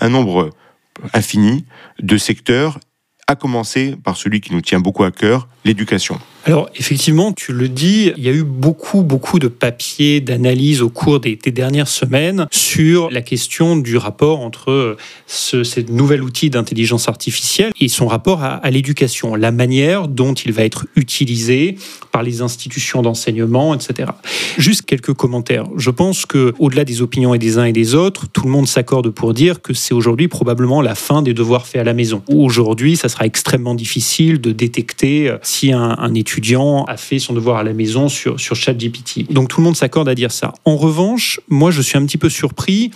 un 0.00 0.08
nombre 0.08 0.50
infini 1.12 1.64
de 2.00 2.16
secteurs, 2.16 2.78
à 3.26 3.36
commencer 3.36 3.96
par 4.02 4.16
celui 4.16 4.40
qui 4.40 4.52
nous 4.52 4.60
tient 4.60 4.80
beaucoup 4.80 5.04
à 5.04 5.10
cœur, 5.10 5.48
l'éducation. 5.64 6.18
Alors 6.46 6.70
effectivement, 6.74 7.32
tu 7.32 7.52
le 7.52 7.68
dis, 7.68 8.12
il 8.16 8.24
y 8.24 8.28
a 8.28 8.32
eu 8.32 8.44
beaucoup, 8.44 9.02
beaucoup 9.02 9.38
de 9.38 9.48
papiers, 9.48 10.22
d'analyses 10.22 10.80
au 10.80 10.88
cours 10.88 11.20
des, 11.20 11.36
dernières 11.36 11.88
semaines 11.88 12.46
sur 12.50 13.10
la 13.10 13.20
question 13.20 13.76
du 13.76 13.98
rapport 13.98 14.40
entre 14.40 14.96
ce, 15.26 15.80
nouvel 15.90 16.22
outil 16.22 16.48
d'intelligence 16.48 17.08
artificielle 17.08 17.72
et 17.78 17.88
son 17.88 18.06
rapport 18.06 18.42
à, 18.42 18.70
l'éducation, 18.70 19.34
la 19.34 19.50
manière 19.50 20.08
dont 20.08 20.32
il 20.32 20.52
va 20.52 20.64
être 20.64 20.86
utilisé 20.96 21.76
par 22.10 22.22
les 22.22 22.40
institutions 22.40 23.02
d'enseignement, 23.02 23.74
etc. 23.74 24.10
Juste 24.56 24.82
quelques 24.86 25.12
commentaires. 25.12 25.66
Je 25.76 25.90
pense 25.90 26.24
que 26.24 26.54
au-delà 26.58 26.84
des 26.84 27.02
opinions 27.02 27.34
des 27.36 27.58
uns 27.58 27.64
et 27.64 27.72
des 27.72 27.94
autres, 27.94 28.26
tout 28.32 28.44
le 28.44 28.50
monde 28.50 28.66
s'accorde 28.66 29.10
pour 29.10 29.34
dire 29.34 29.60
que 29.60 29.74
c'est 29.74 29.94
aujourd'hui 29.94 30.28
probablement 30.28 30.80
la 30.80 30.94
fin 30.94 31.22
des 31.22 31.34
devoirs 31.34 31.66
faits 31.66 31.80
à 31.80 31.84
la 31.84 31.94
maison. 31.94 32.22
Aujourd'hui, 32.28 32.96
ça 32.96 33.08
sera 33.08 33.26
extrêmement 33.26 33.74
difficile 33.74 34.40
de 34.40 34.52
détecter 34.52 35.34
si 35.50 35.72
un, 35.72 36.14
étudiant 36.14 36.84
a 36.84 36.96
fait 36.96 37.18
son 37.18 37.34
devoir 37.34 37.58
à 37.58 37.64
la 37.64 37.72
maison 37.72 38.08
sur, 38.08 38.38
sur 38.38 38.56
ChatGPT. 38.56 39.30
Donc 39.30 39.48
tout 39.48 39.60
le 39.60 39.64
monde 39.64 39.76
s'accorde 39.76 40.08
à 40.08 40.14
dire 40.14 40.30
ça. 40.30 40.54
En 40.64 40.76
revanche, 40.76 41.40
moi 41.48 41.70
je 41.70 41.82
suis 41.82 41.98
un 41.98 42.06
petit 42.06 42.18
peu 42.18 42.28
surpris 42.28 42.90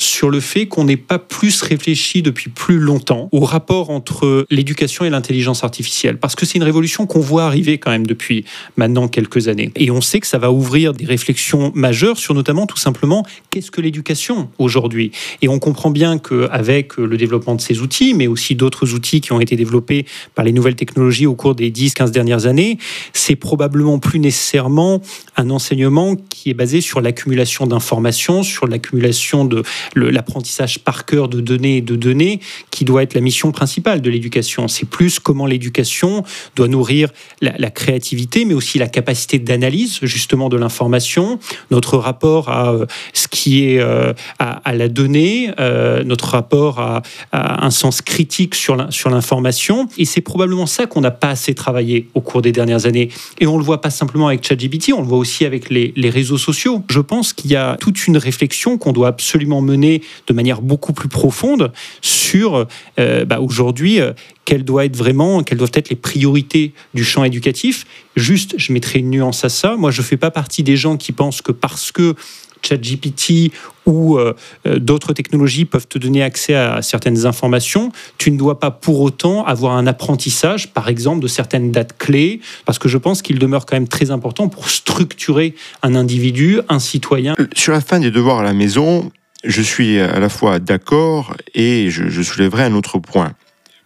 sur 0.00 0.30
le 0.30 0.40
fait 0.40 0.66
qu'on 0.66 0.84
n'ait 0.84 0.96
pas 0.96 1.18
plus 1.18 1.62
réfléchi 1.62 2.22
depuis 2.22 2.50
plus 2.50 2.78
longtemps 2.78 3.28
au 3.32 3.40
rapport 3.40 3.90
entre 3.90 4.46
l'éducation 4.50 5.04
et 5.04 5.10
l'intelligence 5.10 5.62
artificielle. 5.62 6.18
Parce 6.18 6.34
que 6.34 6.46
c'est 6.46 6.56
une 6.56 6.64
révolution 6.64 7.06
qu'on 7.06 7.20
voit 7.20 7.44
arriver 7.44 7.78
quand 7.78 7.90
même 7.90 8.06
depuis 8.06 8.44
maintenant 8.76 9.08
quelques 9.08 9.48
années. 9.48 9.70
Et 9.76 9.90
on 9.90 10.00
sait 10.00 10.20
que 10.20 10.26
ça 10.26 10.38
va 10.38 10.50
ouvrir 10.50 10.94
des 10.94 11.04
réflexions 11.04 11.70
majeures 11.74 12.18
sur 12.18 12.34
notamment 12.34 12.66
tout 12.66 12.78
simplement 12.78 13.26
qu'est-ce 13.50 13.70
que 13.70 13.80
l'éducation 13.80 14.48
aujourd'hui? 14.58 15.12
Et 15.42 15.48
on 15.48 15.58
comprend 15.58 15.90
bien 15.90 16.18
qu'avec 16.18 16.96
le 16.96 17.16
développement 17.16 17.54
de 17.54 17.60
ces 17.60 17.80
outils, 17.80 18.14
mais 18.14 18.26
aussi 18.26 18.54
d'autres 18.54 18.94
outils 18.94 19.20
qui 19.20 19.32
ont 19.32 19.40
été 19.40 19.54
développés 19.56 20.06
par 20.34 20.44
les 20.44 20.52
nouvelles 20.52 20.76
technologies 20.76 21.26
au 21.26 21.34
cours 21.34 21.54
des 21.54 21.70
10-15 21.70 22.10
dernières 22.10 22.46
années, 22.46 22.78
c'est 23.12 23.36
probablement 23.36 23.98
plus 23.98 24.18
nécessairement 24.18 25.02
un 25.36 25.50
enseignement 25.50 26.16
qui 26.16 26.48
est 26.50 26.54
basé 26.54 26.80
sur 26.80 27.02
l'accumulation 27.02 27.66
d'informations, 27.66 28.42
sur 28.42 28.66
l'accumulation 28.66 29.44
de 29.44 29.62
l'apprentissage 29.94 30.78
par 30.78 31.04
cœur 31.04 31.28
de 31.28 31.40
données 31.40 31.78
et 31.78 31.80
de 31.80 31.96
données 31.96 32.40
qui 32.70 32.84
doit 32.84 33.02
être 33.02 33.14
la 33.14 33.20
mission 33.20 33.52
principale 33.52 34.00
de 34.00 34.10
l'éducation. 34.10 34.68
C'est 34.68 34.88
plus 34.88 35.18
comment 35.18 35.46
l'éducation 35.46 36.24
doit 36.56 36.68
nourrir 36.68 37.08
la, 37.40 37.70
créativité, 37.70 38.44
mais 38.44 38.54
aussi 38.54 38.78
la 38.78 38.88
capacité 38.88 39.38
d'analyse 39.38 39.98
justement 40.02 40.48
de 40.48 40.56
l'information, 40.56 41.38
notre 41.70 41.96
rapport 41.96 42.48
à 42.48 42.72
euh, 42.72 42.86
ce 43.12 43.28
qui 43.28 43.64
est 43.64 43.80
euh, 43.80 44.12
à, 44.38 44.74
la 44.74 44.88
donnée, 44.88 45.50
euh, 45.58 46.02
notre 46.04 46.28
rapport 46.28 46.80
à, 46.80 47.02
un 47.32 47.70
sens 47.70 48.02
critique 48.02 48.54
sur 48.54 48.76
l'information. 48.76 49.88
Et 49.98 50.04
c'est 50.04 50.20
probablement 50.20 50.66
ça 50.66 50.86
qu'on 50.86 51.00
n'a 51.00 51.10
pas 51.10 51.30
assez 51.30 51.54
travaillé 51.54 52.08
au 52.14 52.20
cours 52.20 52.42
des 52.42 52.52
dernières 52.52 52.86
années. 52.86 53.08
Et 53.38 53.46
on 53.46 53.56
le 53.56 53.64
voit 53.64 53.80
pas 53.80 53.90
simplement 53.90 54.28
avec 54.28 54.46
ChatGPT, 54.46 54.92
on 54.92 55.00
le 55.00 55.06
voit 55.06 55.18
aussi 55.18 55.44
avec 55.44 55.70
les, 55.70 55.92
les 55.96 56.10
réseaux 56.10 56.38
sociaux. 56.38 56.82
Je 56.90 57.00
pense 57.00 57.32
qu'il 57.32 57.50
y 57.50 57.56
a 57.56 57.76
toute 57.80 58.06
une 58.06 58.16
réflexion 58.16 58.78
qu'on 58.78 58.92
doit 58.92 59.08
absolument 59.08 59.60
mener 59.60 59.79
de 59.80 60.32
manière 60.32 60.62
beaucoup 60.62 60.92
plus 60.92 61.08
profonde 61.08 61.72
sur 62.00 62.66
euh, 62.98 63.24
bah, 63.24 63.40
aujourd'hui 63.40 64.00
euh, 64.00 64.12
quelles 64.44 64.64
doivent 64.64 64.86
être 64.86 64.96
vraiment, 64.96 65.42
quelles 65.42 65.58
doivent 65.58 65.70
être 65.74 65.90
les 65.90 65.96
priorités 65.96 66.72
du 66.94 67.04
champ 67.04 67.24
éducatif. 67.24 67.86
Juste, 68.16 68.54
je 68.56 68.72
mettrai 68.72 68.98
une 68.98 69.10
nuance 69.10 69.44
à 69.44 69.48
ça. 69.48 69.76
Moi, 69.76 69.90
je 69.90 70.00
ne 70.00 70.06
fais 70.06 70.16
pas 70.16 70.30
partie 70.30 70.62
des 70.62 70.76
gens 70.76 70.96
qui 70.96 71.12
pensent 71.12 71.42
que 71.42 71.52
parce 71.52 71.92
que 71.92 72.14
ChatGPT 72.62 73.52
ou 73.86 74.18
euh, 74.18 74.34
d'autres 74.76 75.12
technologies 75.12 75.64
peuvent 75.64 75.86
te 75.86 75.98
donner 75.98 76.22
accès 76.22 76.54
à 76.54 76.82
certaines 76.82 77.26
informations, 77.26 77.90
tu 78.18 78.30
ne 78.30 78.36
dois 78.36 78.60
pas 78.60 78.70
pour 78.70 79.00
autant 79.00 79.44
avoir 79.44 79.76
un 79.76 79.86
apprentissage, 79.86 80.72
par 80.72 80.88
exemple, 80.88 81.20
de 81.20 81.28
certaines 81.28 81.72
dates 81.72 81.96
clés, 81.98 82.40
parce 82.66 82.78
que 82.78 82.88
je 82.88 82.98
pense 82.98 83.22
qu'il 83.22 83.38
demeure 83.38 83.66
quand 83.66 83.76
même 83.76 83.88
très 83.88 84.10
important 84.10 84.48
pour 84.48 84.68
structurer 84.68 85.54
un 85.82 85.94
individu, 85.94 86.60
un 86.68 86.78
citoyen. 86.78 87.34
Sur 87.54 87.72
la 87.72 87.80
fin 87.80 88.00
des 88.00 88.10
devoirs 88.10 88.40
à 88.40 88.44
la 88.44 88.52
maison, 88.52 89.10
je 89.44 89.62
suis 89.62 89.98
à 89.98 90.18
la 90.18 90.28
fois 90.28 90.58
d'accord 90.58 91.36
et 91.54 91.90
je, 91.90 92.22
soulèverai 92.22 92.64
un 92.64 92.74
autre 92.74 92.98
point. 92.98 93.34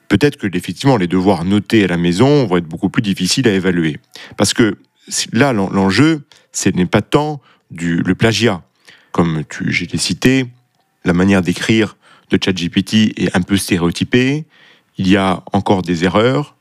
Peut-être 0.09 0.37
que 0.37 0.47
effectivement 0.55 0.97
les 0.97 1.07
devoirs 1.07 1.45
notés 1.45 1.85
à 1.85 1.87
la 1.87 1.97
maison 1.97 2.47
vont 2.47 2.57
être 2.57 2.67
beaucoup 2.67 2.89
plus 2.89 3.03
difficiles 3.03 3.49
à 3.49 3.53
évaluer. 3.53 3.99
Parce 4.37 4.53
que 4.55 4.77
là, 5.33 5.53
l'enjeu, 5.53 6.23
ce 6.53 6.69
n'est 6.71 6.87
pas 6.87 7.03
tant 7.03 7.41
du, 7.71 7.97
le 7.97 8.15
plagiat. 8.15 8.63
Comme 9.13 9.45
tu, 9.49 9.73
j'ai 9.73 9.89
cité, 9.97 10.47
la 11.05 11.13
manière 11.13 11.43
d'écrire 11.43 11.97
de 12.31 12.39
ChatGPT 12.43 13.19
est 13.21 13.37
un 13.37 13.43
peu 13.43 13.57
stéréotypée. 13.57 14.45
Il 14.99 15.09
y 15.09 15.17
a 15.17 15.43
encore 15.53 15.83
des 15.83 16.05
erreurs. 16.05 16.54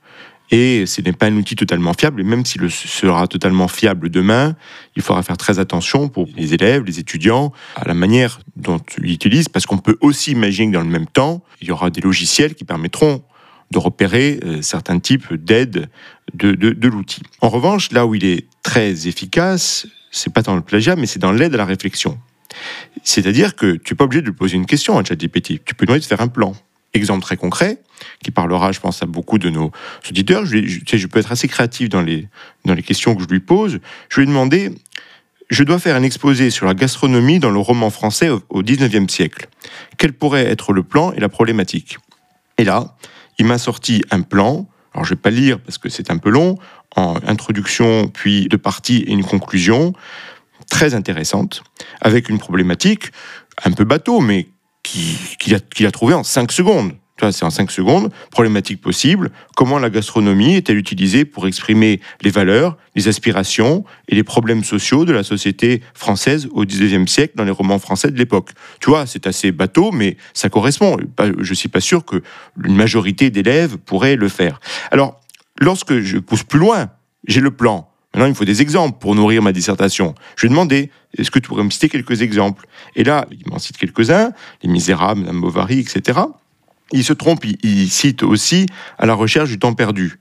Et 0.54 0.86
ce 0.86 1.02
n'est 1.02 1.14
pas 1.14 1.26
un 1.26 1.36
outil 1.36 1.56
totalement 1.56 1.94
fiable. 1.94 2.22
Et 2.22 2.24
même 2.24 2.46
s'il 2.46 2.70
sera 2.70 3.26
totalement 3.26 3.68
fiable 3.68 4.12
demain, 4.12 4.56
il 4.96 5.02
faudra 5.02 5.24
faire 5.24 5.36
très 5.36 5.58
attention 5.58 6.10
pour 6.10 6.28
les 6.38 6.54
élèves, 6.54 6.84
les 6.84 7.00
étudiants, 7.00 7.52
à 7.76 7.86
la 7.86 7.96
manière 7.96 8.40
dont 8.56 8.80
ils 9.00 9.04
l'utilisent, 9.04 9.50
parce 9.50 9.66
qu'on 9.66 9.80
peut 9.80 9.98
aussi 10.00 10.32
imaginer 10.32 10.68
que 10.68 10.74
dans 10.74 10.84
le 10.84 10.92
même 10.92 11.08
temps, 11.08 11.44
il 11.60 11.70
y 11.70 11.72
aura 11.72 11.90
des 11.90 12.02
logiciels 12.02 12.54
qui 12.54 12.66
permettront 12.66 13.24
de 13.72 13.80
repérer 13.80 14.40
euh, 14.46 14.62
certains 14.62 15.00
types 15.00 15.34
d'aides 15.34 15.90
de, 16.36 16.52
de, 16.52 16.88
l'outil. 16.88 17.24
En 17.42 17.50
revanche, 17.50 17.92
là 17.92 18.06
où 18.06 18.14
il 18.14 18.24
est 18.24 18.46
très 18.62 19.08
efficace, 19.08 19.88
c'est 20.12 20.32
pas 20.32 20.44
dans 20.44 20.56
le 20.56 20.62
plagiat, 20.62 20.96
mais 20.96 21.08
c'est 21.08 21.18
dans 21.18 21.32
l'aide 21.32 21.56
à 21.56 21.58
la 21.58 21.66
réflexion. 21.66 22.20
C'est-à-dire 23.02 23.56
que 23.56 23.78
tu 23.78 23.94
n'es 23.94 23.98
pas 23.98 24.04
obligé 24.04 24.22
de 24.22 24.30
poser 24.30 24.58
une 24.58 24.68
question 24.68 25.00
à 25.00 25.04
ChatGPT. 25.04 25.66
Tu 25.66 25.74
peux 25.74 25.88
demander 25.88 26.02
de 26.02 26.06
faire 26.06 26.22
un 26.22 26.28
plan. 26.28 26.54
Exemple 26.94 27.22
très 27.22 27.38
concret, 27.38 27.80
qui 28.24 28.32
parlera, 28.32 28.72
je 28.72 28.80
pense, 28.80 29.02
à 29.02 29.06
beaucoup 29.06 29.40
de 29.40 29.50
nos 29.50 29.72
auditeurs. 30.08 30.46
Je, 30.46 30.66
je, 30.66 30.98
je 30.98 31.08
peux 31.08 31.20
être 31.20 31.32
assez 31.32 31.48
créatif 31.48 31.90
dans 31.90 32.02
les, 32.02 32.28
dans 32.66 32.76
les 32.76 32.84
questions 32.84 33.16
que 33.16 33.24
je 33.24 33.28
lui 33.28 33.40
pose. 33.40 33.80
Je 34.10 34.16
lui 34.20 34.24
ai 34.24 34.28
demandé, 34.28 34.72
je 35.50 35.64
dois 35.64 35.80
faire 35.80 35.96
un 35.96 36.04
exposé 36.04 36.50
sur 36.50 36.66
la 36.66 36.74
gastronomie 36.74 37.40
dans 37.40 37.50
le 37.50 37.60
roman 37.60 37.90
français 37.90 38.30
au, 38.30 38.64
XIXe 38.64 38.92
19e 38.92 39.10
siècle. 39.10 39.48
Quel 39.98 40.14
pourrait 40.14 40.46
être 40.46 40.74
le 40.74 40.84
plan 40.84 41.12
et 41.14 41.20
la 41.20 41.30
problématique? 41.30 41.98
Et 42.58 42.64
là, 42.64 42.96
il 43.38 43.46
m'a 43.46 43.58
sorti 43.58 44.04
un 44.12 44.22
plan. 44.22 44.68
Alors, 44.94 45.06
je 45.06 45.12
vais 45.12 45.20
pas 45.20 45.30
lire 45.30 45.60
parce 45.60 45.78
que 45.78 45.90
c'est 45.90 46.12
un 46.12 46.18
peu 46.18 46.30
long, 46.30 46.58
en 46.96 47.16
introduction, 47.28 48.08
puis 48.08 48.48
deux 48.48 48.58
parties 48.58 49.04
et 49.08 49.12
une 49.12 49.24
conclusion 49.24 49.94
très 50.70 50.94
intéressante, 50.94 51.64
avec 52.02 52.30
une 52.30 52.40
problématique 52.40 53.12
un 53.64 53.72
peu 53.72 53.84
bateau, 53.84 54.22
mais 54.22 54.48
qu'il 54.84 55.56
a, 55.56 55.88
a 55.88 55.92
trouvé 55.92 56.14
en 56.14 56.24
5 56.24 56.52
secondes. 56.52 56.94
C'est 57.32 57.46
en 57.46 57.50
5 57.50 57.72
secondes. 57.72 58.12
Problématique 58.32 58.82
possible. 58.82 59.32
Comment 59.56 59.80
la 59.80 59.90
gastronomie 59.90 60.56
est-elle 60.56 60.78
utilisée 60.78 61.26
pour 61.26 61.48
exprimer 61.48 62.02
les 62.22 62.30
valeurs, 62.30 62.78
les 62.96 63.08
aspirations 63.08 63.86
et 64.10 64.16
les 64.16 64.24
problèmes 64.24 64.64
sociaux 64.64 65.06
de 65.06 65.14
la 65.14 65.24
société 65.24 65.82
française 65.94 66.50
au 66.52 66.66
XIXe 66.66 67.10
siècle 67.10 67.34
dans 67.36 67.46
les 67.46 67.52
romans 67.52 67.80
français 67.80 68.12
de 68.12 68.18
l'époque? 68.18 68.52
Tu 68.82 68.90
vois, 68.90 69.06
c'est 69.06 69.28
assez 69.28 69.52
bateau, 69.52 69.92
mais 69.92 70.18
ça 70.34 70.50
correspond. 70.50 70.98
Je 71.40 71.50
ne 71.50 71.56
suis 71.56 71.70
pas 71.70 71.82
sûr 71.82 72.04
que 72.04 72.22
une 72.64 72.76
majorité 72.76 73.30
d'élèves 73.30 73.78
pourraient 73.78 74.16
le 74.16 74.28
faire. 74.28 74.60
Alors, 74.92 75.22
lorsque 75.60 76.00
je 76.00 76.18
pousse 76.18 76.44
plus 76.44 76.60
loin, 76.60 76.90
j'ai 77.28 77.42
le 77.42 77.52
plan. 77.52 77.90
Maintenant, 78.14 78.28
il 78.28 78.30
me 78.30 78.36
faut 78.36 78.46
des 78.46 78.62
exemples 78.62 79.00
pour 79.00 79.16
nourrir 79.16 79.42
ma 79.42 79.52
dissertation. 79.52 80.14
Je 80.36 80.42
lui 80.42 80.48
ai 80.48 80.50
demandé, 80.50 80.92
est-ce 81.18 81.32
que 81.32 81.40
tu 81.40 81.48
pourrais 81.48 81.64
me 81.64 81.72
citer 81.72 81.90
quelques 81.90 82.22
exemples? 82.22 82.68
Et 82.96 83.04
là, 83.04 83.26
il 83.32 83.50
m'en 83.50 83.58
cite 83.58 83.78
quelques-uns, 83.78 84.32
Les 84.62 84.70
Misérables, 84.70 85.22
Madame 85.22 85.42
Bovary, 85.42 85.80
etc. 85.80 86.20
Il 86.92 87.04
se 87.04 87.14
trompe, 87.14 87.44
il 87.46 87.90
cite 87.90 88.22
aussi 88.22 88.68
à 89.00 89.08
la 89.08 89.16
recherche 89.16 89.50
du 89.50 89.58
temps 89.58 89.74
perdu. 89.74 90.20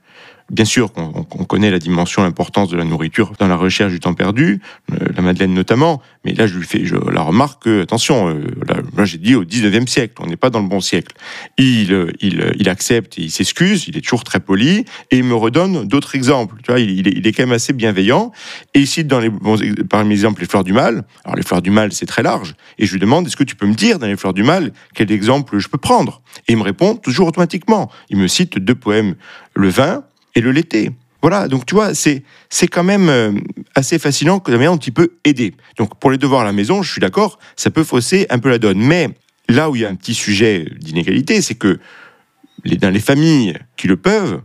Bien 0.51 0.65
sûr 0.65 0.91
qu'on 0.91 1.23
connaît 1.45 1.71
la 1.71 1.79
dimension, 1.79 2.21
l'importance 2.21 2.69
de 2.69 2.77
la 2.77 2.83
nourriture 2.83 3.31
dans 3.39 3.47
la 3.47 3.55
recherche 3.55 3.91
du 3.91 3.99
temps 3.99 4.13
perdu, 4.13 4.61
euh, 4.91 4.97
la 5.15 5.21
Madeleine 5.21 5.53
notamment, 5.53 6.01
mais 6.25 6.33
là 6.33 6.47
je 6.47 6.57
lui 6.57 6.65
fais 6.65 6.85
je, 6.85 6.95
la 6.95 7.21
remarque 7.21 7.63
que, 7.63 7.81
attention, 7.81 8.29
euh, 8.29 8.41
là, 8.67 9.05
j'ai 9.05 9.17
dit 9.17 9.35
au 9.35 9.45
19e 9.45 9.87
siècle, 9.87 10.15
on 10.19 10.27
n'est 10.27 10.35
pas 10.35 10.49
dans 10.49 10.61
le 10.61 10.67
bon 10.67 10.81
siècle. 10.81 11.15
Il, 11.57 11.93
euh, 11.93 12.11
il, 12.19 12.53
il 12.59 12.69
accepte, 12.69 13.17
il 13.17 13.31
s'excuse, 13.31 13.87
il 13.87 13.97
est 13.97 14.01
toujours 14.01 14.23
très 14.23 14.39
poli, 14.39 14.85
et 15.11 15.17
il 15.17 15.23
me 15.23 15.35
redonne 15.35 15.87
d'autres 15.87 16.15
exemples. 16.15 16.55
Tu 16.63 16.71
vois, 16.71 16.79
il, 16.79 17.07
il, 17.07 17.25
est, 17.25 17.31
quand 17.31 17.43
même 17.43 17.53
assez 17.53 17.73
bienveillant, 17.73 18.31
et 18.73 18.81
il 18.81 18.87
cite 18.87 19.07
dans 19.07 19.19
les, 19.19 19.29
bon, 19.29 19.57
parmi 19.89 20.09
les 20.09 20.15
exemples 20.15 20.41
les 20.41 20.47
fleurs 20.47 20.63
du 20.63 20.73
mal. 20.73 21.03
Alors 21.23 21.35
les 21.35 21.43
fleurs 21.43 21.61
du 21.61 21.71
mal, 21.71 21.93
c'est 21.93 22.05
très 22.05 22.23
large, 22.23 22.55
et 22.77 22.85
je 22.85 22.91
lui 22.91 22.99
demande, 22.99 23.27
est-ce 23.27 23.37
que 23.37 23.43
tu 23.43 23.55
peux 23.55 23.67
me 23.67 23.75
dire 23.75 23.97
dans 23.97 24.07
les 24.07 24.17
fleurs 24.17 24.33
du 24.33 24.43
mal 24.43 24.71
quel 24.93 25.11
exemple 25.11 25.57
je 25.57 25.67
peux 25.69 25.77
prendre? 25.77 26.21
Et 26.47 26.51
il 26.51 26.57
me 26.57 26.63
répond 26.63 26.95
toujours 26.95 27.27
automatiquement. 27.27 27.89
Il 28.09 28.17
me 28.17 28.27
cite 28.27 28.57
deux 28.59 28.75
poèmes, 28.75 29.15
le 29.55 29.69
vin, 29.69 30.03
et 30.35 30.41
le 30.41 30.51
laiter. 30.51 30.91
Voilà, 31.23 31.47
donc 31.47 31.65
tu 31.65 31.73
vois, 31.73 31.93
c'est, 31.95 32.21
quand 32.69 32.83
même 32.83 33.07
euh, 33.07 33.31
assez 33.75 33.97
fascinant 33.97 34.39
que 34.39 34.51
la 34.51 34.57
manière 34.57 34.73
dont 34.73 34.77
il 34.77 34.91
peut 34.91 35.13
aider. 35.23 35.53
Donc 35.77 35.97
pour 35.97 36.11
les 36.11 36.17
devoirs 36.17 36.41
à 36.41 36.43
la 36.43 36.51
maison, 36.51 36.83
je 36.83 36.91
suis 36.91 36.99
d'accord, 36.99 37.39
ça 37.55 37.71
peut 37.71 37.85
fausser 37.85 38.27
un 38.29 38.39
peu 38.39 38.49
la 38.49 38.59
donne. 38.59 38.79
Mais 38.79 39.07
là 39.47 39.69
où 39.69 39.75
il 39.77 39.83
y 39.83 39.85
a 39.85 39.89
un 39.89 39.95
petit 39.95 40.13
sujet 40.13 40.67
d'inégalité, 40.81 41.41
c'est 41.41 41.55
que 41.55 41.79
dans 42.65 42.89
les 42.89 42.99
familles 42.99 43.57
qui 43.77 43.87
le 43.87 43.95
peuvent, 43.95 44.41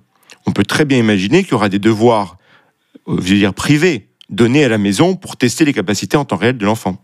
on 0.47 0.53
peut 0.53 0.63
très 0.63 0.85
bien 0.85 0.99
imaginer 0.99 1.43
qu'il 1.43 1.53
y 1.53 1.55
aura 1.55 1.69
des 1.69 1.81
devoirs, 1.81 2.37
euh, 3.09 3.17
je 3.23 3.33
veux 3.33 3.39
dire, 3.39 3.55
privés, 3.55 4.07
donnés 4.31 4.63
à 4.63 4.69
la 4.69 4.79
maison 4.79 5.17
pour 5.17 5.37
tester 5.37 5.65
les 5.65 5.73
capacités 5.73 6.17
en 6.17 6.25
temps 6.25 6.37
réel 6.37 6.59
de 6.59 6.65
l'enfant. 6.65 7.03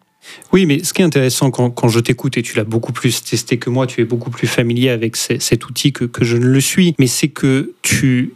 Oui, 0.53 0.67
mais 0.67 0.85
ce 0.85 0.95
qui 0.95 1.03
est 1.03 1.05
intéressant 1.05 1.51
quand, 1.51 1.89
je 1.89 1.99
t'écoute, 1.99 2.39
et 2.39 2.43
tu 2.43 2.57
l'as 2.57 2.65
beaucoup 2.65 2.93
plus 2.93 3.25
testé 3.25 3.59
que 3.59 3.71
moi, 3.71 3.89
tu 3.89 4.01
es 4.01 4.05
beaucoup 4.05 4.31
plus 4.31 4.47
familier 4.47 4.91
avec 4.91 5.17
cet 5.17 5.69
outil 5.69 5.93
que, 5.93 6.05
que 6.05 6.25
je 6.25 6.37
ne 6.37 6.47
le 6.47 6.61
suis, 6.61 6.95
mais 6.99 7.09
c'est 7.09 7.29
que 7.29 7.75
tu 7.83 8.33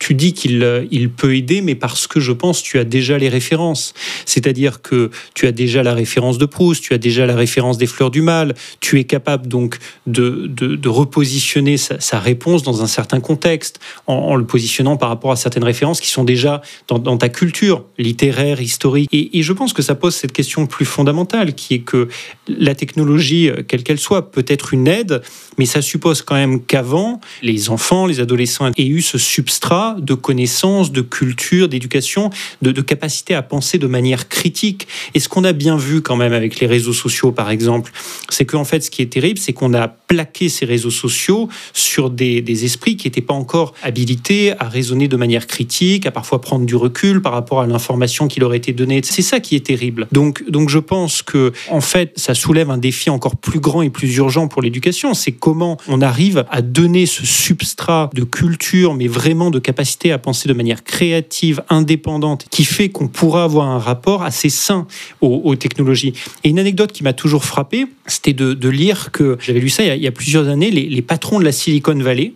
tu 0.00 0.14
dis 0.14 0.32
qu'il 0.32 0.64
euh, 0.64 0.84
il 0.90 1.10
peut 1.10 1.36
aider, 1.36 1.60
mais 1.60 1.76
parce 1.76 2.08
que 2.08 2.18
je 2.18 2.32
pense 2.32 2.62
tu 2.62 2.78
as 2.78 2.84
déjà 2.84 3.18
les 3.18 3.28
références. 3.28 3.94
C'est-à-dire 4.24 4.82
que 4.82 5.10
tu 5.34 5.46
as 5.46 5.52
déjà 5.52 5.84
la 5.84 5.94
référence 5.94 6.38
de 6.38 6.46
Proust, 6.46 6.82
tu 6.82 6.94
as 6.94 6.98
déjà 6.98 7.26
la 7.26 7.36
référence 7.36 7.78
des 7.78 7.86
fleurs 7.86 8.10
du 8.10 8.22
mal, 8.22 8.54
tu 8.80 8.98
es 8.98 9.04
capable 9.04 9.46
donc 9.46 9.78
de, 10.06 10.46
de, 10.48 10.88
repositionner 10.88 11.76
sa, 11.76 12.18
réponse 12.18 12.62
dans 12.62 12.82
un 12.82 12.86
certain 12.86 13.20
contexte, 13.20 13.78
en, 14.06 14.34
le 14.34 14.44
positionnant 14.44 14.96
par 14.96 15.10
rapport 15.10 15.30
à 15.32 15.36
certaines 15.36 15.64
références 15.64 16.00
qui 16.00 16.08
sont 16.08 16.24
déjà 16.24 16.62
dans, 16.88 17.18
ta 17.18 17.28
culture 17.28 17.84
littéraire, 17.98 18.60
historique. 18.60 19.08
Et, 19.12 19.38
et, 19.38 19.42
je 19.42 19.52
pense 19.52 19.72
que 19.72 19.82
ça 19.82 19.94
pose 19.94 20.14
cette 20.14 20.32
question 20.32 20.66
plus 20.66 20.86
fondamentale, 20.86 21.54
qui 21.54 21.74
est 21.74 21.80
que 21.80 22.08
la 22.48 22.74
technologie, 22.74 23.50
euh, 23.50 23.62
quelle 23.66 23.82
qu'elle 23.82 24.00
soit, 24.00 24.32
peut 24.32 24.46
être 24.48 24.72
une 24.72 24.88
aide, 24.88 25.22
mais 25.58 25.66
ça 25.66 25.82
suppose 25.82 26.22
quand 26.22 26.36
même 26.36 26.62
qu'avant, 26.62 27.20
les 27.42 27.68
enfants, 27.68 28.06
les 28.06 28.20
adolescents 28.20 28.70
aient 28.76 28.86
eu 28.86 29.02
ce 29.02 29.18
substrat 29.18 29.89
de 29.98 30.14
connaissances, 30.14 30.92
de 30.92 31.00
culture, 31.00 31.68
d'éducation, 31.68 32.30
de, 32.62 32.80
capacité 32.80 33.34
à 33.34 33.42
penser 33.42 33.78
de 33.78 33.86
manière 33.86 34.28
critique. 34.28 34.88
Et 35.14 35.20
ce 35.20 35.28
qu'on 35.28 35.44
a 35.44 35.52
bien 35.52 35.76
vu 35.76 36.00
quand 36.00 36.16
même 36.16 36.32
avec 36.32 36.60
les 36.60 36.66
réseaux 36.66 36.92
sociaux, 36.92 37.30
par 37.30 37.50
exemple, 37.50 37.92
c'est 38.28 38.44
qu'en 38.44 38.64
fait, 38.64 38.82
ce 38.82 38.90
qui 38.90 39.02
est 39.02 39.12
terrible, 39.12 39.38
c'est 39.38 39.52
qu'on 39.52 39.74
a 39.74 39.88
plaqué 39.88 40.48
ces 40.48 40.64
réseaux 40.64 40.90
sociaux 40.90 41.48
sur 41.72 42.10
des, 42.10 42.64
esprits 42.64 42.96
qui 42.96 43.06
n'étaient 43.06 43.20
pas 43.20 43.34
encore 43.34 43.74
habilités 43.82 44.52
à 44.58 44.68
raisonner 44.68 45.08
de 45.08 45.16
manière 45.16 45.46
critique, 45.46 46.06
à 46.06 46.10
parfois 46.10 46.40
prendre 46.40 46.66
du 46.66 46.74
recul 46.74 47.22
par 47.22 47.32
rapport 47.32 47.60
à 47.60 47.66
l'information 47.66 48.28
qui 48.28 48.40
leur 48.40 48.54
était 48.54 48.72
donnée. 48.72 49.00
C'est 49.04 49.22
ça 49.22 49.40
qui 49.40 49.56
est 49.56 49.64
terrible. 49.64 50.08
Donc, 50.12 50.48
donc 50.48 50.68
je 50.68 50.78
pense 50.78 51.22
que, 51.22 51.52
en 51.68 51.80
fait, 51.80 52.12
ça 52.16 52.34
soulève 52.34 52.70
un 52.70 52.78
défi 52.78 53.10
encore 53.10 53.36
plus 53.36 53.60
grand 53.60 53.82
et 53.82 53.90
plus 53.90 54.16
urgent 54.16 54.48
pour 54.48 54.62
l'éducation. 54.62 55.14
C'est 55.14 55.32
comment 55.32 55.76
on 55.88 56.00
arrive 56.00 56.44
à 56.50 56.62
donner 56.62 57.06
ce 57.06 57.24
substrat 57.24 58.10
de 58.14 58.24
culture, 58.24 58.94
mais 58.94 59.06
vraiment 59.06 59.50
de 59.50 59.58
capacité 59.58 59.79
à 60.10 60.18
penser 60.18 60.48
de 60.48 60.54
manière 60.54 60.84
créative, 60.84 61.62
indépendante, 61.68 62.46
qui 62.50 62.64
fait 62.64 62.88
qu'on 62.88 63.08
pourra 63.08 63.44
avoir 63.44 63.66
un 63.66 63.78
rapport 63.78 64.22
assez 64.22 64.48
sain 64.48 64.86
aux, 65.20 65.56
technologies. 65.56 66.12
Et 66.44 66.50
une 66.50 66.58
anecdote 66.58 66.92
qui 66.92 67.02
m'a 67.02 67.12
toujours 67.12 67.44
frappé, 67.44 67.86
c'était 68.06 68.32
de, 68.32 68.68
lire 68.68 69.10
que, 69.10 69.38
j'avais 69.40 69.60
lu 69.60 69.68
ça 69.68 69.82
il 69.84 70.02
y 70.02 70.06
a, 70.06 70.12
plusieurs 70.12 70.48
années, 70.48 70.70
les, 70.70 71.02
patrons 71.02 71.38
de 71.38 71.44
la 71.44 71.52
Silicon 71.52 71.94
Valley, 71.94 72.34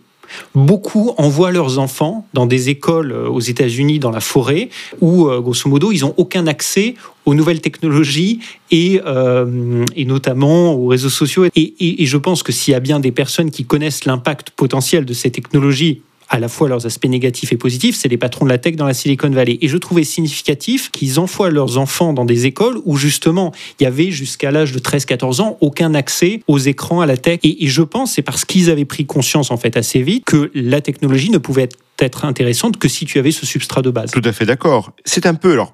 Beaucoup 0.54 1.12
envoient 1.16 1.52
leurs 1.52 1.78
enfants 1.78 2.26
dans 2.34 2.46
des 2.46 2.68
écoles 2.68 3.12
euh, 3.12 3.28
aux 3.28 3.40
États-Unis, 3.40 3.98
dans 3.98 4.10
la 4.10 4.20
forêt, 4.20 4.68
où, 5.00 5.28
euh, 5.28 5.40
grosso 5.40 5.68
modo, 5.68 5.92
ils 5.92 6.00
n'ont 6.00 6.14
aucun 6.16 6.46
accès 6.46 6.94
aux 7.24 7.34
nouvelles 7.34 7.60
technologies 7.60 8.40
et, 8.70 9.00
euh, 9.06 9.84
notamment 9.96 10.72
aux 10.74 10.86
réseaux 10.86 11.08
sociaux. 11.08 11.46
Et 11.54 12.06
je 12.06 12.16
pense 12.16 12.42
que 12.42 12.52
s'il 12.52 12.72
y 12.72 12.74
a 12.74 12.80
bien 12.80 13.00
des 13.00 13.12
personnes 13.12 13.50
qui 13.50 13.64
connaissent 13.64 14.04
l'impact 14.04 14.50
potentiel 14.50 15.04
de 15.04 15.12
ces 15.12 15.30
technologies 15.30 16.02
à 16.28 16.40
la 16.40 16.48
fois 16.48 16.68
leurs 16.68 16.86
aspects 16.86 17.06
négatifs 17.06 17.52
et 17.52 17.56
positifs, 17.56 17.96
c'est 17.96 18.08
les 18.08 18.16
patrons 18.16 18.44
de 18.44 18.50
la 18.50 18.58
tech 18.58 18.76
dans 18.76 18.86
la 18.86 18.94
Silicon 18.94 19.30
Valley. 19.30 19.58
Et 19.60 19.68
je 19.68 19.76
trouvais 19.76 20.04
significatif 20.04 20.90
qu'ils 20.90 21.20
envoient 21.20 21.50
leurs 21.50 21.78
enfants 21.78 22.12
dans 22.12 22.24
des 22.24 22.46
écoles 22.46 22.80
où 22.84 22.96
justement 22.96 23.52
il 23.78 23.84
y 23.84 23.86
avait 23.86 24.10
jusqu'à 24.10 24.50
l'âge 24.50 24.72
de 24.72 24.78
13-14 24.78 25.40
ans 25.40 25.58
aucun 25.60 25.94
accès 25.94 26.40
aux 26.48 26.58
écrans, 26.58 27.00
à 27.00 27.06
la 27.06 27.16
tech. 27.16 27.40
Et, 27.42 27.66
je 27.66 27.82
pense 27.82 28.12
c'est 28.12 28.22
parce 28.22 28.44
qu'ils 28.44 28.70
avaient 28.70 28.84
pris 28.84 29.06
conscience 29.06 29.50
en 29.50 29.56
fait 29.56 29.76
assez 29.76 30.02
vite 30.02 30.24
que 30.24 30.50
la 30.54 30.80
technologie 30.80 31.30
ne 31.30 31.38
pouvait 31.38 31.68
être 31.98 32.24
intéressante 32.24 32.78
que 32.78 32.88
si 32.88 33.04
tu 33.04 33.18
avais 33.18 33.30
ce 33.30 33.46
substrat 33.46 33.82
de 33.82 33.90
base. 33.90 34.10
Tout 34.10 34.22
à 34.24 34.32
fait 34.32 34.46
d'accord. 34.46 34.92
C'est 35.04 35.26
un 35.26 35.34
peu 35.34 35.52
alors 35.52 35.72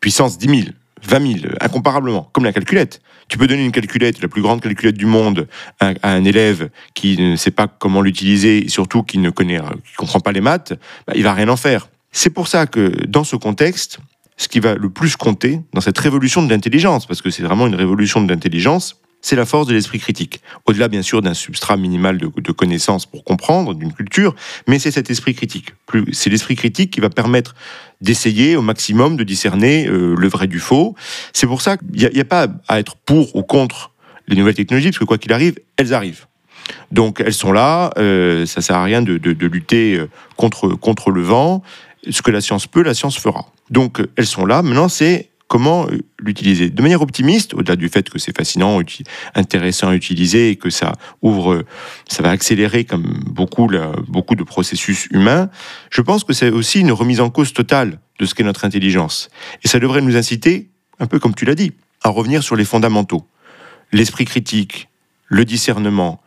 puissance 0.00 0.38
10 0.38 0.48
000 0.48 0.60
20 1.06 1.40
000, 1.40 1.54
incomparablement, 1.60 2.28
comme 2.32 2.44
la 2.44 2.52
calculette. 2.52 3.00
Tu 3.28 3.38
peux 3.38 3.46
donner 3.46 3.64
une 3.64 3.72
calculette, 3.72 4.22
la 4.22 4.28
plus 4.28 4.42
grande 4.42 4.60
calculette 4.60 4.96
du 4.96 5.06
monde, 5.06 5.48
à, 5.80 5.92
un 6.02 6.24
élève 6.24 6.70
qui 6.94 7.16
ne 7.20 7.36
sait 7.36 7.50
pas 7.50 7.66
comment 7.66 8.00
l'utiliser, 8.00 8.64
et 8.64 8.68
surtout 8.68 9.02
qui 9.02 9.18
ne 9.18 9.30
connaît, 9.30 9.58
qui 9.58 9.94
comprend 9.96 10.20
pas 10.20 10.32
les 10.32 10.40
maths, 10.40 10.74
bah, 11.06 11.12
il 11.16 11.22
va 11.22 11.34
rien 11.34 11.48
en 11.48 11.56
faire. 11.56 11.88
C'est 12.12 12.30
pour 12.30 12.48
ça 12.48 12.66
que 12.66 13.04
dans 13.06 13.24
ce 13.24 13.36
contexte, 13.36 13.98
ce 14.36 14.48
qui 14.48 14.60
va 14.60 14.74
le 14.74 14.88
plus 14.88 15.16
compter 15.16 15.60
dans 15.74 15.80
cette 15.80 15.98
révolution 15.98 16.42
de 16.42 16.50
l'intelligence, 16.50 17.06
parce 17.06 17.20
que 17.20 17.30
c'est 17.30 17.42
vraiment 17.42 17.66
une 17.66 17.74
révolution 17.74 18.22
de 18.22 18.32
l'intelligence, 18.32 19.00
c'est 19.20 19.36
la 19.36 19.46
force 19.46 19.66
de 19.66 19.74
l'esprit 19.74 19.98
critique. 19.98 20.40
Au-delà, 20.66 20.88
bien 20.88 21.02
sûr, 21.02 21.22
d'un 21.22 21.34
substrat 21.34 21.76
minimal 21.76 22.18
de, 22.18 22.52
connaissances 22.52 23.06
pour 23.06 23.24
comprendre, 23.24 23.74
d'une 23.74 23.92
culture, 23.92 24.34
mais 24.66 24.78
c'est 24.78 24.90
cet 24.90 25.10
esprit 25.10 25.34
critique. 25.34 25.74
C'est 26.12 26.30
l'esprit 26.30 26.56
critique 26.56 26.92
qui 26.92 27.00
va 27.00 27.10
permettre 27.10 27.54
d'essayer 28.00 28.56
au 28.56 28.62
maximum 28.62 29.16
de 29.16 29.24
discerner 29.24 29.86
euh, 29.86 30.14
le 30.16 30.28
vrai 30.28 30.46
du 30.46 30.60
faux. 30.60 30.94
C'est 31.32 31.46
pour 31.46 31.62
ça 31.62 31.76
qu'il 31.76 32.10
n'y 32.10 32.20
a, 32.20 32.24
pas 32.24 32.46
à 32.68 32.78
être 32.78 32.96
pour 32.96 33.34
ou 33.34 33.42
contre 33.42 33.90
les 34.28 34.36
nouvelles 34.36 34.54
technologies, 34.54 34.88
parce 34.88 34.98
que 34.98 35.04
quoi 35.04 35.18
qu'il 35.18 35.32
arrive, 35.32 35.58
elles 35.76 35.94
arrivent. 35.94 36.26
Donc 36.92 37.20
elles 37.20 37.34
sont 37.34 37.52
là, 37.52 37.90
euh, 37.98 38.46
ça 38.46 38.60
sert 38.60 38.76
à 38.76 38.84
rien 38.84 39.02
de, 39.02 39.18
de, 39.18 39.46
lutter 39.46 39.96
euh, 39.96 40.08
contre, 40.36 40.68
contre 40.68 41.10
le 41.10 41.22
vent. 41.22 41.62
Ce 42.08 42.22
que 42.22 42.30
la 42.30 42.40
science 42.40 42.66
peut, 42.66 42.82
la 42.82 42.94
science 42.94 43.18
fera. 43.18 43.46
Donc 43.70 44.00
elles 44.16 44.26
sont 44.26 44.46
là. 44.46 44.62
Maintenant, 44.62 44.88
c'est 44.88 45.27
comment 45.48 45.86
l'utiliser 46.20 46.70
De 46.70 46.82
manière 46.82 47.02
optimiste, 47.02 47.54
au-delà 47.54 47.74
du 47.74 47.88
fait 47.88 48.08
que 48.08 48.18
c'est 48.18 48.36
fascinant, 48.36 48.80
intéressant 49.34 49.88
à 49.88 49.94
utiliser 49.94 50.50
et 50.50 50.56
que 50.56 50.70
ça 50.70 50.92
ouvre, 51.22 51.64
ça 52.06 52.22
va 52.22 52.30
accélérer 52.30 52.84
comme 52.84 53.20
beaucoup 53.26 53.66
de 53.66 54.42
processus 54.44 55.08
humains, 55.10 55.50
je 55.90 56.02
pense 56.02 56.22
que 56.22 56.34
c'est 56.34 56.50
aussi 56.50 56.80
une 56.80 56.92
remise 56.92 57.20
en 57.20 57.30
cause 57.30 57.52
totale 57.52 57.98
de 58.20 58.26
ce 58.26 58.34
qu'est 58.34 58.44
notre 58.44 58.64
intelligence. 58.64 59.30
Et 59.64 59.68
ça 59.68 59.80
devrait 59.80 60.02
nous 60.02 60.16
inciter, 60.16 60.68
un 61.00 61.06
peu 61.06 61.18
comme 61.18 61.34
tu 61.34 61.46
l'as 61.46 61.54
dit, 61.54 61.72
à 62.02 62.10
revenir 62.10 62.42
sur 62.42 62.54
les 62.54 62.64
fondamentaux. 62.64 63.26
L'esprit 63.90 64.26
critique, 64.26 64.88
le 65.26 65.44
discernement, 65.44 66.20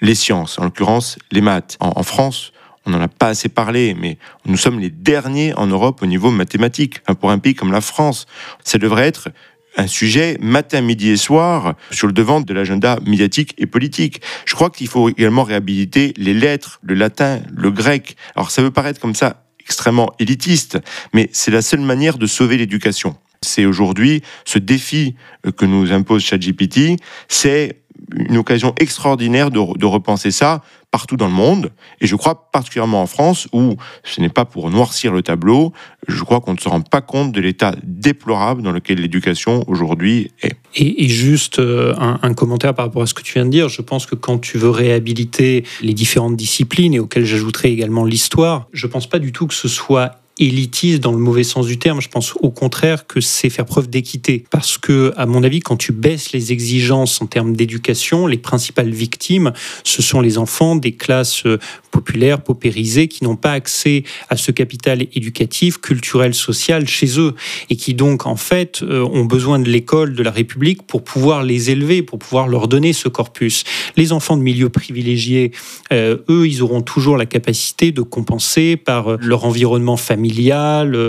les 0.00 0.14
sciences, 0.14 0.58
en 0.58 0.64
l'occurrence 0.64 1.18
les 1.32 1.40
maths. 1.40 1.76
en 1.80 2.02
France, 2.04 2.52
on 2.88 2.92
n'en 2.92 3.00
a 3.00 3.08
pas 3.08 3.28
assez 3.28 3.50
parlé, 3.50 3.94
mais 4.00 4.16
nous 4.46 4.56
sommes 4.56 4.80
les 4.80 4.88
derniers 4.88 5.52
en 5.54 5.66
Europe 5.66 6.02
au 6.02 6.06
niveau 6.06 6.30
mathématique. 6.30 7.00
pour 7.20 7.30
un 7.30 7.38
pays 7.38 7.54
comme 7.54 7.70
la 7.70 7.82
France, 7.82 8.26
ça 8.64 8.78
devrait 8.78 9.06
être 9.06 9.28
un 9.76 9.86
sujet 9.86 10.38
matin, 10.40 10.80
midi 10.80 11.10
et 11.10 11.16
soir 11.18 11.74
sur 11.90 12.06
le 12.06 12.14
devant 12.14 12.40
de 12.40 12.52
l'agenda 12.54 12.98
médiatique 13.06 13.54
et 13.58 13.66
politique. 13.66 14.22
Je 14.46 14.54
crois 14.54 14.70
qu'il 14.70 14.88
faut 14.88 15.08
également 15.10 15.44
réhabiliter 15.44 16.14
les 16.16 16.32
lettres, 16.32 16.80
le 16.82 16.94
latin, 16.94 17.40
le 17.54 17.70
grec. 17.70 18.16
Alors 18.34 18.50
ça 18.50 18.62
veut 18.62 18.70
paraître 18.70 19.00
comme 19.00 19.14
ça 19.14 19.44
extrêmement 19.60 20.10
élitiste, 20.18 20.78
mais 21.12 21.28
c'est 21.32 21.50
la 21.50 21.60
seule 21.60 21.80
manière 21.80 22.16
de 22.16 22.26
sauver 22.26 22.56
l'éducation. 22.56 23.16
C'est 23.42 23.66
aujourd'hui 23.66 24.22
ce 24.46 24.58
défi 24.58 25.14
que 25.58 25.66
nous 25.66 25.92
impose 25.92 26.24
ChatGPT, 26.24 26.96
c'est 27.28 27.82
une 28.16 28.36
occasion 28.36 28.74
extraordinaire 28.78 29.50
de, 29.50 29.86
repenser 29.86 30.30
ça 30.30 30.62
partout 30.90 31.16
dans 31.16 31.26
le 31.26 31.32
monde. 31.32 31.70
Et 32.00 32.06
je 32.06 32.16
crois 32.16 32.50
particulièrement 32.50 33.02
en 33.02 33.06
France, 33.06 33.48
où 33.52 33.76
ce 34.04 34.20
n'est 34.20 34.28
pas 34.28 34.44
pour 34.44 34.70
noircir 34.70 35.12
le 35.12 35.22
tableau, 35.22 35.72
je 36.06 36.22
crois 36.22 36.40
qu'on 36.40 36.54
ne 36.54 36.58
se 36.58 36.68
rend 36.68 36.80
pas 36.80 37.00
compte 37.00 37.32
de 37.32 37.40
l'état 37.40 37.74
déplorable 37.82 38.62
dans 38.62 38.72
lequel 38.72 39.00
l'éducation 39.00 39.64
aujourd'hui 39.68 40.30
est. 40.42 40.56
Et, 40.74 41.08
juste 41.08 41.58
euh, 41.58 41.94
un, 41.98 42.18
un, 42.22 42.34
commentaire 42.34 42.74
par 42.74 42.86
rapport 42.86 43.02
à 43.02 43.06
ce 43.06 43.14
que 43.14 43.22
tu 43.22 43.34
viens 43.34 43.44
de 43.44 43.50
dire, 43.50 43.68
je 43.68 43.82
pense 43.82 44.06
que 44.06 44.14
quand 44.14 44.38
tu 44.38 44.58
veux 44.58 44.70
réhabiliter 44.70 45.64
les 45.82 45.94
différentes 45.94 46.36
disciplines, 46.36 46.94
et 46.94 46.98
auxquelles 46.98 47.24
j'ajouterai 47.24 47.70
également 47.70 48.04
l'histoire, 48.04 48.68
je 48.72 48.86
ne 48.86 48.92
pense 48.92 49.08
pas 49.08 49.18
du 49.18 49.32
tout 49.32 49.46
que 49.46 49.54
ce 49.54 49.68
soit 49.68 50.20
élitiste 50.38 51.00
dans 51.00 51.12
le 51.12 51.18
mauvais 51.18 51.42
sens 51.42 51.66
du 51.66 51.78
terme. 51.78 52.00
Je 52.00 52.08
pense 52.08 52.34
au 52.40 52.50
contraire 52.50 53.06
que 53.06 53.20
c'est 53.20 53.50
faire 53.50 53.66
preuve 53.66 53.88
d'équité. 53.88 54.44
Parce 54.50 54.78
que, 54.78 55.12
à 55.16 55.26
mon 55.26 55.42
avis, 55.42 55.60
quand 55.60 55.76
tu 55.76 55.92
baisses 55.92 56.32
les 56.32 56.52
exigences 56.52 57.20
en 57.20 57.26
termes 57.26 57.56
d'éducation, 57.56 58.26
les 58.26 58.38
principales 58.38 58.90
victimes, 58.90 59.52
ce 59.84 60.02
sont 60.02 60.20
les 60.20 60.38
enfants 60.38 60.76
des 60.76 60.92
classes 60.92 61.44
euh, 61.46 61.58
populaires, 61.90 62.42
paupérisées, 62.42 63.08
qui 63.08 63.24
n'ont 63.24 63.36
pas 63.36 63.52
accès 63.52 64.04
à 64.28 64.36
ce 64.36 64.52
capital 64.52 65.02
éducatif, 65.14 65.78
culturel, 65.80 66.34
social 66.34 66.86
chez 66.86 67.18
eux, 67.18 67.34
et 67.70 67.76
qui 67.76 67.94
donc, 67.94 68.26
en 68.26 68.36
fait, 68.36 68.82
euh, 68.82 69.02
ont 69.02 69.24
besoin 69.24 69.58
de 69.58 69.68
l'école 69.68 70.14
de 70.14 70.22
la 70.22 70.30
République 70.30 70.82
pour 70.82 71.02
pouvoir 71.02 71.42
les 71.42 71.70
élever, 71.70 72.02
pour 72.02 72.18
pouvoir 72.18 72.48
leur 72.48 72.68
donner 72.68 72.92
ce 72.92 73.08
corpus. 73.08 73.64
Les 73.96 74.12
enfants 74.12 74.36
de 74.36 74.42
milieux 74.42 74.68
privilégiés, 74.68 75.52
euh, 75.92 76.18
eux, 76.28 76.46
ils 76.46 76.62
auront 76.62 76.82
toujours 76.82 77.16
la 77.16 77.26
capacité 77.26 77.92
de 77.92 78.02
compenser 78.02 78.76
par 78.76 79.16
leur 79.18 79.44
environnement 79.44 79.96
familial. 79.96 80.27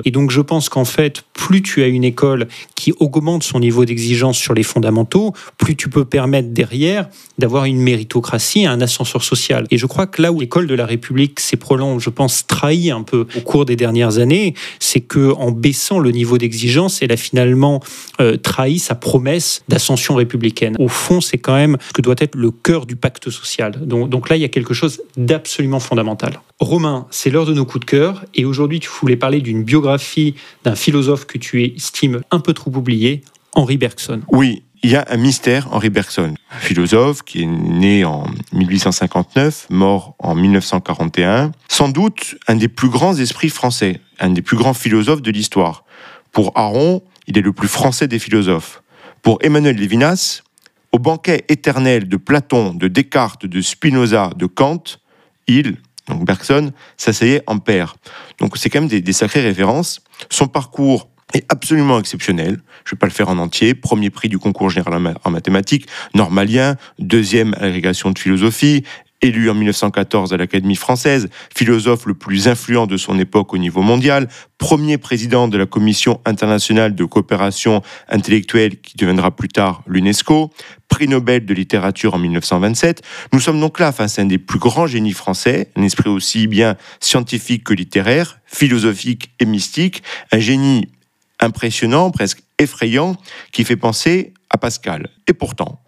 Et 0.06 0.12
donc, 0.12 0.32
je 0.32 0.42
pense 0.42 0.70
qu'en 0.70 0.86
fait, 0.86 1.24
plus 1.34 1.62
tu 1.62 1.84
as 1.84 1.88
une 1.88 2.04
école 2.04 2.48
qui 2.76 2.94
augmente 3.00 3.44
son 3.44 3.60
niveau 3.60 3.86
d'exigence 3.86 4.38
sur 4.38 4.54
les 4.54 4.64
fondamentaux, 4.64 5.34
plus 5.58 5.76
tu 5.76 5.90
peux 5.90 6.06
permettre 6.06 6.50
derrière 6.50 7.10
d'avoir 7.38 7.66
une 7.66 7.80
méritocratie, 7.80 8.66
un 8.66 8.82
ascenseur 8.82 9.24
social. 9.24 9.66
Et 9.72 9.78
je 9.78 9.86
crois 9.86 10.08
que 10.08 10.22
là 10.22 10.32
où 10.32 10.40
l'école 10.40 10.68
de 10.68 10.76
la 10.76 10.86
République 10.86 11.40
s'est 11.40 11.58
prolonge, 11.58 12.04
je 12.04 12.10
pense, 12.10 12.46
trahi 12.48 12.92
un 12.92 13.04
peu 13.04 13.26
au 13.38 13.42
cours 13.42 13.66
des 13.66 13.76
dernières 13.76 14.18
années, 14.18 14.54
c'est 14.80 15.02
que 15.02 15.34
en 15.34 15.52
baissant 15.52 16.00
le 16.00 16.12
niveau 16.12 16.38
d'exigence, 16.38 17.02
elle 17.02 17.12
a 17.12 17.18
finalement 17.18 17.82
euh, 18.20 18.38
trahi 18.38 18.80
sa 18.80 18.96
promesse 18.96 19.64
d'ascension 19.68 20.16
républicaine. 20.16 20.76
Au 20.80 20.88
fond, 20.88 21.22
c'est 21.22 21.38
quand 21.38 21.56
même 21.56 21.78
ce 21.88 21.94
que 21.94 22.02
doit 22.02 22.16
être 22.18 22.36
le 22.36 22.52
cœur 22.52 22.86
du 22.86 22.96
pacte 22.96 23.30
social. 23.30 23.80
Donc 23.86 24.30
là, 24.30 24.36
il 24.36 24.42
y 24.42 24.46
a 24.46 24.50
quelque 24.50 24.74
chose 24.74 25.02
d'absolument 25.18 25.80
fondamental. 25.80 26.40
Romain, 26.60 27.08
c'est 27.10 27.30
l'heure 27.30 27.46
de 27.46 27.54
nos 27.54 27.66
coups 27.66 27.86
de 27.86 27.90
cœur, 27.90 28.26
et 28.36 28.44
aujourd'hui, 28.44 28.82
tu 28.82 28.90
voulais 28.90 29.16
parler 29.16 29.40
d'une 29.40 29.64
biographie 29.64 30.36
d'un 30.66 30.76
philosophe 30.76 31.26
que 31.26 31.38
tu 31.38 31.64
estimes 31.64 32.22
un 32.32 32.40
peu 32.40 32.54
trop 32.54 32.72
oublié, 32.76 33.22
Henri 33.56 33.78
Bergson. 33.78 34.22
Oui, 34.30 34.64
il 34.84 34.92
y 34.92 34.96
a 34.98 35.06
un 35.10 35.16
mystère, 35.16 35.74
Henri 35.74 35.90
Bergson, 35.90 36.36
philosophe 36.60 37.24
qui 37.24 37.44
est 37.44 37.46
né 37.46 38.04
en 38.04 38.26
1859, 38.52 39.68
mort 39.70 40.16
en 40.20 40.36
1941, 40.36 41.52
sans 41.70 41.90
doute 41.90 42.36
un 42.48 42.56
des 42.56 42.68
plus 42.68 42.90
grands 42.90 43.16
esprits 43.16 43.50
français, 43.50 44.02
un 44.20 44.30
des 44.30 44.42
plus 44.42 44.58
grands 44.58 44.74
philosophes 44.74 45.22
de 45.22 45.32
l'histoire. 45.32 45.86
Pour 46.34 46.52
Aron, 46.56 47.02
il 47.28 47.38
est 47.38 47.42
le 47.42 47.54
plus 47.54 47.70
français 47.70 48.08
des 48.08 48.20
philosophes. 48.20 48.84
Pour 49.22 49.40
Emmanuel 49.42 49.78
Lévinas, 49.78 50.44
au 50.92 51.00
banquet 51.00 51.46
éternel 51.48 52.10
de 52.10 52.18
Platon, 52.18 52.74
de 52.74 52.88
Descartes, 52.90 53.46
de 53.46 53.62
Spinoza, 53.62 54.32
de 54.36 54.46
Kant, 54.46 54.84
il, 55.48 55.78
donc 56.10 56.26
Bergson, 56.26 56.72
s'asseyait 56.98 57.44
en 57.48 57.60
père. 57.60 57.96
Donc 58.40 58.58
c'est 58.58 58.70
quand 58.70 58.82
même 58.82 58.90
des 58.90 59.14
sacrées 59.14 59.42
références. 59.42 60.02
Son 60.30 60.48
parcours 60.48 61.08
est 61.34 61.46
absolument 61.50 62.00
exceptionnel. 62.00 62.60
Je 62.86 62.92
ne 62.92 62.96
vais 62.96 63.00
pas 63.00 63.08
le 63.08 63.12
faire 63.12 63.30
en 63.30 63.38
entier. 63.38 63.74
Premier 63.76 64.10
prix 64.10 64.30
du 64.30 64.40
concours 64.40 64.70
général 64.70 65.16
en 65.24 65.32
mathématiques, 65.32 65.88
normalien, 66.14 66.76
deuxième 66.98 67.54
agrégation 67.60 68.12
de 68.12 68.20
philosophie, 68.20 68.84
élu 69.22 69.50
en 69.50 69.54
1914 69.54 70.34
à 70.34 70.38
l'Académie 70.38 70.76
française, 70.76 71.30
philosophe 71.56 72.06
le 72.06 72.14
plus 72.14 72.48
influent 72.48 72.88
de 72.88 72.98
son 72.98 73.20
époque 73.20 73.54
au 73.54 73.58
niveau 73.58 73.82
mondial, 73.82 74.28
premier 74.58 74.98
président 74.98 75.48
de 75.48 75.58
la 75.58 75.66
Commission 75.66 76.22
internationale 76.26 76.96
de 76.96 77.06
coopération 77.06 77.82
intellectuelle 78.08 78.80
qui 78.82 78.98
deviendra 78.98 79.32
plus 79.32 79.50
tard 79.50 79.84
l'UNESCO, 79.88 80.52
prix 80.88 81.08
Nobel 81.08 81.46
de 81.46 81.54
littérature 81.54 82.14
en 82.14 82.20
1927. 82.20 83.02
Nous 83.34 83.40
sommes 83.40 83.60
donc 83.60 83.80
là 83.80 83.92
face 83.92 84.20
à 84.20 84.22
un 84.22 84.26
des 84.26 84.38
plus 84.38 84.60
grands 84.60 84.88
génies 84.88 85.14
français, 85.14 85.70
un 85.76 85.84
esprit 85.84 86.10
aussi 86.10 86.48
bien 86.48 86.76
scientifique 87.00 87.64
que 87.64 87.74
littéraire, 87.74 88.40
philosophique 88.46 89.32
et 89.40 89.46
mystique, 89.46 90.04
un 90.32 90.40
génie 90.40 90.88
impressionnant, 91.40 92.12
presque 92.12 92.42
effrayant, 92.58 93.16
qui 93.52 93.64
fait 93.64 93.78
penser 93.78 94.34
à 94.50 94.58
Pascal. 94.58 95.10
Et 95.28 95.34
pourtant, 95.34 95.82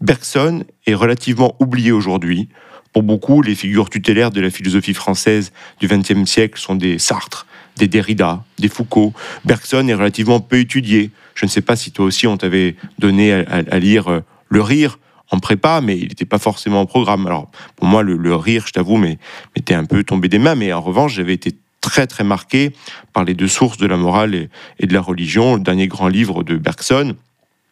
Bergson 0.00 0.64
est 0.86 0.94
relativement 0.94 1.56
oublié 1.60 1.92
aujourd'hui. 1.92 2.48
Pour 2.96 3.02
beaucoup, 3.02 3.42
les 3.42 3.54
figures 3.54 3.90
tutélaires 3.90 4.30
de 4.30 4.40
la 4.40 4.48
philosophie 4.48 4.94
française 4.94 5.52
du 5.80 5.86
XXe 5.86 6.24
siècle 6.24 6.58
sont 6.58 6.76
des 6.76 6.98
Sartre, 6.98 7.46
des 7.76 7.88
Derrida, 7.88 8.42
des 8.58 8.70
Foucault. 8.70 9.12
Bergson 9.44 9.86
est 9.86 9.92
relativement 9.92 10.40
peu 10.40 10.60
étudié. 10.60 11.10
Je 11.34 11.44
ne 11.44 11.50
sais 11.50 11.60
pas 11.60 11.76
si 11.76 11.90
toi 11.90 12.06
aussi 12.06 12.26
on 12.26 12.38
t'avait 12.38 12.74
donné 12.98 13.34
à, 13.34 13.78
lire 13.78 14.08
euh, 14.08 14.20
Le 14.48 14.62
Rire 14.62 14.98
en 15.30 15.40
prépa, 15.40 15.82
mais 15.82 15.98
il 15.98 16.08
n'était 16.08 16.24
pas 16.24 16.38
forcément 16.38 16.80
au 16.80 16.86
programme. 16.86 17.26
Alors, 17.26 17.50
pour 17.76 17.86
moi, 17.86 18.02
le, 18.02 18.34
Rire, 18.34 18.64
je 18.66 18.72
t'avoue, 18.72 18.96
m'était 18.96 19.74
un 19.74 19.84
peu 19.84 20.02
tombé 20.02 20.30
des 20.30 20.38
mains, 20.38 20.54
mais 20.54 20.72
en 20.72 20.80
revanche, 20.80 21.16
j'avais 21.16 21.34
été 21.34 21.54
très 21.82 22.06
très 22.06 22.24
marqué 22.24 22.72
par 23.12 23.24
les 23.24 23.34
deux 23.34 23.46
sources 23.46 23.76
de 23.76 23.86
la 23.86 23.98
morale 23.98 24.48
et, 24.78 24.86
de 24.86 24.94
la 24.94 25.02
religion, 25.02 25.56
le 25.56 25.60
dernier 25.60 25.86
grand 25.86 26.08
livre 26.08 26.42
de 26.44 26.56
Bergson, 26.56 27.14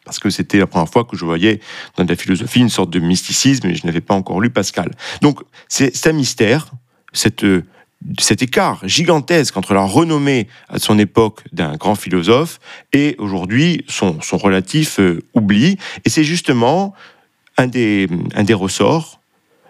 parce 0.05 0.19
que 0.19 0.29
c'était 0.29 0.59
la 0.59 0.67
première 0.67 0.89
fois 0.89 1.03
que 1.03 1.17
je 1.17 1.25
voyais 1.25 1.59
dans 1.97 2.05
la 2.05 2.15
philosophie 2.15 2.61
une 2.61 2.69
sorte 2.69 2.91
de 2.91 2.99
mysticisme 2.99 3.67
et 3.67 3.75
je 3.75 3.85
n'avais 3.85 4.01
pas 4.01 4.13
encore 4.13 4.39
lu 4.39 4.49
Pascal. 4.49 4.91
Donc 5.21 5.41
c'est 5.67 6.07
un 6.07 6.13
mystère, 6.13 6.71
cette, 7.11 7.45
cet 8.19 8.41
écart 8.41 8.87
gigantesque 8.87 9.57
entre 9.57 9.73
la 9.73 9.81
renommée 9.81 10.47
à 10.69 10.79
son 10.79 10.99
époque 10.99 11.41
d'un 11.51 11.75
grand 11.75 11.95
philosophe 11.95 12.59
et 12.93 13.15
aujourd'hui 13.17 13.83
son, 13.87 14.21
son 14.21 14.37
relatif 14.37 14.99
euh, 14.99 15.21
oubli. 15.33 15.77
Et 16.05 16.09
c'est 16.09 16.23
justement 16.23 16.93
un 17.57 17.67
des, 17.67 18.07
un 18.35 18.43
des 18.43 18.53
ressorts 18.53 19.19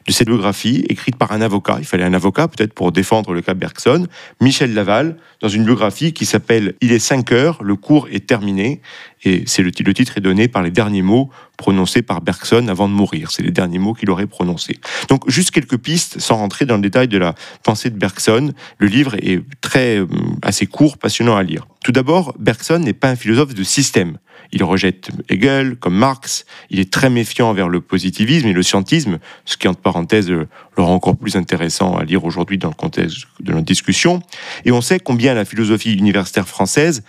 de 0.08 0.12
cette 0.12 0.28
biographie 0.28 0.86
écrite 0.88 1.16
par 1.16 1.32
un 1.32 1.42
avocat. 1.42 1.78
Il 1.80 1.86
fallait 1.86 2.04
un 2.04 2.14
avocat 2.14 2.48
peut-être 2.48 2.74
pour 2.74 2.92
défendre 2.92 3.34
le 3.34 3.42
cas 3.42 3.54
Bergson, 3.54 4.08
Michel 4.40 4.74
Laval, 4.74 5.18
dans 5.42 5.48
une 5.48 5.66
biographie 5.66 6.14
qui 6.14 6.26
s'appelle 6.26 6.76
Il 6.82 6.92
est 6.92 7.00
5 7.00 7.32
heures, 7.32 7.64
le 7.64 7.76
cours 7.76 8.08
est 8.12 8.28
terminé. 8.28 8.82
Et 9.24 9.44
c'est 9.48 9.64
le, 9.64 9.72
le, 9.78 9.94
titre 9.94 10.18
est 10.18 10.22
donné 10.22 10.48
par 10.48 10.62
les 10.62 10.70
derniers 10.70 11.02
mots 11.02 11.32
prononcés 11.58 12.04
par 12.04 12.22
Bergson 12.22 12.68
avant 12.68 12.88
de 12.88 12.94
mourir. 12.94 13.32
C'est 13.32 13.42
les 13.42 13.52
derniers 13.52 13.80
mots 13.80 13.94
qu'il 13.94 14.12
aurait 14.12 14.28
prononcés. 14.28 14.80
Donc 15.10 15.28
juste 15.28 15.50
quelques 15.50 15.78
pistes, 15.78 16.20
sans 16.20 16.36
rentrer 16.36 16.66
dans 16.66 16.76
le 16.76 16.82
détail 16.82 17.08
de 17.08 17.18
la 17.18 17.34
pensée 17.64 17.90
de 17.90 17.98
Bergson. 17.98 18.54
Le 18.78 18.88
livre 18.88 19.16
est 19.16 19.42
très 19.62 19.98
euh, 19.98 20.08
assez 20.44 20.68
court, 20.68 20.98
passionnant 21.00 21.36
à 21.36 21.42
lire. 21.42 21.68
Tout 21.84 21.92
d'abord, 21.92 22.36
Bergson 22.38 22.80
n'est 22.80 22.94
pas 22.94 23.10
un 23.10 23.16
philosophe 23.16 23.56
de 23.56 23.64
système. 23.64 24.18
Il 24.52 24.64
rejette 24.64 25.10
Hegel 25.30 25.76
comme 25.76 25.96
Marx. 25.96 26.46
Il 26.70 26.80
est 26.80 26.92
très 26.92 27.10
méfiant 27.10 27.50
envers 27.50 27.70
le 27.70 27.82
positivisme 27.82 28.48
et 28.48 28.54
le 28.54 28.64
scientisme, 28.64 29.20
ce 29.46 29.58
qui, 29.58 29.68
entre 29.68 29.82
parenthèses, 29.82 30.30
le 30.30 30.48
rend 30.78 30.94
encore 30.94 31.18
plus 31.18 31.36
intéressant 31.36 31.96
à 31.96 32.04
lire 32.04 32.26
aujourd'hui 32.26 32.58
dans 32.58 32.70
le 32.70 32.76
contexte 32.76 33.26
de 33.40 33.52
notre 33.52 33.66
discussion. 33.66 34.22
Et 34.66 34.72
on 34.72 34.82
sait 34.82 35.00
combien 35.00 35.34
la 35.34 35.46
philosophie 35.46 35.94
universitaire 35.94 36.48
française, 36.48 37.04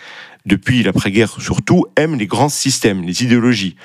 depuis 0.45 0.83
l'après-guerre 0.83 1.41
surtout, 1.41 1.87
aime 1.97 2.17
les 2.17 2.27
grands 2.27 2.49
systèmes, 2.49 3.03
les 3.03 3.25
idéologies. 3.25 3.77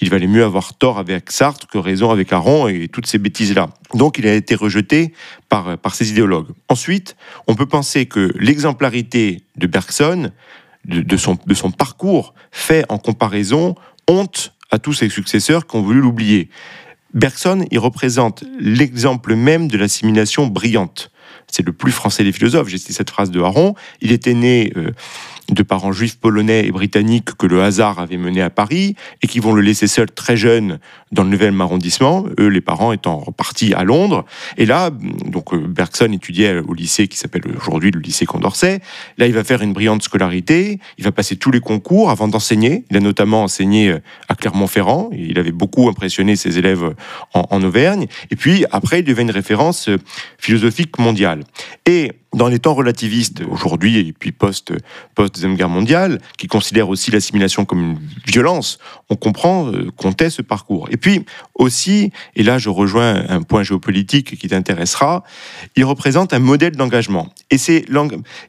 Il 0.00 0.10
valait 0.10 0.28
mieux 0.28 0.44
avoir 0.44 0.74
tort 0.74 0.98
avec 0.98 1.30
Sartre 1.30 1.66
que 1.66 1.78
raison 1.78 2.10
avec 2.10 2.32
Aron 2.32 2.68
et 2.68 2.88
toutes 2.88 3.06
ces 3.06 3.18
bêtises-là. 3.18 3.70
Donc 3.94 4.18
il 4.18 4.26
a 4.26 4.34
été 4.34 4.54
rejeté 4.54 5.12
par, 5.48 5.76
par 5.78 5.94
ces 5.94 6.10
idéologues. 6.10 6.48
Ensuite, 6.68 7.16
on 7.48 7.54
peut 7.54 7.66
penser 7.66 8.06
que 8.06 8.32
l'exemplarité 8.38 9.42
de 9.56 9.66
Bergson 9.66 10.30
de, 10.84 11.16
son, 11.16 11.38
de 11.46 11.54
son 11.54 11.70
parcours 11.70 12.34
fait 12.50 12.84
en 12.88 12.98
comparaison 12.98 13.74
honte 14.08 14.54
à 14.70 14.78
tous 14.78 14.94
ses 14.94 15.08
successeurs 15.08 15.66
qui 15.66 15.76
ont 15.76 15.82
voulu 15.82 16.00
l'oublier. 16.00 16.48
Bergson, 17.14 17.64
il 17.70 17.78
représente 17.78 18.44
l'exemple 18.60 19.34
même 19.34 19.68
de 19.68 19.78
l'assimilation 19.78 20.46
brillante. 20.46 21.10
C'est 21.50 21.64
le 21.64 21.72
plus 21.72 21.92
français 21.92 22.24
des 22.24 22.32
philosophes. 22.32 22.68
J'ai 22.68 22.78
cité 22.78 22.92
cette 22.92 23.10
phrase 23.10 23.30
de 23.30 23.40
Haron. 23.40 23.74
Il 24.02 24.12
était 24.12 24.34
né 24.34 24.72
euh, 24.76 24.92
de 25.50 25.62
parents 25.62 25.92
juifs 25.92 26.18
polonais 26.18 26.66
et 26.66 26.70
britanniques 26.70 27.36
que 27.36 27.46
le 27.46 27.62
hasard 27.62 27.98
avait 27.98 28.16
mené 28.16 28.42
à 28.42 28.50
Paris 28.50 28.96
et 29.22 29.26
qui 29.26 29.40
vont 29.40 29.52
le 29.52 29.62
laisser 29.62 29.86
seul 29.86 30.10
très 30.10 30.36
jeune 30.36 30.78
dans 31.10 31.24
le 31.24 31.36
9e 31.36 31.60
arrondissement, 31.60 32.26
eux 32.38 32.48
les 32.48 32.60
parents 32.60 32.92
étant 32.92 33.18
repartis 33.18 33.72
à 33.74 33.84
Londres. 33.84 34.26
Et 34.58 34.66
là, 34.66 34.90
donc 34.90 35.54
euh, 35.54 35.66
Bergson 35.66 36.12
étudiait 36.12 36.58
au 36.58 36.74
lycée 36.74 37.08
qui 37.08 37.16
s'appelle 37.16 37.42
aujourd'hui 37.56 37.90
le 37.90 38.00
lycée 38.00 38.26
Condorcet. 38.26 38.80
Là, 39.16 39.26
il 39.26 39.32
va 39.32 39.44
faire 39.44 39.62
une 39.62 39.72
brillante 39.72 40.02
scolarité, 40.02 40.78
il 40.98 41.04
va 41.04 41.12
passer 41.12 41.36
tous 41.36 41.50
les 41.50 41.60
concours 41.60 42.10
avant 42.10 42.28
d'enseigner. 42.28 42.84
Il 42.90 42.96
a 42.96 43.00
notamment 43.00 43.44
enseigné 43.44 43.88
euh, 43.88 43.98
à 44.28 44.34
Clermont-Ferrand, 44.34 45.10
il 45.12 45.38
avait 45.38 45.52
beaucoup 45.52 45.88
impressionné 45.88 46.36
ses 46.36 46.58
élèves 46.58 46.94
en, 47.32 47.46
en 47.50 47.62
Auvergne. 47.62 48.06
Et 48.30 48.36
puis 48.36 48.64
après, 48.70 49.00
il 49.00 49.04
devient 49.04 49.22
une 49.22 49.30
référence 49.30 49.88
euh, 49.88 49.98
philosophique 50.38 50.98
mondiale. 50.98 51.44
Et 51.86 52.12
dans 52.34 52.48
les 52.48 52.58
temps 52.58 52.74
relativistes 52.74 53.42
aujourd'hui 53.50 53.98
et 53.98 54.12
puis 54.12 54.32
post 54.32 54.72
post 55.14 55.34
deuxième 55.34 55.56
guerre 55.56 55.68
mondiale, 55.68 56.20
qui 56.36 56.46
considèrent 56.46 56.88
aussi 56.88 57.10
l'assimilation 57.10 57.64
comme 57.64 57.80
une 57.80 57.98
violence, 58.26 58.78
on 59.08 59.16
comprend 59.16 59.72
euh, 59.72 59.90
comptait 59.96 60.30
ce 60.30 60.42
parcours. 60.42 60.88
Et 60.90 60.96
puis 60.96 61.24
aussi, 61.54 62.12
et 62.36 62.42
là 62.42 62.58
je 62.58 62.68
rejoins 62.68 63.24
un 63.28 63.42
point 63.42 63.62
géopolitique 63.62 64.38
qui 64.38 64.48
t'intéressera, 64.48 65.24
il 65.76 65.84
représente 65.84 66.32
un 66.32 66.38
modèle 66.38 66.76
d'engagement. 66.76 67.32
Et 67.50 67.58
c'est 67.58 67.86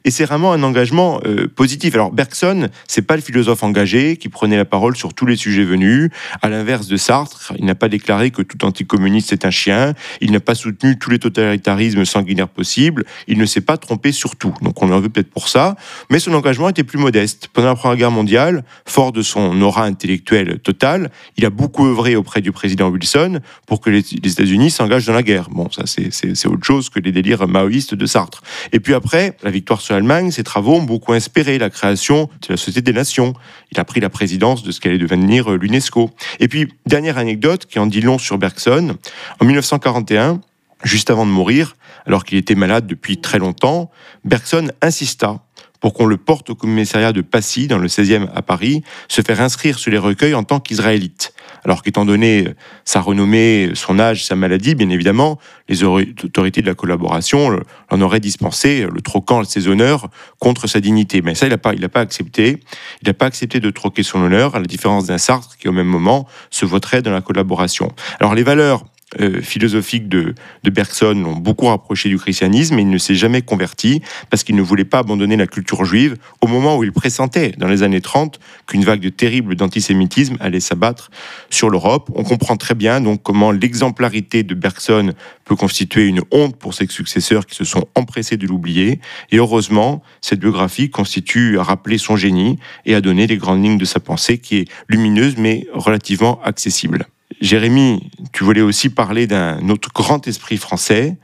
et 0.04 0.24
vraiment 0.24 0.52
un 0.52 0.62
engagement 0.62 1.20
euh, 1.24 1.48
positif. 1.48 1.94
Alors 1.94 2.12
Bergson, 2.12 2.68
c'est 2.86 3.02
pas 3.02 3.16
le 3.16 3.22
philosophe 3.22 3.62
engagé 3.62 4.16
qui 4.16 4.28
prenait 4.28 4.56
la 4.56 4.64
parole 4.64 4.96
sur 4.96 5.14
tous 5.14 5.26
les 5.26 5.36
sujets 5.36 5.64
venus. 5.64 6.10
À 6.42 6.48
l'inverse 6.48 6.86
de 6.86 6.96
Sartre, 6.96 7.52
il 7.58 7.64
n'a 7.64 7.74
pas 7.74 7.88
déclaré 7.88 8.30
que 8.30 8.42
tout 8.42 8.64
anticommuniste 8.64 9.32
est 9.32 9.44
un 9.44 9.50
chien. 9.50 9.94
Il 10.20 10.32
n'a 10.32 10.40
pas 10.40 10.54
soutenu 10.54 10.98
tous 10.98 11.10
les 11.10 11.18
totalitarismes 11.18 12.04
sanguinaires 12.04 12.48
possibles. 12.48 13.04
Il 13.26 13.38
ne 13.38 13.46
s'est 13.46 13.60
pas 13.70 13.76
tromper 13.76 14.10
sur 14.10 14.34
tout. 14.34 14.52
Donc 14.62 14.82
on 14.82 14.90
en 14.90 14.98
veut 14.98 15.10
peut-être 15.10 15.30
pour 15.30 15.48
ça, 15.48 15.76
mais 16.10 16.18
son 16.18 16.34
engagement 16.34 16.68
était 16.70 16.82
plus 16.82 16.98
modeste. 16.98 17.46
Pendant 17.52 17.68
la 17.68 17.76
Première 17.76 17.96
Guerre 17.96 18.10
mondiale, 18.10 18.64
fort 18.84 19.12
de 19.12 19.22
son 19.22 19.62
aura 19.62 19.84
intellectuelle 19.84 20.58
totale, 20.58 21.12
il 21.36 21.46
a 21.46 21.50
beaucoup 21.50 21.86
œuvré 21.86 22.16
auprès 22.16 22.40
du 22.40 22.50
président 22.50 22.88
Wilson 22.88 23.38
pour 23.68 23.80
que 23.80 23.88
les, 23.90 24.00
États-Unis 24.00 24.72
s'engagent 24.72 25.06
dans 25.06 25.12
la 25.12 25.22
guerre. 25.22 25.50
Bon, 25.50 25.70
ça 25.70 25.84
c'est 25.86 26.46
autre 26.48 26.64
chose 26.64 26.90
que 26.90 26.98
les 26.98 27.12
délires 27.12 27.46
maoïstes 27.46 27.94
de 27.94 28.06
Sartre. 28.06 28.42
Et 28.72 28.80
puis 28.80 28.92
après, 28.92 29.36
la 29.44 29.52
victoire 29.52 29.80
sur 29.80 29.94
l'Allemagne, 29.94 30.32
ses 30.32 30.42
travaux 30.42 30.74
ont 30.74 30.82
beaucoup 30.82 31.12
inspiré 31.12 31.56
la 31.56 31.70
création 31.70 32.28
de 32.42 32.54
la 32.54 32.56
Société 32.56 32.82
des 32.82 32.92
Nations. 32.92 33.34
Il 33.70 33.78
a 33.78 33.84
pris 33.84 34.00
la 34.00 34.10
présidence 34.10 34.64
de 34.64 34.72
ce 34.72 34.80
qu'allait 34.80 34.98
devenir 34.98 35.48
l'UNESCO. 35.50 36.10
Et 36.40 36.48
puis, 36.48 36.66
dernière 36.86 37.18
anecdote 37.18 37.66
qui 37.66 37.78
en 37.78 37.86
dit 37.86 38.00
long 38.00 38.18
sur 38.18 38.36
Bergson, 38.36 38.96
en 39.38 39.44
1941, 39.44 40.40
juste 40.82 41.10
avant 41.10 41.24
de 41.24 41.30
mourir, 41.30 41.76
alors 42.06 42.24
qu'il 42.24 42.38
était 42.38 42.54
malade 42.54 42.86
depuis 42.86 43.20
très 43.20 43.38
longtemps, 43.38 43.90
Bergson 44.24 44.70
insista 44.82 45.40
pour 45.80 45.94
qu'on 45.94 46.06
le 46.06 46.18
porte 46.18 46.50
au 46.50 46.54
commissariat 46.54 47.12
de 47.12 47.22
Passy, 47.22 47.66
dans 47.66 47.78
le 47.78 47.88
16e 47.88 48.28
à 48.34 48.42
Paris, 48.42 48.82
se 49.08 49.22
faire 49.22 49.40
inscrire 49.40 49.78
sur 49.78 49.90
les 49.90 49.98
recueils 49.98 50.34
en 50.34 50.44
tant 50.44 50.60
qu'israélite. 50.60 51.32
Alors 51.64 51.82
qu'étant 51.82 52.04
donné 52.04 52.48
sa 52.84 53.00
renommée, 53.00 53.70
son 53.74 53.98
âge, 53.98 54.24
sa 54.24 54.36
maladie, 54.36 54.74
bien 54.74 54.88
évidemment, 54.88 55.38
les 55.68 55.82
autorités 55.84 56.62
de 56.62 56.66
la 56.66 56.74
collaboration 56.74 57.50
l'en 57.90 58.00
auraient 58.00 58.20
dispensé, 58.20 58.86
le 58.92 59.00
troquant 59.00 59.44
ses 59.44 59.68
honneurs 59.68 60.08
contre 60.38 60.66
sa 60.66 60.80
dignité. 60.80 61.22
Mais 61.22 61.34
ça, 61.34 61.46
il 61.46 61.50
n'a 61.50 61.58
pas, 61.58 61.74
pas 61.74 62.00
accepté. 62.00 62.60
Il 63.02 63.08
n'a 63.08 63.14
pas 63.14 63.26
accepté 63.26 63.60
de 63.60 63.70
troquer 63.70 64.02
son 64.02 64.22
honneur, 64.22 64.54
à 64.54 64.60
la 64.60 64.66
différence 64.66 65.06
d'un 65.06 65.18
Sartre 65.18 65.56
qui, 65.58 65.68
au 65.68 65.72
même 65.72 65.86
moment, 65.86 66.26
se 66.50 66.64
voterait 66.64 67.02
dans 67.02 67.12
la 67.12 67.20
collaboration. 67.20 67.92
Alors 68.20 68.34
les 68.34 68.42
valeurs 68.42 68.84
euh, 69.18 69.40
philosophiques 69.40 70.08
de, 70.08 70.34
de 70.62 70.70
Bergson 70.70 71.14
l'ont 71.14 71.36
beaucoup 71.36 71.66
rapproché 71.66 72.08
du 72.08 72.16
christianisme, 72.16 72.76
mais 72.76 72.82
il 72.82 72.90
ne 72.90 72.98
s'est 72.98 73.16
jamais 73.16 73.42
converti 73.42 74.02
parce 74.30 74.44
qu'il 74.44 74.54
ne 74.54 74.62
voulait 74.62 74.84
pas 74.84 74.98
abandonner 74.98 75.36
la 75.36 75.48
culture 75.48 75.84
juive 75.84 76.16
au 76.40 76.46
moment 76.46 76.76
où 76.76 76.84
il 76.84 76.92
pressentait, 76.92 77.52
dans 77.58 77.66
les 77.66 77.82
années 77.82 78.00
30, 78.00 78.38
qu'une 78.68 78.84
vague 78.84 79.00
de 79.00 79.08
terrible 79.08 79.56
d'antisémitisme 79.56 80.36
allait 80.38 80.60
s'abattre 80.60 81.10
sur 81.50 81.70
l'Europe. 81.70 82.10
On 82.14 82.22
comprend 82.22 82.56
très 82.56 82.76
bien 82.76 83.00
donc 83.00 83.22
comment 83.22 83.50
l'exemplarité 83.50 84.44
de 84.44 84.54
Bergson 84.54 85.12
peut 85.44 85.56
constituer 85.56 86.06
une 86.06 86.22
honte 86.30 86.56
pour 86.56 86.74
ses 86.74 86.86
successeurs 86.86 87.46
qui 87.46 87.56
se 87.56 87.64
sont 87.64 87.86
empressés 87.96 88.36
de 88.36 88.46
l'oublier. 88.46 89.00
Et 89.32 89.38
heureusement, 89.38 90.02
cette 90.20 90.38
biographie 90.38 90.88
constitue 90.88 91.58
à 91.58 91.64
rappeler 91.64 91.98
son 91.98 92.14
génie 92.14 92.58
et 92.86 92.94
à 92.94 93.00
donner 93.00 93.26
les 93.26 93.36
grandes 93.36 93.64
lignes 93.64 93.78
de 93.78 93.84
sa 93.84 93.98
pensée 93.98 94.38
qui 94.38 94.58
est 94.58 94.64
lumineuse 94.88 95.36
mais 95.36 95.66
relativement 95.74 96.40
accessible. 96.42 97.06
Jérémy, 97.40 98.10
tu 98.32 98.44
voulais 98.44 98.60
aussi 98.60 98.90
parler 98.90 99.26
d'un 99.26 99.68
autre 99.68 99.90
grand 99.94 100.26
esprit 100.26 100.56
français, 100.56 101.16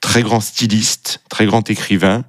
très 0.00 0.22
grand 0.22 0.40
styliste, 0.40 1.22
très 1.28 1.46
grand 1.46 1.68
écrivain, 1.70 2.24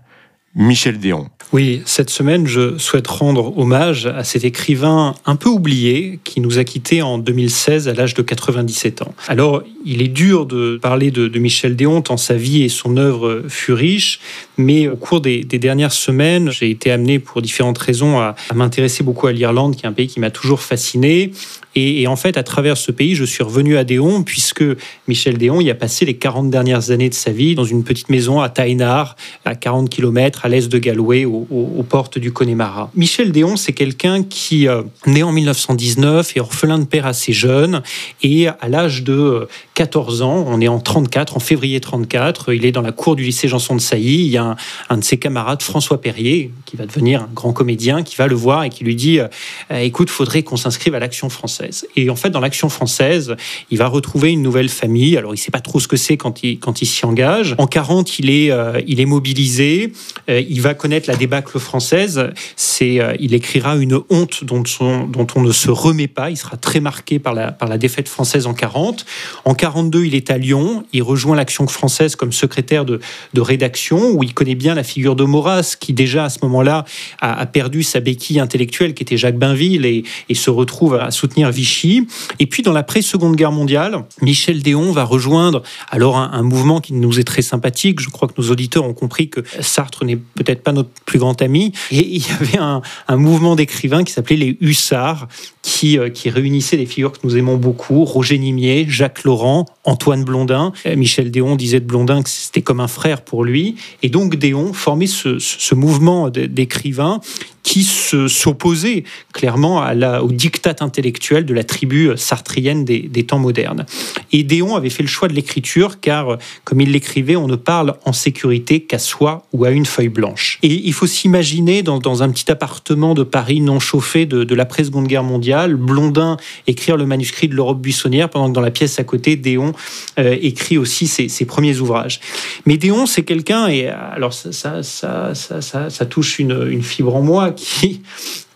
Michel 0.55 0.99
Déon. 0.99 1.29
Oui, 1.51 1.81
cette 1.85 2.09
semaine, 2.09 2.47
je 2.47 2.77
souhaite 2.79 3.07
rendre 3.07 3.57
hommage 3.57 4.07
à 4.07 4.23
cet 4.23 4.43
écrivain 4.43 5.13
un 5.25 5.35
peu 5.35 5.49
oublié 5.49 6.19
qui 6.23 6.41
nous 6.41 6.57
a 6.57 6.63
quittés 6.63 7.03
en 7.03 7.19
2016 7.19 7.87
à 7.87 7.93
l'âge 7.93 8.15
de 8.15 8.23
97 8.23 9.03
ans. 9.03 9.13
Alors, 9.27 9.63
il 9.85 10.01
est 10.01 10.07
dur 10.07 10.47
de 10.47 10.79
parler 10.81 11.11
de, 11.11 11.27
Michel 11.39 11.75
Déon 11.75 12.01
tant 12.01 12.17
sa 12.17 12.35
vie 12.35 12.63
et 12.63 12.69
son 12.69 12.97
œuvre 12.97 13.43
furent 13.49 13.77
riches, 13.77 14.19
mais 14.57 14.87
au 14.87 14.95
cours 14.95 15.21
des, 15.21 15.43
dernières 15.43 15.91
semaines, 15.91 16.49
j'ai 16.49 16.71
été 16.71 16.91
amené 16.91 17.19
pour 17.19 17.41
différentes 17.43 17.77
raisons 17.77 18.19
à 18.19 18.35
m'intéresser 18.53 19.03
beaucoup 19.03 19.27
à 19.27 19.31
l'Irlande, 19.31 19.75
qui 19.75 19.85
est 19.85 19.89
un 19.89 19.93
pays 19.93 20.07
qui 20.07 20.19
m'a 20.19 20.31
toujours 20.31 20.61
fasciné, 20.61 21.33
et, 21.75 22.07
en 22.07 22.15
fait, 22.15 22.37
à 22.37 22.43
travers 22.43 22.77
ce 22.77 22.91
pays, 22.91 23.15
je 23.15 23.23
suis 23.23 23.43
revenu 23.43 23.77
à 23.77 23.83
Déon, 23.83 24.23
puisque 24.23 24.63
Michel 25.07 25.37
Déon 25.37 25.59
y 25.59 25.69
a 25.69 25.75
passé 25.75 26.05
les 26.05 26.15
40 26.15 26.49
dernières 26.49 26.91
années 26.91 27.09
de 27.09 27.13
sa 27.13 27.31
vie 27.31 27.55
dans 27.55 27.63
une 27.63 27.83
petite 27.83 28.09
maison 28.09 28.41
à 28.41 28.49
Taïnar, 28.49 29.15
à 29.45 29.55
40 29.55 29.89
km 29.89 30.45
à 30.45 30.49
l'est 30.49 30.71
de 30.71 30.77
Galway, 30.77 31.25
aux, 31.25 31.85
portes 31.89 32.17
du 32.17 32.31
Connemara. 32.31 32.91
Michel 32.95 33.31
Déon, 33.31 33.57
c'est 33.57 33.73
quelqu'un 33.73 34.23
qui, 34.23 34.67
euh, 34.67 34.83
né 35.05 35.23
en 35.23 35.31
1919, 35.31 36.37
est 36.37 36.39
orphelin 36.39 36.79
de 36.79 36.85
père 36.85 37.05
assez 37.05 37.33
jeune, 37.33 37.81
et 38.21 38.47
à 38.47 38.69
l'âge 38.69 39.03
de 39.03 39.47
14 39.73 40.21
ans, 40.21 40.45
on 40.47 40.61
est 40.61 40.67
en 40.67 40.79
34, 40.79 41.37
en 41.37 41.39
février 41.39 41.79
34, 41.79 42.53
il 42.53 42.65
est 42.65 42.71
dans 42.71 42.81
la 42.81 42.91
cour 42.91 43.15
du 43.15 43.23
lycée 43.23 43.47
Janson 43.47 43.75
de 43.75 43.81
Sailly, 43.81 44.25
il 44.25 44.29
y 44.29 44.37
a 44.37 44.55
un, 44.89 44.97
de 44.97 45.03
ses 45.03 45.17
camarades, 45.17 45.61
François 45.61 45.99
Perrier, 45.99 46.51
qui 46.73 46.77
va 46.77 46.87
devenir 46.87 47.21
un 47.21 47.29
grand 47.35 47.53
comédien, 47.53 48.01
qui 48.01 48.15
va 48.15 48.25
le 48.25 48.33
voir 48.33 48.63
et 48.63 48.69
qui 48.69 48.83
lui 48.83 48.95
dit, 48.95 49.19
euh, 49.19 49.27
écoute, 49.69 50.09
faudrait 50.09 50.41
qu'on 50.41 50.57
s'inscrive 50.57 50.95
à 50.95 50.99
l'Action 50.99 51.29
française. 51.29 51.85
Et 51.95 52.09
en 52.09 52.15
fait, 52.15 52.31
dans 52.31 52.39
l'action 52.39 52.67
française, 52.67 53.35
il 53.69 53.77
va 53.77 53.85
retrouver 53.85 54.31
une 54.31 54.41
nouvelle 54.41 54.69
famille. 54.69 55.15
Alors, 55.15 55.35
il 55.35 55.37
ne 55.37 55.39
sait 55.39 55.51
pas 55.51 55.61
trop 55.61 55.79
ce 55.79 55.87
que 55.87 55.97
c'est 55.97 56.17
quand 56.17 56.41
il, 56.41 56.57
quand 56.57 56.81
il 56.81 56.87
s'y 56.87 57.05
engage. 57.05 57.53
En 57.59 57.67
40, 57.67 58.17
il 58.17 58.31
est, 58.31 58.49
euh, 58.49 58.81
il 58.87 58.99
est 58.99 59.05
mobilisé. 59.05 59.93
Euh, 60.31 60.41
il 60.49 60.61
va 60.61 60.73
connaître 60.73 61.07
la 61.07 61.15
débâcle 61.15 61.59
française. 61.59 62.31
C'est, 62.55 62.99
il 63.19 63.35
écrira 63.35 63.75
une 63.75 63.99
honte 64.09 64.43
dont, 64.43 64.63
dont 64.81 65.27
on 65.35 65.41
ne 65.41 65.51
se 65.51 65.69
remet 65.69 66.07
pas. 66.07 66.31
Il 66.31 66.37
sera 66.37 66.57
très 66.57 66.79
marqué 66.79 67.19
par 67.19 67.35
la, 67.35 67.51
par 67.51 67.69
la 67.69 67.77
défaite 67.77 68.09
française 68.09 68.47
en 68.47 68.55
40. 68.55 69.05
En 69.45 69.53
42, 69.53 70.05
il 70.05 70.15
est 70.15 70.31
à 70.31 70.39
Lyon. 70.39 70.85
Il 70.91 71.03
rejoint 71.03 71.35
l'action 71.35 71.67
française 71.67 72.15
comme 72.15 72.31
secrétaire 72.31 72.83
de, 72.83 72.99
de 73.35 73.41
rédaction, 73.41 74.09
où 74.13 74.23
il 74.23 74.33
connaît 74.33 74.55
bien 74.55 74.73
la 74.73 74.83
figure 74.83 75.15
de 75.15 75.23
Maurras, 75.23 75.75
qui 75.79 75.93
déjà 75.93 76.25
à 76.25 76.29
ce 76.29 76.39
moment-là 76.41 76.62
a, 76.69 77.45
perdu 77.45 77.83
sa 77.83 77.99
béquille 77.99 78.39
intellectuelle, 78.39 78.93
qui 78.93 79.03
était 79.03 79.17
Jacques 79.17 79.37
Bainville, 79.37 79.85
et, 79.85 80.03
se 80.33 80.49
retrouve 80.49 80.95
à 80.95 81.11
soutenir 81.11 81.51
Vichy. 81.51 82.07
Et 82.39 82.47
puis, 82.47 82.63
dans 82.63 82.73
l'après-seconde 82.73 83.35
guerre 83.35 83.51
mondiale, 83.51 84.03
Michel 84.21 84.61
Déon 84.61 84.91
va 84.91 85.03
rejoindre 85.03 85.61
alors 85.89 86.17
un, 86.17 86.43
mouvement 86.43 86.81
qui 86.81 86.93
nous 86.93 87.19
est 87.19 87.23
très 87.23 87.41
sympathique. 87.41 87.99
Je 88.01 88.09
crois 88.09 88.27
que 88.27 88.33
nos 88.41 88.49
auditeurs 88.49 88.83
ont 88.83 88.93
compris 88.93 89.29
que 89.29 89.41
Sartre 89.61 90.03
n'est 90.03 90.17
peut-être 90.17 90.63
pas 90.63 90.71
notre 90.71 90.89
plus 91.05 91.19
grand 91.19 91.41
ami. 91.41 91.71
Et 91.91 91.99
il 91.99 92.21
y 92.21 92.31
avait 92.31 92.57
un, 92.57 92.81
mouvement 93.15 93.55
d'écrivains 93.55 94.03
qui 94.03 94.11
s'appelait 94.11 94.35
les 94.35 94.57
Hussards, 94.59 95.27
qui, 95.61 95.97
euh, 95.97 96.09
qui 96.09 96.29
réunissait 96.29 96.77
des 96.77 96.85
figures 96.85 97.13
que 97.13 97.19
nous 97.23 97.37
aimons 97.37 97.57
beaucoup 97.57 98.03
Roger 98.03 98.37
Nimier, 98.37 98.85
Jacques 98.89 99.23
Laurent, 99.23 99.65
Antoine 99.85 100.25
Blondin. 100.25 100.73
Euh, 100.85 100.95
Michel 100.95 101.31
Déon 101.31 101.55
disait 101.55 101.79
de 101.79 101.85
Blondin 101.85 102.21
que 102.21 102.29
c'était 102.29 102.61
comme 102.61 102.79
un 102.79 102.87
frère 102.87 103.21
pour 103.21 103.43
lui. 103.43 103.75
Et 104.01 104.09
donc, 104.09 104.35
Déon 104.35 104.73
formait 104.73 105.07
ce, 105.07 105.39
ce 105.39 105.75
mouvement 105.75 106.29
d'écrivains 106.53 107.19
qui 107.63 107.83
s'opposait 107.83 109.05
clairement 109.31 109.83
au 110.21 110.31
diktat 110.31 110.75
intellectuel 110.81 111.45
de 111.45 111.53
la 111.53 111.63
tribu 111.63 112.11
sartrienne 112.17 112.83
des, 112.83 113.23
temps 113.23 113.39
modernes. 113.39 113.85
Et 114.33 114.43
Déon 114.43 114.75
avait 114.75 114.89
fait 114.89 115.01
le 115.01 115.07
choix 115.07 115.29
de 115.29 115.33
l'écriture 115.33 116.01
car, 116.01 116.37
comme 116.65 116.81
il 116.81 116.91
l'écrivait, 116.91 117.37
on 117.37 117.47
ne 117.47 117.55
parle 117.55 117.95
en 118.03 118.11
sécurité 118.11 118.81
qu'à 118.81 118.99
soi 118.99 119.45
ou 119.53 119.63
à 119.63 119.71
une 119.71 119.85
feuille 119.85 120.09
blanche. 120.09 120.59
Et 120.61 120.73
il 120.73 120.91
faut 120.91 121.07
s'imaginer 121.07 121.83
dans, 121.83 122.21
un 122.21 122.29
petit 122.29 122.51
appartement 122.51 123.13
de 123.13 123.23
Paris 123.23 123.61
non 123.61 123.79
chauffé 123.79 124.25
de, 124.25 124.43
de 124.43 124.55
l'après-seconde 124.55 125.07
guerre 125.07 125.23
mondiale, 125.23 125.75
Blondin 125.75 126.37
écrire 126.67 126.97
le 126.97 127.05
manuscrit 127.05 127.47
de 127.47 127.55
l'Europe 127.55 127.79
buissonnière 127.79 128.29
pendant 128.29 128.49
que 128.49 128.53
dans 128.53 128.61
la 128.61 128.71
pièce 128.71 128.99
à 128.99 129.05
côté, 129.05 129.37
Déon 129.37 129.71
euh, 130.19 130.37
écrit 130.41 130.77
aussi 130.77 131.07
ses, 131.07 131.45
premiers 131.45 131.79
ouvrages. 131.79 132.19
Mais 132.65 132.77
Déon, 132.77 133.05
c'est 133.05 133.23
quelqu'un, 133.23 133.67
et 133.67 133.87
alors 133.87 134.33
ça, 134.33 134.51
ça, 134.51 134.83
ça, 134.83 135.33
ça, 135.61 136.05
touche 136.05 136.39
une 136.39 136.83
fibre 136.83 137.15
en 137.15 137.21
moi, 137.21 137.52
qui, 137.55 138.01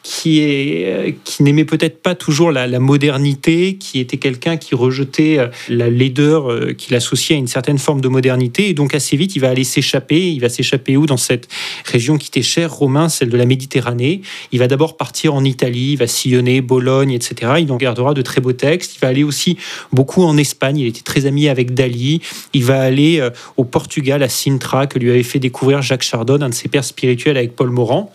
qui, 0.07 0.39
est, 0.39 0.85
euh, 0.85 1.11
qui 1.25 1.43
n'aimait 1.43 1.65
peut-être 1.65 2.01
pas 2.01 2.15
toujours 2.15 2.51
la, 2.51 2.67
modernité, 2.79 3.75
qui 3.75 3.99
était 3.99 4.17
quelqu'un 4.17 4.55
qui 4.55 4.73
rejetait 4.73 5.37
euh, 5.37 5.47
la 5.67 5.89
laideur 5.89 6.49
euh, 6.49 6.73
qu'il 6.73 6.95
associait 6.95 7.35
à 7.35 7.39
une 7.39 7.47
certaine 7.47 7.77
forme 7.77 7.99
de 7.99 8.07
modernité. 8.07 8.69
Et 8.69 8.73
donc 8.73 8.95
assez 8.95 9.17
vite, 9.17 9.35
il 9.35 9.39
va 9.39 9.49
aller 9.49 9.65
s'échapper. 9.65 10.31
Il 10.31 10.39
va 10.39 10.47
s'échapper 10.47 10.95
où? 10.95 11.05
Dans 11.05 11.17
cette 11.17 11.49
région 11.83 12.17
qui 12.17 12.27
était 12.27 12.41
chère, 12.41 12.73
Romain, 12.73 13.09
celle 13.09 13.29
de 13.29 13.37
la 13.37 13.45
Méditerranée. 13.45 14.21
Il 14.53 14.59
va 14.59 14.67
d'abord 14.67 14.95
partir 14.95 15.33
en 15.33 15.43
Italie, 15.43 15.91
il 15.91 15.97
va 15.97 16.07
sillonner 16.07 16.61
Bologne, 16.61 17.11
etc. 17.11 17.53
Il 17.59 17.71
en 17.71 17.77
gardera 17.77 18.13
de 18.13 18.21
très 18.21 18.39
beaux 18.39 18.53
textes. 18.53 18.95
Il 18.95 18.99
va 18.99 19.09
aller 19.09 19.23
aussi 19.23 19.57
beaucoup 19.91 20.23
en 20.23 20.37
Espagne. 20.37 20.77
Il 20.77 20.87
était 20.87 21.01
très 21.01 21.25
ami 21.25 21.49
avec 21.49 21.73
Dali. 21.73 22.21
Il 22.53 22.63
va 22.63 22.79
aller 22.79 23.27
au 23.57 23.65
Portugal, 23.65 24.23
à 24.23 24.29
Sintra, 24.29 24.87
que 24.87 24.99
lui 24.99 25.09
avait 25.09 25.23
fait 25.23 25.39
découvrir 25.39 25.81
Jacques 25.81 26.03
Chardon, 26.03 26.41
un 26.41 26.49
de 26.49 26.53
ses 26.53 26.69
pères 26.69 26.85
spirituels 26.85 27.37
avec 27.37 27.55
Paul 27.55 27.71
Morand. 27.71 28.13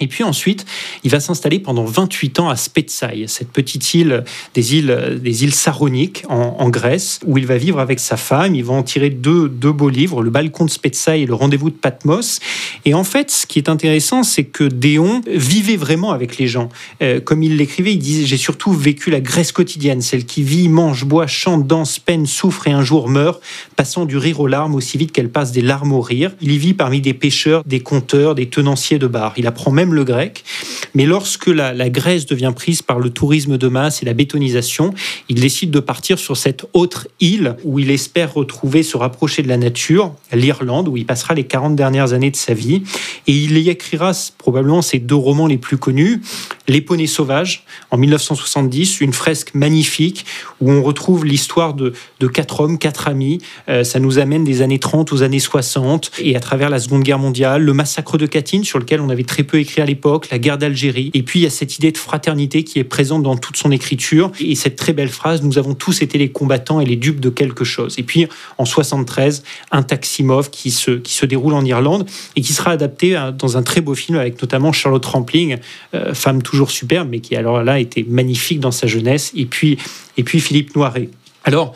Et 0.00 0.08
puis 0.08 0.24
ensuite, 0.24 0.66
il 1.04 1.10
va 1.10 1.20
s'installer 1.20 1.58
pendant 1.58 1.84
28 1.84 2.40
ans 2.40 2.48
à 2.48 2.56
Spetsaï, 2.56 3.24
cette 3.28 3.50
petite 3.50 3.94
île 3.94 4.24
des 4.54 4.74
îles, 4.74 5.18
des 5.22 5.44
îles 5.44 5.54
Saroniques 5.54 6.24
en, 6.28 6.68
Grèce, 6.68 7.20
où 7.24 7.38
il 7.38 7.46
va 7.46 7.56
vivre 7.56 7.78
avec 7.78 8.00
sa 8.00 8.16
femme. 8.16 8.54
Il 8.54 8.64
va 8.64 8.74
en 8.74 8.82
tirer 8.82 9.10
deux, 9.10 9.48
deux 9.48 9.72
beaux 9.72 9.88
livres, 9.88 10.22
Le 10.22 10.30
balcon 10.30 10.64
de 10.64 10.70
Spetsaï 10.70 11.22
et 11.22 11.26
Le 11.26 11.34
rendez-vous 11.34 11.70
de 11.70 11.76
Patmos. 11.76 12.40
Et 12.84 12.94
en 12.94 13.04
fait, 13.04 13.30
ce 13.30 13.46
qui 13.46 13.58
est 13.58 13.68
intéressant, 13.68 14.22
c'est 14.22 14.44
que 14.44 14.64
Déon 14.64 15.22
vivait 15.26 15.76
vraiment 15.76 16.12
avec 16.12 16.38
les 16.38 16.46
gens. 16.46 16.68
Euh, 17.02 17.20
comme 17.20 17.42
il 17.42 17.56
l'écrivait, 17.56 17.92
il 17.92 17.98
disait 17.98 18.26
J'ai 18.26 18.36
surtout 18.36 18.72
vécu 18.72 19.10
la 19.10 19.20
Grèce 19.20 19.52
quotidienne, 19.52 20.02
celle 20.02 20.26
qui 20.26 20.42
vit, 20.42 20.68
mange, 20.68 21.04
boit, 21.04 21.26
chante, 21.26 21.66
danse, 21.66 21.98
peine, 21.98 22.26
souffre 22.26 22.68
et 22.68 22.72
un 22.72 22.82
jour 22.82 23.08
meurt, 23.08 23.40
passant 23.76 24.04
du 24.04 24.16
rire 24.16 24.40
aux 24.40 24.46
larmes 24.46 24.74
aussi 24.74 24.98
vite 24.98 25.12
qu'elle 25.12 25.30
passe 25.30 25.52
des 25.52 25.62
larmes 25.62 25.92
au 25.92 26.00
rire. 26.00 26.32
Il 26.40 26.52
y 26.52 26.58
vit 26.58 26.74
parmi 26.74 27.00
des 27.00 27.14
pêcheurs, 27.14 27.62
des 27.64 27.80
conteurs, 27.80 28.34
des 28.34 28.46
tenanciers 28.46 28.98
de 28.98 29.06
bar. 29.06 29.32
Il 29.36 29.46
apprend 29.46 29.70
même 29.70 29.85
le 29.92 30.04
grec. 30.04 30.44
Mais 30.94 31.04
lorsque 31.04 31.48
la, 31.48 31.74
Grèce 31.90 32.26
devient 32.26 32.52
prise 32.54 32.82
par 32.82 32.98
le 32.98 33.10
tourisme 33.10 33.58
de 33.58 33.68
masse 33.68 34.02
et 34.02 34.06
la 34.06 34.14
bétonisation, 34.14 34.94
il 35.28 35.40
décide 35.40 35.70
de 35.70 35.80
partir 35.80 36.18
sur 36.18 36.36
cette 36.36 36.66
autre 36.72 37.08
île 37.20 37.56
où 37.64 37.78
il 37.78 37.90
espère 37.90 38.34
retrouver, 38.34 38.82
se 38.82 38.96
rapprocher 38.96 39.42
de 39.42 39.48
la 39.48 39.56
nature, 39.56 40.14
l'Irlande, 40.32 40.88
où 40.88 40.96
il 40.96 41.06
passera 41.06 41.34
les 41.34 41.44
40 41.44 41.76
dernières 41.76 42.12
années 42.12 42.30
de 42.30 42.36
sa 42.36 42.54
vie. 42.54 42.82
Et 43.26 43.32
il 43.32 43.58
y 43.58 43.68
écrira 43.68 44.12
probablement 44.38 44.82
ses 44.82 44.98
deux 44.98 45.14
romans 45.14 45.46
les 45.46 45.58
plus 45.58 45.76
connus, 45.76 46.22
Les 46.68 46.80
poneys 46.80 47.06
sauvages, 47.06 47.64
en 47.90 47.96
1970, 47.96 49.00
une 49.00 49.12
fresque 49.12 49.54
magnifique 49.54 50.26
où 50.60 50.70
on 50.70 50.82
retrouve 50.82 51.24
l'histoire 51.24 51.74
de, 51.74 51.92
de, 52.20 52.26
quatre 52.26 52.60
hommes, 52.60 52.78
quatre 52.78 53.08
amis. 53.08 53.38
Euh, 53.68 53.84
ça 53.84 54.00
nous 54.00 54.18
amène 54.18 54.44
des 54.44 54.62
années 54.62 54.78
30 54.78 55.12
aux 55.12 55.22
années 55.22 55.38
60 55.38 56.12
et 56.18 56.36
à 56.36 56.40
travers 56.40 56.70
la 56.70 56.78
Seconde 56.78 57.02
Guerre 57.02 57.18
mondiale, 57.18 57.62
le 57.62 57.72
massacre 57.72 58.18
de 58.18 58.26
Katyn 58.26 58.64
sur 58.64 58.78
lequel 58.78 59.00
on 59.00 59.08
avait 59.08 59.24
très 59.24 59.42
peu 59.42 59.58
écrit 59.58 59.75
à 59.80 59.86
l'époque, 59.86 60.28
la 60.30 60.38
guerre 60.38 60.58
d'Algérie. 60.58 61.10
Et 61.14 61.22
puis 61.22 61.40
il 61.40 61.42
y 61.42 61.46
a 61.46 61.50
cette 61.50 61.76
idée 61.76 61.92
de 61.92 61.98
fraternité 61.98 62.64
qui 62.64 62.78
est 62.78 62.84
présente 62.84 63.22
dans 63.22 63.36
toute 63.36 63.56
son 63.56 63.70
écriture 63.70 64.32
et 64.40 64.54
cette 64.54 64.76
très 64.76 64.92
belle 64.92 65.08
phrase 65.08 65.42
Nous 65.42 65.58
avons 65.58 65.74
tous 65.74 66.02
été 66.02 66.18
les 66.18 66.30
combattants 66.30 66.80
et 66.80 66.84
les 66.84 66.96
dupes 66.96 67.20
de 67.20 67.30
quelque 67.30 67.64
chose. 67.64 67.94
Et 67.98 68.02
puis 68.02 68.26
en 68.58 68.64
73, 68.64 69.42
un 69.70 69.82
Taximov 69.82 70.50
qui 70.50 70.70
se, 70.70 70.92
qui 70.92 71.14
se 71.14 71.26
déroule 71.26 71.54
en 71.54 71.64
Irlande 71.64 72.08
et 72.36 72.40
qui 72.40 72.52
sera 72.52 72.72
adapté 72.72 73.18
dans 73.38 73.56
un 73.56 73.62
très 73.62 73.80
beau 73.80 73.94
film 73.94 74.18
avec 74.18 74.40
notamment 74.40 74.72
Charlotte 74.72 75.04
Rampling, 75.04 75.56
euh, 75.94 76.14
femme 76.14 76.42
toujours 76.42 76.70
superbe, 76.70 77.08
mais 77.10 77.20
qui 77.20 77.36
alors 77.36 77.62
là 77.62 77.78
était 77.80 78.04
magnifique 78.08 78.60
dans 78.60 78.70
sa 78.70 78.86
jeunesse. 78.86 79.32
Et 79.36 79.46
puis, 79.46 79.78
et 80.16 80.24
puis 80.24 80.40
Philippe 80.40 80.74
Noiret. 80.76 81.08
Alors, 81.46 81.74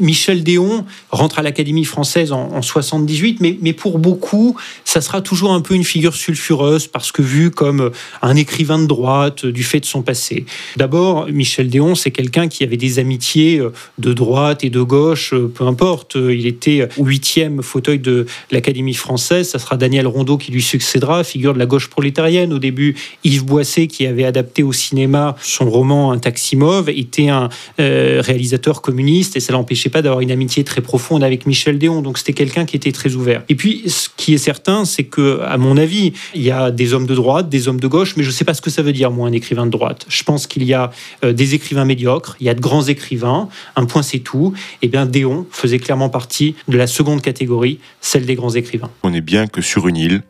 Michel 0.00 0.42
Déon 0.42 0.84
rentre 1.10 1.38
à 1.38 1.42
l'Académie 1.42 1.84
française 1.84 2.32
en, 2.32 2.50
en 2.54 2.60
78, 2.60 3.38
mais, 3.40 3.72
pour 3.72 4.00
beaucoup, 4.00 4.56
ça 4.84 5.00
sera 5.00 5.20
toujours 5.20 5.52
un 5.52 5.60
peu 5.60 5.74
une 5.74 5.84
figure 5.84 6.16
sulfureuse 6.16 6.88
parce 6.88 7.12
que 7.12 7.22
vu 7.22 7.52
comme 7.52 7.92
un 8.20 8.34
écrivain 8.34 8.80
de 8.80 8.86
droite 8.86 9.46
du 9.46 9.62
fait 9.62 9.78
de 9.78 9.84
son 9.84 10.02
passé. 10.02 10.44
D'abord, 10.76 11.28
Michel 11.28 11.68
Déon, 11.68 11.94
c'est 11.94 12.10
quelqu'un 12.10 12.48
qui 12.48 12.64
avait 12.64 12.76
des 12.76 12.98
amitiés 12.98 13.60
euh, 13.60 13.72
de 13.98 14.12
droite 14.12 14.64
et 14.64 14.70
de 14.70 14.82
gauche, 14.82 15.32
euh, 15.34 15.46
peu 15.46 15.64
importe. 15.64 16.16
Il 16.16 16.46
était 16.46 16.88
huitième 16.98 17.62
fauteuil 17.62 18.00
de 18.00 18.26
l'Académie 18.50 18.94
française. 18.94 19.50
Ça 19.50 19.60
sera 19.60 19.76
Daniel 19.76 20.08
Rondeau 20.08 20.36
qui 20.36 20.50
lui 20.50 20.62
succédera, 20.62 21.22
figure 21.22 21.54
de 21.54 21.60
la 21.60 21.66
gauche 21.66 21.88
prolétarienne. 21.88 22.52
Au 22.52 22.58
début, 22.58 22.96
Yves 23.22 23.44
Boisset, 23.44 23.86
qui 23.86 24.04
avait 24.04 24.24
adapté 24.24 24.64
au 24.64 24.72
cinéma 24.72 25.36
son 25.40 25.70
roman 25.70 26.10
Un 26.10 26.18
taxi 26.18 26.56
mauve, 26.56 26.90
était 26.90 27.28
un 27.28 27.48
euh, 27.78 28.20
réalisateur 28.24 28.82
communiste 28.82 29.11
et 29.20 29.40
ça 29.40 29.52
l'empêchait 29.52 29.90
pas 29.90 30.02
d'avoir 30.02 30.20
une 30.20 30.30
amitié 30.30 30.64
très 30.64 30.80
profonde 30.80 31.22
avec 31.22 31.46
Michel 31.46 31.78
Déon. 31.78 32.02
Donc 32.02 32.18
c'était 32.18 32.32
quelqu'un 32.32 32.64
qui 32.64 32.76
était 32.76 32.92
très 32.92 33.14
ouvert. 33.14 33.42
Et 33.48 33.54
puis, 33.54 33.82
ce 33.86 34.08
qui 34.16 34.34
est 34.34 34.38
certain, 34.38 34.84
c'est 34.84 35.04
que, 35.04 35.40
à 35.42 35.58
mon 35.58 35.76
avis, 35.76 36.12
il 36.34 36.42
y 36.42 36.50
a 36.50 36.70
des 36.70 36.94
hommes 36.94 37.06
de 37.06 37.14
droite, 37.14 37.48
des 37.48 37.68
hommes 37.68 37.80
de 37.80 37.86
gauche, 37.86 38.14
mais 38.16 38.22
je 38.22 38.28
ne 38.28 38.32
sais 38.32 38.44
pas 38.44 38.54
ce 38.54 38.62
que 38.62 38.70
ça 38.70 38.82
veut 38.82 38.92
dire, 38.92 39.10
moi, 39.10 39.28
un 39.28 39.32
écrivain 39.32 39.66
de 39.66 39.70
droite. 39.70 40.06
Je 40.08 40.22
pense 40.22 40.46
qu'il 40.46 40.64
y 40.64 40.74
a 40.74 40.90
euh, 41.24 41.32
des 41.32 41.54
écrivains 41.54 41.84
médiocres, 41.84 42.36
il 42.40 42.46
y 42.46 42.48
a 42.48 42.54
de 42.54 42.60
grands 42.60 42.84
écrivains. 42.84 43.48
Un 43.76 43.84
point, 43.84 44.02
c'est 44.02 44.20
tout. 44.20 44.54
Et 44.80 44.86
eh 44.86 44.88
bien, 44.88 45.06
Déon 45.06 45.46
faisait 45.50 45.78
clairement 45.78 46.08
partie 46.08 46.54
de 46.68 46.76
la 46.76 46.86
seconde 46.86 47.22
catégorie, 47.22 47.78
celle 48.00 48.26
des 48.26 48.34
grands 48.34 48.54
écrivains. 48.54 48.90
On 49.02 49.12
est 49.12 49.20
bien 49.20 49.46
que 49.46 49.60
sur 49.60 49.88
une 49.88 49.96
île, 49.96 50.22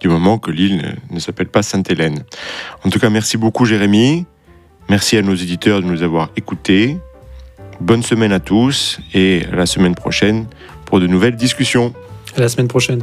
du 0.00 0.08
moment 0.08 0.38
que 0.38 0.50
l'île 0.50 0.96
ne 1.10 1.20
s'appelle 1.20 1.48
pas 1.48 1.62
Sainte-Hélène. 1.62 2.24
En 2.84 2.90
tout 2.90 2.98
cas, 2.98 3.10
merci 3.10 3.36
beaucoup, 3.36 3.64
Jérémy. 3.64 4.24
Merci 4.88 5.16
à 5.16 5.22
nos 5.22 5.34
éditeurs 5.34 5.82
de 5.82 5.86
nous 5.86 6.02
avoir 6.02 6.30
écoutés. 6.36 6.96
Bonne 7.80 8.02
semaine 8.02 8.32
à 8.32 8.40
tous 8.40 8.98
et 9.14 9.42
à 9.50 9.56
la 9.56 9.66
semaine 9.66 9.94
prochaine 9.94 10.46
pour 10.84 11.00
de 11.00 11.06
nouvelles 11.06 11.36
discussions. 11.36 11.94
À 12.36 12.40
la 12.40 12.48
semaine 12.48 12.68
prochaine. 12.68 13.00